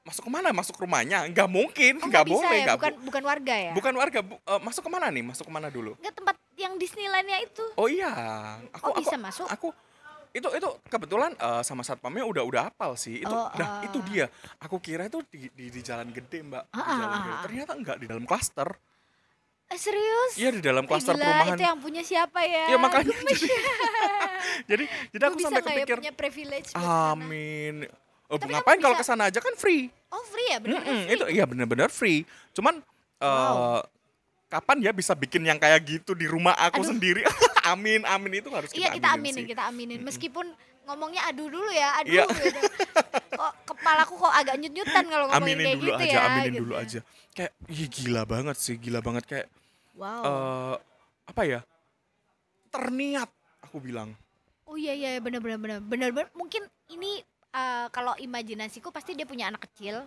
masuk 0.00 0.24
ke 0.24 0.32
mana 0.32 0.48
masuk 0.50 0.74
rumahnya 0.74 1.28
nggak 1.28 1.44
mungkin 1.46 2.00
Oh, 2.00 2.08
nggak 2.08 2.24
bisa 2.24 2.40
boleh 2.40 2.56
ya, 2.56 2.64
nggak 2.64 2.76
bukan 2.80 2.88
bu- 2.90 3.02
bukan 3.04 3.22
warga 3.22 3.54
ya? 3.54 3.72
bukan 3.76 3.94
warga 3.94 4.20
bu- 4.24 4.40
uh, 4.42 4.56
masuk 4.58 4.82
ke 4.82 4.90
mana 4.90 5.06
nih 5.06 5.20
masuk 5.22 5.44
ke 5.44 5.52
mana 5.52 5.68
dulu 5.68 5.92
Nggak 5.94 6.14
tempat 6.16 6.34
yang 6.56 6.72
Disneylandnya 6.74 7.38
itu. 7.40 7.60
oh 7.76 7.84
iya 7.84 8.08
aku 8.72 8.90
Oh, 8.90 8.96
bisa 8.96 9.14
aku, 9.14 9.22
masuk? 9.22 9.46
aku 9.46 9.68
itu 10.30 10.48
itu 10.48 10.68
kebetulan 10.86 11.34
uh, 11.36 11.58
sama 11.60 11.80
satpamnya 11.80 12.22
udah 12.22 12.42
udah 12.42 12.62
hafal 12.64 12.94
sih 12.94 13.18
itu 13.18 13.30
Oh, 13.30 13.50
nah 13.52 13.78
ah. 13.78 13.82
itu 13.82 13.98
dia 14.04 14.30
aku 14.56 14.78
kira 14.78 15.04
itu 15.04 15.18
di, 15.26 15.50
di, 15.50 15.66
di 15.68 15.80
jalan 15.80 16.08
gede 16.08 16.38
mbak 16.40 16.64
di 16.66 16.76
Ah, 16.76 16.86
jalan 16.88 17.08
ah, 17.08 17.16
gede 17.16 17.32
ternyata 17.42 17.72
enggak 17.74 17.96
di 17.96 18.06
dalam 18.06 18.22
klaster 18.22 18.70
Eh, 19.66 19.78
serius? 19.78 20.34
iya 20.34 20.50
di 20.50 20.58
dalam 20.58 20.82
Eh, 20.82 20.88
klaster 20.88 21.14
gila, 21.14 21.22
perumahan 21.24 21.54
itu 21.54 21.62
yang 21.64 21.78
punya 21.78 22.02
siapa 22.02 22.42
ya? 22.42 22.64
Iya 22.66 22.76
makanya 22.76 23.14
jadi, 23.14 23.46
jadi 24.70 24.84
jadi 25.10 25.22
aku 25.24 25.38
sampai 25.40 25.60
ya 25.60 25.66
kepikir 25.68 25.96
punya 25.96 26.12
privilege 26.12 26.68
amin. 26.74 27.86
Oh, 28.26 28.38
Tapi 28.38 28.50
ngapain 28.52 28.78
kalau 28.78 28.94
bisa- 28.94 29.02
ke 29.02 29.10
sana 29.10 29.26
aja 29.26 29.38
kan 29.38 29.54
free. 29.54 29.90
Oh 30.08 30.22
free 30.24 30.46
ya 30.48 30.58
bener 30.58 30.78
Mm-mm, 30.80 31.02
itu 31.08 31.24
iya 31.28 31.44
benar-benar 31.44 31.86
free. 31.88 32.22
Cuman 32.50 32.78
eh, 33.18 33.26
Wow. 33.26 33.82
Kapan 34.50 34.82
ya 34.82 34.90
bisa 34.90 35.14
bikin 35.14 35.42
yang 35.42 35.56
kayak 35.56 35.78
gitu 35.80 36.12
di 36.12 36.26
rumah 36.26 36.58
aku 36.58 36.82
Aduh. 36.82 36.90
sendiri? 36.90 37.22
amin, 37.70 38.02
amin 38.04 38.32
itu 38.36 38.50
harus 38.50 38.68
Iya 38.72 38.90
kita 38.90 38.96
kita 38.96 39.08
aminin 39.08 39.16
aminin 39.16 39.34
sih. 39.36 39.44
kita 39.46 39.62
aminin 39.64 40.00
meskipun 40.02 40.46
ngomongnya 40.82 41.22
aduh 41.24 41.46
dulu 41.46 41.70
ya 41.70 41.88
aduh 41.96 42.10
Iya. 42.10 42.24
gitu. 42.26 42.60
Kok 43.30 43.52
kepalaku 43.64 44.14
kok 44.18 44.34
agak 44.34 44.54
nyut-nyutan 44.58 45.04
kalau 45.06 45.26
ngomongin 45.28 45.44
aminin 45.46 45.64
kayak 45.64 45.78
dulu 45.78 45.86
gitu 45.88 46.02
aja 46.02 46.10
ya. 46.10 46.20
aminin 46.26 46.50
gitu 46.50 46.60
dulu 46.60 46.72
ya. 46.72 46.82
aja 46.82 47.00
kayak 47.30 47.52
ih 47.68 47.88
gila 47.88 48.22
banget 48.24 48.56
sih 48.58 48.76
gila 48.76 49.00
banget 49.00 49.24
kayak 49.24 49.46
Wow. 49.94 50.22
eh 50.22 50.74
apa 51.26 51.42
ya 51.44 51.60
terniat 52.70 53.30
aku 53.60 53.78
bilang 53.78 54.14
Oh 54.64 54.74
iya 54.74 54.94
iya 54.94 55.18
benar 55.18 55.38
benar 55.38 55.58
benar 55.58 55.78
benar 55.80 56.08
benar 56.10 56.28
mungkin 56.32 56.62
ini 56.88 57.22
eh, 57.50 57.86
kalau 57.90 58.14
imajinasiku 58.16 58.88
pasti 58.88 59.12
dia 59.12 59.26
punya 59.26 59.46
anak 59.46 59.66
kecil 59.66 60.06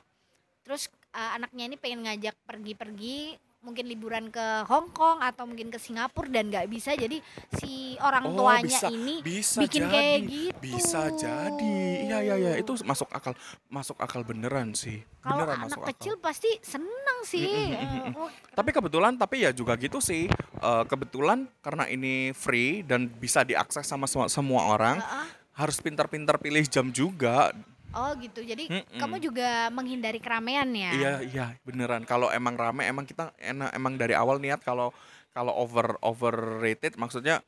terus 0.64 0.88
eh, 1.12 1.32
anaknya 1.34 1.64
ini 1.66 1.76
pengen 1.76 2.04
ngajak 2.04 2.36
pergi-pergi 2.42 3.36
mungkin 3.64 3.88
liburan 3.88 4.28
ke 4.28 4.44
Hong 4.68 4.92
Kong 4.92 5.24
atau 5.24 5.48
mungkin 5.48 5.72
ke 5.72 5.80
Singapura 5.80 6.28
dan 6.28 6.52
nggak 6.52 6.68
bisa 6.68 6.94
jadi 6.94 7.18
si 7.56 7.96
orang 7.98 8.28
Oh, 8.28 8.36
tuanya 8.38 8.68
bisa, 8.68 8.88
ini 8.92 9.24
bisa 9.24 9.64
bikin 9.64 9.82
jadi. 9.82 9.94
kayak 9.96 10.20
gitu. 10.28 10.60
Bisa 10.60 11.02
jadi. 11.10 11.76
Iya 12.04 12.18
iya 12.22 12.36
iya. 12.38 12.52
Itu 12.60 12.76
masuk 12.84 13.08
akal 13.10 13.34
masuk 13.68 13.96
akal 13.98 14.22
beneran 14.22 14.76
sih. 14.76 15.00
Kalau 15.20 15.48
beneran 15.48 15.56
anak 15.58 15.66
masuk 15.72 15.82
akal. 15.82 15.90
kecil 15.96 16.14
pasti 16.20 16.52
seneng 16.60 17.20
sih. 17.24 17.48
Mm, 17.48 17.72
mm, 17.72 17.80
mm, 17.80 18.04
Eh, 18.04 18.20
oh, 18.20 18.30
tapi 18.52 18.70
kebetulan 18.70 19.16
tapi 19.16 19.48
ya 19.48 19.56
juga 19.56 19.80
gitu 19.80 20.04
sih. 20.04 20.28
Eh, 20.60 20.84
kebetulan 20.86 21.48
karena 21.64 21.88
ini 21.88 22.36
free 22.36 22.84
dan 22.84 23.08
bisa 23.08 23.42
diakses 23.42 23.88
sama 23.88 24.06
semua, 24.06 24.28
semua 24.28 24.62
orang 24.68 25.00
Heeh. 25.00 25.28
harus 25.56 25.80
pintar-pintar 25.80 26.36
pilih 26.36 26.68
jam 26.68 26.92
juga 26.92 27.56
oh 27.94 28.12
gitu 28.20 28.40
jadi 28.44 28.66
Mm-mm. 28.70 29.00
kamu 29.00 29.16
juga 29.22 29.70
menghindari 29.70 30.20
keramaian 30.20 30.70
ya 30.74 30.92
Iya 30.94 31.12
iya 31.26 31.46
beneran. 31.66 32.04
Kalau 32.06 32.30
emang 32.30 32.54
rame 32.58 32.86
emang 32.86 33.06
kita 33.08 33.34
enak 33.42 33.74
emang 33.74 33.98
dari 33.98 34.14
awal 34.14 34.38
niat 34.38 34.62
kalau 34.62 34.94
kalau 35.34 35.54
over 35.58 35.98
overrated 36.06 36.94
maksudnya 37.02 37.42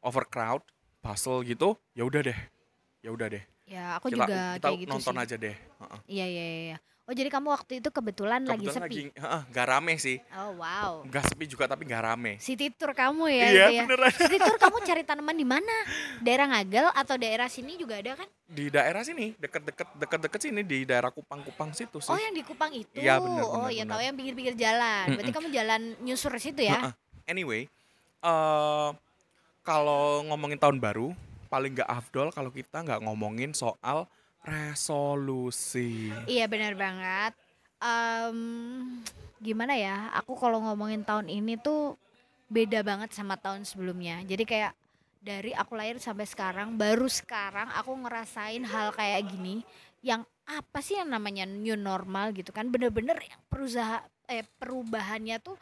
overcrowd, 0.00 0.62
bustle 1.04 1.42
gitu, 1.44 1.76
ya 1.92 2.06
udah 2.08 2.22
deh. 2.24 2.38
Ya 3.04 3.10
udah 3.12 3.28
deh. 3.28 3.44
ya 3.66 3.98
aku 3.98 4.14
kita 4.14 4.30
juga 4.30 4.36
kita 4.56 4.68
kayak 4.70 4.78
gitu 4.80 4.90
nonton 4.94 5.14
sih 5.18 5.22
aja 5.26 5.36
deh. 5.36 5.56
Heeh. 5.58 6.00
iya 6.06 6.26
iya 6.30 6.44
iya 6.72 6.78
oh 7.06 7.14
jadi 7.14 7.30
kamu 7.30 7.54
waktu 7.54 7.72
itu 7.78 7.88
kebetulan, 7.94 8.42
lagi 8.42 8.66
Kebetulan 8.66 8.90
sepi 8.90 9.02
heeh, 9.14 9.42
nggak 9.54 9.66
rame 9.70 9.94
sih. 9.94 10.18
oh 10.34 10.58
wow 10.58 11.06
Nggak 11.06 11.24
sepi 11.30 11.44
juga 11.46 11.70
tapi 11.70 11.86
nggak 11.86 12.02
rame. 12.02 12.32
City 12.42 12.66
tour 12.74 12.90
kamu 12.90 13.30
ya 13.30 13.46
iya 13.46 13.66
itu 13.70 13.74
ya. 13.78 13.82
beneran. 13.86 14.10
City 14.10 14.38
tour 14.42 14.58
kamu 14.58 14.76
cari 14.82 15.02
tanaman 15.06 15.36
di 15.38 15.46
mana? 15.46 15.76
Daerah 16.18 16.46
Ngagel 16.50 16.86
atau 16.90 17.14
daerah 17.14 17.46
sini 17.46 17.78
juga 17.78 18.02
ada 18.02 18.18
kan? 18.18 18.28
Di 18.50 18.66
daerah 18.68 19.02
sini 19.06 19.38
deket-deket 19.38 19.88
deket-deket 20.02 20.40
sini 20.42 20.60
di 20.66 20.82
daerah 20.82 21.14
Kupang-Kupang 21.14 21.70
situ 21.78 22.02
sih. 22.02 22.10
Oh 22.10 22.18
yang 22.18 22.34
di 22.34 22.42
Kupang 22.42 22.74
itu. 22.74 22.98
Iya, 22.98 23.22
bener, 23.22 23.42
oh 23.46 23.64
bener, 23.64 23.70
iya 23.70 23.82
bener. 23.86 23.92
tahu 23.94 24.00
yang 24.02 24.14
pinggir-pinggir 24.18 24.54
jalan. 24.58 25.06
Berarti 25.14 25.32
kamu 25.32 25.48
jalan 25.54 25.80
nyusur 26.02 26.34
situ 26.42 26.66
ya? 26.66 26.90
Anyway, 27.30 27.70
eh 28.22 28.88
kalau 29.66 30.22
ngomongin 30.30 30.58
tahun 30.58 30.78
baru 30.78 31.10
paling 31.46 31.74
nggak 31.78 31.90
afdol 31.90 32.30
kalau 32.34 32.50
kita 32.50 32.82
nggak 32.82 33.02
ngomongin 33.02 33.54
soal 33.54 34.06
resolusi. 34.46 36.14
Iya 36.30 36.46
benar 36.46 36.78
banget. 36.78 37.32
Em, 37.82 38.38
gimana 39.42 39.74
ya? 39.74 40.14
Aku 40.22 40.38
kalau 40.38 40.62
ngomongin 40.62 41.02
tahun 41.02 41.26
ini 41.28 41.58
tuh 41.58 41.98
beda 42.46 42.86
banget 42.86 43.10
sama 43.12 43.34
tahun 43.34 43.66
sebelumnya. 43.66 44.22
Jadi 44.22 44.46
kayak 44.46 44.72
dari 45.18 45.50
aku 45.50 45.74
lahir 45.74 45.98
sampai 45.98 46.24
sekarang, 46.24 46.78
baru 46.78 47.10
sekarang 47.10 47.66
aku 47.74 47.90
ngerasain 48.06 48.62
hal 48.62 48.94
kayak 48.94 49.26
gini 49.26 49.66
yang 50.06 50.22
apa 50.46 50.78
sih 50.78 50.94
yang 50.94 51.10
namanya 51.10 51.42
new 51.42 51.74
normal 51.74 52.30
gitu 52.30 52.54
kan? 52.54 52.70
Bener-bener 52.70 53.18
yang 53.18 53.42
perusaha 53.50 54.06
eh 54.30 54.46
perubahannya 54.62 55.42
tuh 55.42 55.58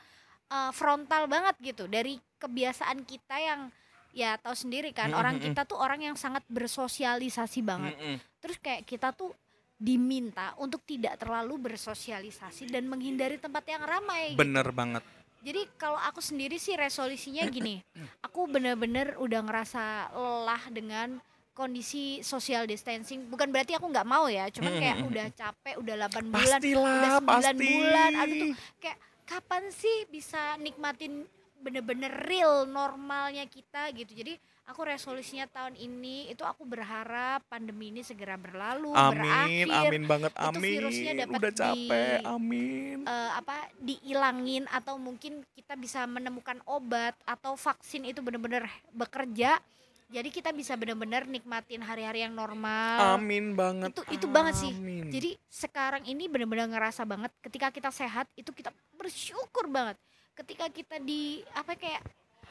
eh, 0.52 0.70
frontal 0.76 1.24
banget 1.24 1.56
gitu 1.64 1.88
dari 1.88 2.20
kebiasaan 2.36 3.00
kita 3.08 3.36
yang 3.40 3.72
ya 4.14 4.38
tahu 4.38 4.54
sendiri 4.54 4.90
kan 4.90 5.10
Mm, 5.10 5.18
orang 5.18 5.34
mm, 5.34 5.42
mm. 5.42 5.46
kita 5.50 5.62
tuh 5.64 5.76
orang 5.76 6.00
yang 6.00 6.14
sangat 6.14 6.46
bersosialisasi 6.46 7.60
banget 7.60 7.92
Mm-mm. 7.92 8.16
terus 8.38 8.56
kayak 8.56 8.82
kita 8.82 9.10
tuh 9.10 9.34
diminta 9.74 10.54
untuk 10.56 10.80
tidak 10.82 11.18
terlalu 11.18 11.58
bersosialisasi 11.68 12.70
dan 12.70 12.86
menghindari 12.86 13.36
tempat 13.36 13.66
yang 13.66 13.82
ramai 13.82 14.32
gitu. 14.32 14.40
Bener 14.40 14.70
banget. 14.70 15.02
jadi 15.40 15.66
kalau 15.76 15.98
aku 15.98 16.22
sendiri 16.22 16.56
sih 16.56 16.72
resolusinya 16.72 17.44
gini 17.46 17.82
aku 18.20 18.46
bener-bener 18.46 19.18
udah 19.18 19.42
ngerasa 19.42 19.82
lelah 20.10 20.62
dengan 20.70 21.18
kondisi 21.52 22.18
social 22.20 22.64
distancing 22.64 23.26
bukan 23.26 23.46
berarti 23.46 23.74
aku 23.74 23.86
nggak 23.86 24.02
mau 24.04 24.26
ya 24.26 24.48
cuman 24.48 24.72
kayak 24.74 24.98
udah 25.04 25.26
capek 25.32 25.74
udah 25.76 25.94
8 26.08 26.22
bulan 26.24 26.58
Pastilah, 26.58 26.94
udah 26.94 27.12
9 27.20 27.28
pasti. 27.28 27.66
bulan 27.68 28.10
aduh 28.16 28.34
tuh 28.40 28.52
kayak 28.80 28.98
kapan 29.24 29.62
sih 29.70 29.96
bisa 30.06 30.40
nikmatin 30.56 31.26
bener-bener 31.64 32.12
real 32.28 32.68
normalnya 32.68 33.48
kita 33.48 33.88
gitu 33.96 34.12
jadi 34.12 34.36
aku 34.64 34.84
resolusinya 34.84 35.44
tahun 35.46 35.76
ini 35.76 36.28
itu 36.28 36.40
aku 36.40 36.64
berharap 36.64 37.40
pandemi 37.48 37.88
ini 37.88 38.00
segera 38.00 38.36
berlalu 38.36 38.92
Amin, 38.92 39.16
berakhir 39.16 39.66
amin 39.72 40.04
banget, 40.04 40.32
itu 40.32 40.44
amin. 40.44 40.60
virusnya 40.76 41.12
dapat 41.18 41.38
Udah 41.40 41.52
capek, 41.54 42.16
di- 42.16 42.26
amin. 42.26 42.98
eh, 43.02 43.30
apa 43.32 43.56
diilangin 43.78 44.64
atau 44.68 44.96
mungkin 44.96 45.40
kita 45.52 45.72
bisa 45.74 46.04
menemukan 46.04 46.60
obat 46.64 47.16
atau 47.24 47.56
vaksin 47.56 48.04
itu 48.04 48.20
benar-benar 48.20 48.64
bekerja 48.90 49.56
jadi 50.04 50.28
kita 50.28 50.52
bisa 50.52 50.76
benar-benar 50.76 51.24
nikmatin 51.24 51.80
hari-hari 51.80 52.22
yang 52.22 52.32
normal 52.32 53.16
Amin 53.16 53.56
banget. 53.56 53.90
itu 53.90 54.00
itu 54.12 54.26
banget 54.28 54.54
sih 54.54 54.70
amin. 54.70 55.08
jadi 55.08 55.36
sekarang 55.46 56.04
ini 56.04 56.28
benar-benar 56.28 56.68
ngerasa 56.68 57.02
banget 57.02 57.32
ketika 57.40 57.72
kita 57.72 57.88
sehat 57.88 58.28
itu 58.34 58.48
kita 58.48 58.68
bersyukur 58.94 59.64
banget 59.66 59.96
ketika 60.34 60.66
kita 60.68 60.96
di 60.98 61.40
apa 61.54 61.74
kayak 61.74 62.02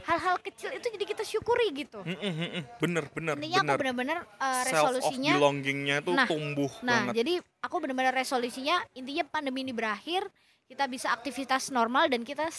hal-hal 0.04 0.36
kecil 0.42 0.74
itu 0.74 0.88
jadi 0.90 1.06
kita 1.06 1.24
syukuri 1.24 1.70
gitu 1.72 2.02
Mm-mm, 2.04 2.34
mm-mm. 2.34 2.64
bener, 2.82 3.06
bener, 3.14 3.34
intinya 3.40 3.60
aku 3.62 3.68
bener. 3.68 3.80
benar-benar 3.80 4.18
uh, 4.36 4.64
Self 4.66 4.74
of 4.74 4.74
resolusinya 5.00 5.34
belongingnya 5.38 5.98
tuh 6.04 6.14
Nah, 6.18 6.28
tumbuh 6.28 6.72
Nah, 6.84 7.08
banget. 7.08 7.14
jadi 7.24 7.34
aku 7.62 7.76
benar-benar 7.80 8.12
resolusinya 8.12 8.82
intinya 8.98 9.24
pandemi 9.24 9.64
ini 9.64 9.72
berakhir, 9.72 10.28
kita 10.68 10.90
bisa 10.90 11.14
aktivitas 11.14 11.72
normal 11.72 12.10
dan 12.12 12.26
kita 12.26 12.50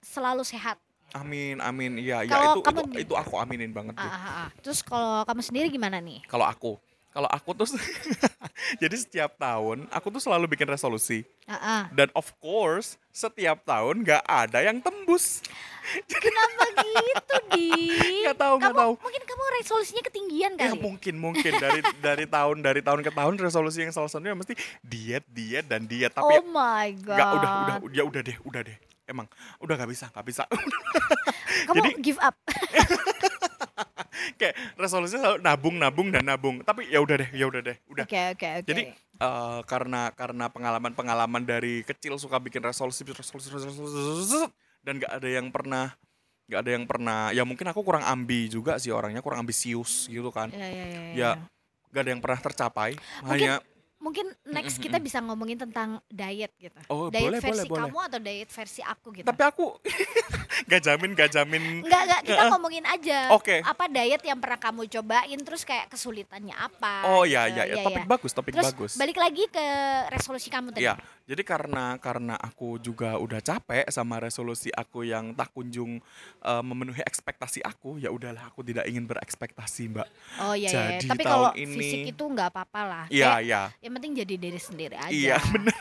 selalu 0.00 0.46
sehat. 0.46 0.78
Amin, 1.14 1.58
amin. 1.62 1.96
Iya, 1.96 2.26
ya 2.26 2.52
itu, 2.52 2.60
kamu 2.60 2.92
itu 2.92 3.08
itu 3.08 3.14
aku 3.16 3.34
aminin 3.38 3.70
banget 3.72 3.94
tuh. 3.96 4.04
ah, 4.04 4.12
ah, 4.12 4.34
ah. 4.46 4.48
Terus 4.60 4.82
kalau 4.82 5.22
kamu 5.24 5.40
sendiri 5.40 5.66
gimana 5.70 5.96
nih? 6.02 6.20
Kalau 6.28 6.44
aku, 6.44 6.76
kalau 7.16 7.32
aku 7.32 7.56
tuh 7.56 7.64
jadi 8.82 8.92
setiap 8.92 9.40
tahun 9.40 9.88
aku 9.88 10.12
tuh 10.12 10.20
selalu 10.20 10.52
bikin 10.52 10.68
resolusi. 10.68 11.24
Ah. 11.48 11.88
Dan 11.96 12.12
of 12.12 12.28
course, 12.36 13.00
setiap 13.08 13.64
tahun 13.64 14.04
nggak 14.04 14.20
ada 14.20 14.60
yang 14.60 14.84
tembus. 14.84 15.40
Kenapa 16.12 16.66
gitu, 16.76 17.36
Di? 17.56 17.70
Nggak 18.26 18.36
tahu, 18.36 18.54
nggak 18.60 18.76
tahu. 18.76 18.92
Mungkin 19.00 19.22
kamu 19.24 19.42
resolusinya 19.62 20.02
ketinggian 20.04 20.52
Ya 20.60 20.74
kali. 20.74 20.82
mungkin 20.82 21.14
mungkin 21.16 21.52
dari 21.56 21.80
dari 22.06 22.24
tahun 22.28 22.60
dari 22.60 22.80
tahun 22.84 23.00
ke 23.00 23.10
tahun 23.16 23.34
resolusi 23.40 23.86
yang 23.86 23.94
salah 23.96 24.12
satunya 24.12 24.36
mesti 24.36 24.52
diet 24.84 25.24
diet 25.32 25.64
dan 25.64 25.88
diet 25.88 26.12
tapi 26.12 26.36
oh 26.36 26.44
my 26.52 26.92
god. 27.00 27.16
nggak 27.16 27.28
udah 27.32 27.50
udah 27.56 27.76
ya 27.96 28.02
udah 28.04 28.20
deh 28.20 28.36
udah 28.44 28.60
deh 28.66 28.76
emang 29.06 29.26
udah 29.58 29.74
nggak 29.74 29.90
bisa 29.90 30.06
nggak 30.10 30.26
bisa 30.26 30.42
Kamu 31.66 31.76
jadi- 31.80 31.96
give 31.98 32.20
up. 32.20 32.36
kayak 34.36 34.56
resolusinya 34.76 35.20
selalu 35.22 35.38
nabung 35.40 35.76
nabung 35.78 36.08
dan 36.10 36.24
nabung 36.26 36.60
tapi 36.60 36.88
ya 36.88 37.00
udah 37.00 37.24
deh 37.24 37.30
ya 37.32 37.46
udah 37.46 37.60
deh 37.62 37.76
udah 37.88 38.04
Oke, 38.04 38.20
oke, 38.34 38.48
oke. 38.60 38.66
jadi 38.68 38.82
eh, 38.92 39.60
karena 39.64 40.12
karena 40.12 40.50
pengalaman 40.50 40.92
pengalaman 40.92 41.42
dari 41.42 41.80
kecil 41.82 42.16
suka 42.16 42.36
bikin 42.36 42.60
resolusi 42.60 43.06
resolusi 43.06 43.48
resolusi, 43.48 43.80
resolusi, 43.80 44.40
dan 44.82 44.98
nggak 44.98 45.12
ada 45.14 45.28
yang 45.30 45.46
pernah 45.48 45.86
nggak 46.46 46.60
ada 46.60 46.70
yang 46.70 46.84
pernah 46.84 47.20
ya 47.30 47.42
mungkin 47.42 47.66
aku 47.66 47.80
kurang 47.82 48.04
ambi 48.04 48.46
juga 48.46 48.76
sih 48.76 48.90
orangnya 48.90 49.18
kurang 49.18 49.42
ambisius 49.42 50.06
gitu 50.06 50.28
kan 50.30 50.50
ya, 50.50 50.62
ya, 50.62 50.84
ya, 50.84 50.86
ya 50.86 51.02
ya. 51.14 51.30
nggak 51.90 52.02
ada 52.02 52.10
yang 52.10 52.22
pernah 52.22 52.40
tercapai 52.40 52.90
Mungkin 52.94 53.30
hanya 53.30 53.52
Mungkin 54.06 54.22
next 54.46 54.78
kita 54.78 54.96
bisa 54.96 55.18
ngomongin 55.18 55.58
tentang 55.58 55.98
diet 56.06 56.54
gitu. 56.56 56.78
Oh, 56.86 57.10
diet 57.10 57.26
boleh, 57.26 57.40
versi 57.40 57.50
boleh, 57.58 57.64
boleh. 57.66 57.80
kamu 57.82 57.98
atau 58.06 58.18
diet 58.20 58.46
versi 58.48 58.80
aku 58.80 59.06
gitu. 59.12 59.26
tapi 59.26 59.42
aku 59.42 59.66
gak 60.70 60.80
jamin 60.80 61.10
gak 61.12 61.30
jamin 61.32 61.82
Enggak, 61.82 62.02
enggak, 62.04 62.20
kita 62.24 62.42
ngomongin 62.48 62.84
aja. 62.84 63.18
Oke. 63.32 63.58
Apa 63.60 63.84
diet 63.86 64.22
yang 64.22 64.38
pernah 64.38 64.56
kamu 64.56 64.86
cobain 64.88 65.38
terus 65.38 65.62
kayak 65.62 65.90
kesulitannya 65.90 66.54
apa? 66.54 67.02
oh 67.08 67.22
ya 67.22 67.46
gitu. 67.46 67.58
ya, 67.58 67.64
ya 67.68 67.82
topik 67.82 68.06
bagus 68.06 68.30
topik 68.30 68.52
Terus 68.52 68.66
bagus 68.68 68.92
balik 68.94 69.16
lagi 69.16 69.42
ke 69.46 69.64
resolusi 70.08 70.46
kamu 70.46 70.70
tadi. 70.70 70.82
ya 70.82 70.94
jadi 71.24 71.42
karena 71.42 71.98
karena 71.98 72.34
aku 72.36 72.78
juga 72.78 73.16
udah 73.16 73.40
capek 73.40 73.88
sama 73.88 74.18
resolusi 74.18 74.70
aku 74.70 75.02
yang 75.02 75.32
tak 75.32 75.50
kunjung 75.50 75.98
eh, 76.40 76.62
memenuhi 76.62 77.02
ekspektasi 77.02 77.60
aku 77.60 77.96
ya 77.96 78.08
udahlah 78.08 78.46
aku 78.46 78.62
tidak 78.62 78.86
ingin 78.86 79.02
berekspektasi 79.04 79.88
mbak 79.88 80.06
Oh 80.38 80.52
iya, 80.52 80.68
iya. 80.68 80.82
Jadi 80.96 81.08
Tapi 81.08 81.22
tahun 81.22 81.32
kalau 81.34 81.50
ini- 81.56 81.74
fisik 81.76 82.02
itu 82.08 82.24
nggak 82.24 82.48
apa-apa 82.48 82.80
lah. 82.82 83.04
iya 83.08 83.34
Kayak 83.34 83.42
iya 83.42 83.62
Yang 83.80 83.92
penting 83.96 84.12
jadi 84.14 84.34
diri 84.36 84.60
sendiri 84.60 84.96
aja. 84.96 85.10
iya 85.10 85.36
bener 85.54 85.74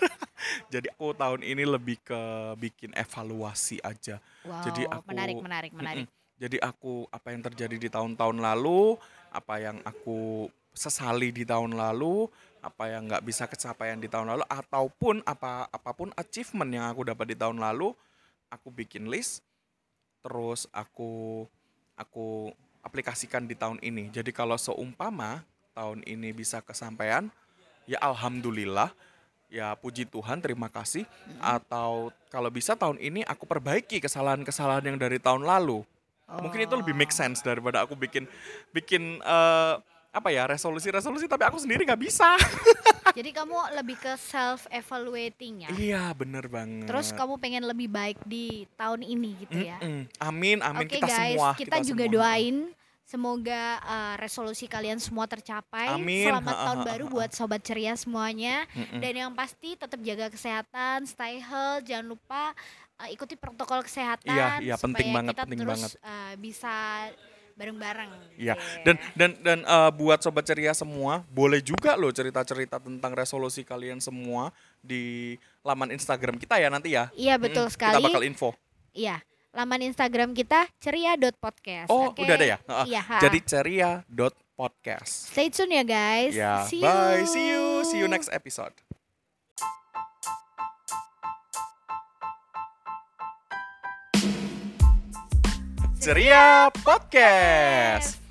jadi 0.72 0.88
aku 0.95 1.11
tahun 1.13 1.41
ini 1.43 1.63
lebih 1.68 1.99
ke 1.99 2.22
bikin 2.57 2.95
evaluasi 2.95 3.84
aja 3.84 4.18
Wow, 4.45 4.61
Jadi 4.61 4.86
aku- 4.86 5.09
menarik, 5.09 5.38
menarik, 5.41 5.72
menarik. 5.74 6.05
Mm-mm. 6.05 6.24
Jadi 6.38 6.57
aku 6.61 7.09
apa 7.09 7.34
yang 7.34 7.41
terjadi 7.41 7.82
di 7.82 7.89
tahun-tahun 7.89 8.38
lalu, 8.38 8.93
apa 9.32 9.55
yang 9.57 9.82
aku 9.82 10.51
sesali 10.70 11.32
di 11.32 11.47
tahun 11.47 11.74
lalu, 11.74 12.30
apa 12.61 12.91
yang 12.91 13.09
nggak 13.09 13.24
bisa 13.26 13.49
kecapaian 13.49 13.97
di 13.97 14.05
tahun 14.05 14.36
lalu, 14.36 14.43
ataupun 14.45 15.26
apa 15.26 15.66
apa 15.66 15.91
pun 15.97 16.13
achievement 16.13 16.70
yang 16.70 16.86
aku 16.91 17.07
dapat 17.07 17.34
di 17.34 17.36
tahun 17.39 17.57
lalu, 17.57 17.95
aku 18.53 18.68
bikin 18.70 19.09
list, 19.09 19.41
terus 20.22 20.70
aku 20.70 21.47
aku 21.97 22.51
aplikasikan 22.84 23.49
di 23.49 23.57
tahun 23.57 23.82
ini. 23.82 24.13
Jadi 24.13 24.30
kalau 24.30 24.59
seumpama 24.59 25.41
tahun 25.74 26.05
ini 26.05 26.36
bisa 26.36 26.61
kesampaian, 26.61 27.32
ya 27.86 27.97
alhamdulillah 27.99 28.89
ya 29.47 29.71
puji 29.73 30.05
Tuhan 30.05 30.39
terima 30.39 30.67
kasih 30.67 31.05
atau 31.38 32.09
kalau 32.27 32.49
bisa 32.49 32.73
tahun 32.73 32.97
ini 32.97 33.21
aku 33.23 33.45
perbaiki 33.45 33.97
kesalahan-kesalahan 33.99 34.83
yang 34.86 34.97
dari 34.97 35.17
tahun 35.17 35.41
lalu 35.41 35.86
mungkin 36.36 36.59
itu 36.61 36.73
lebih 36.73 36.91
make 36.91 37.13
Oh. 37.13 37.19
sense 37.21 37.39
daripada 37.39 37.81
aku 37.81 37.93
bikin 37.93 38.25
bikin 38.69 39.21
eh, 39.21 39.73
apa 40.09 40.29
ya 40.29 40.43
resolusi-resolusi 40.45 41.27
tapi 41.27 41.43
aku 41.43 41.57
sendiri 41.57 41.83
nggak 41.83 42.01
bisa 42.01 42.36
Jadi 43.15 43.31
kamu 43.31 43.55
lebih 43.73 43.95
ke 43.95 44.11
self 44.17 44.67
evaluating 44.67 45.63
ya. 45.63 45.69
iya 45.71 46.03
bener 46.11 46.47
banget 46.47 46.83
Terus 46.83 47.15
kamu 47.15 47.38
pengen 47.38 47.63
lebih 47.63 47.88
baik 47.88 48.19
di 48.25 48.67
tahun 48.75 48.99
ini 48.99 49.39
gitu 49.39 49.55
ya. 49.61 49.79
Mm-mm. 49.79 50.03
amin 50.19 50.59
amin 50.59 50.83
Oke 50.83 50.99
kita 50.99 51.07
guys, 51.07 51.31
semua 51.31 51.49
kita, 51.55 51.77
juga 51.79 52.03
semua. 52.03 52.15
doain 52.17 52.57
semoga 53.05 53.77
uh, 53.85 54.15
resolusi 54.17 54.65
kalian 54.65 54.97
semua 54.97 55.29
tercapai. 55.29 55.93
Amin. 55.93 56.25
Selamat 56.25 56.55
tahun 56.57 56.79
baru 56.83 57.05
buat 57.07 57.31
sobat 57.31 57.61
ceria 57.61 57.93
semuanya. 57.93 58.65
Mm-mm. 58.73 58.99
Dan 58.99 59.13
yang 59.13 59.31
pasti 59.31 59.77
tetap 59.77 60.01
jaga 60.01 60.27
kesehatan, 60.33 61.05
stay 61.05 61.37
healthy, 61.37 61.93
jangan 61.93 62.17
lupa 62.17 62.51
uh, 62.97 63.07
ikuti 63.07 63.37
protokol 63.37 63.85
kesehatan 63.85 64.33
Iya, 64.33 64.73
iya, 64.73 64.75
penting 64.75 65.13
supaya 65.13 65.17
banget, 65.21 65.33
kita 65.37 65.43
penting 65.45 65.59
terus 65.61 65.71
banget. 65.77 65.91
uh, 66.01 66.33
bisa 66.41 66.73
bareng-bareng. 67.55 68.11
Iya, 68.35 68.59
gitu 68.59 68.83
dan 68.83 68.95
ya. 68.99 69.07
dan 69.15 69.29
dan 69.39 69.59
eh, 69.63 69.91
buat 69.95 70.19
sobat 70.19 70.43
ceria 70.43 70.75
semua, 70.75 71.23
boleh 71.31 71.63
juga 71.63 71.95
loh 71.95 72.11
cerita-cerita 72.11 72.83
tentang 72.83 73.15
resolusi 73.15 73.63
kalian 73.63 74.03
semua 74.03 74.51
di 74.83 75.39
laman 75.63 75.95
Instagram 75.95 76.35
kita 76.35 76.59
ya 76.59 76.67
nanti 76.67 76.91
ya. 76.99 77.07
Iya 77.15 77.39
betul 77.39 77.71
Mm, 77.71 77.71
sekali. 77.71 77.95
Kita 77.95 78.03
bakal 78.03 78.23
info. 78.27 78.49
Iya, 78.91 79.23
laman 79.55 79.87
Instagram 79.87 80.35
kita 80.35 80.67
ceria.podcast. 80.83 81.87
Oh, 81.87 82.11
Oke? 82.11 82.27
udah 82.27 82.35
ada 82.35 82.45
ya? 82.45 82.57
Heeh. 82.59 82.85
Iya. 82.91 83.01
ha. 83.07 83.17
Jadi 83.23 83.39
ceria.podcast. 83.39 85.31
stay 85.31 85.47
tune 85.47 85.79
ya 85.79 85.83
guys. 85.87 86.35
Ya, 86.35 86.67
See 86.67 86.83
bye. 86.83 87.23
you. 87.23 87.25
See 87.25 87.45
you. 87.47 87.63
See 87.87 87.99
you 88.03 88.07
next 88.11 88.27
episode. 88.35 88.75
Ceria 95.99 96.69
Podcast. 96.83 98.24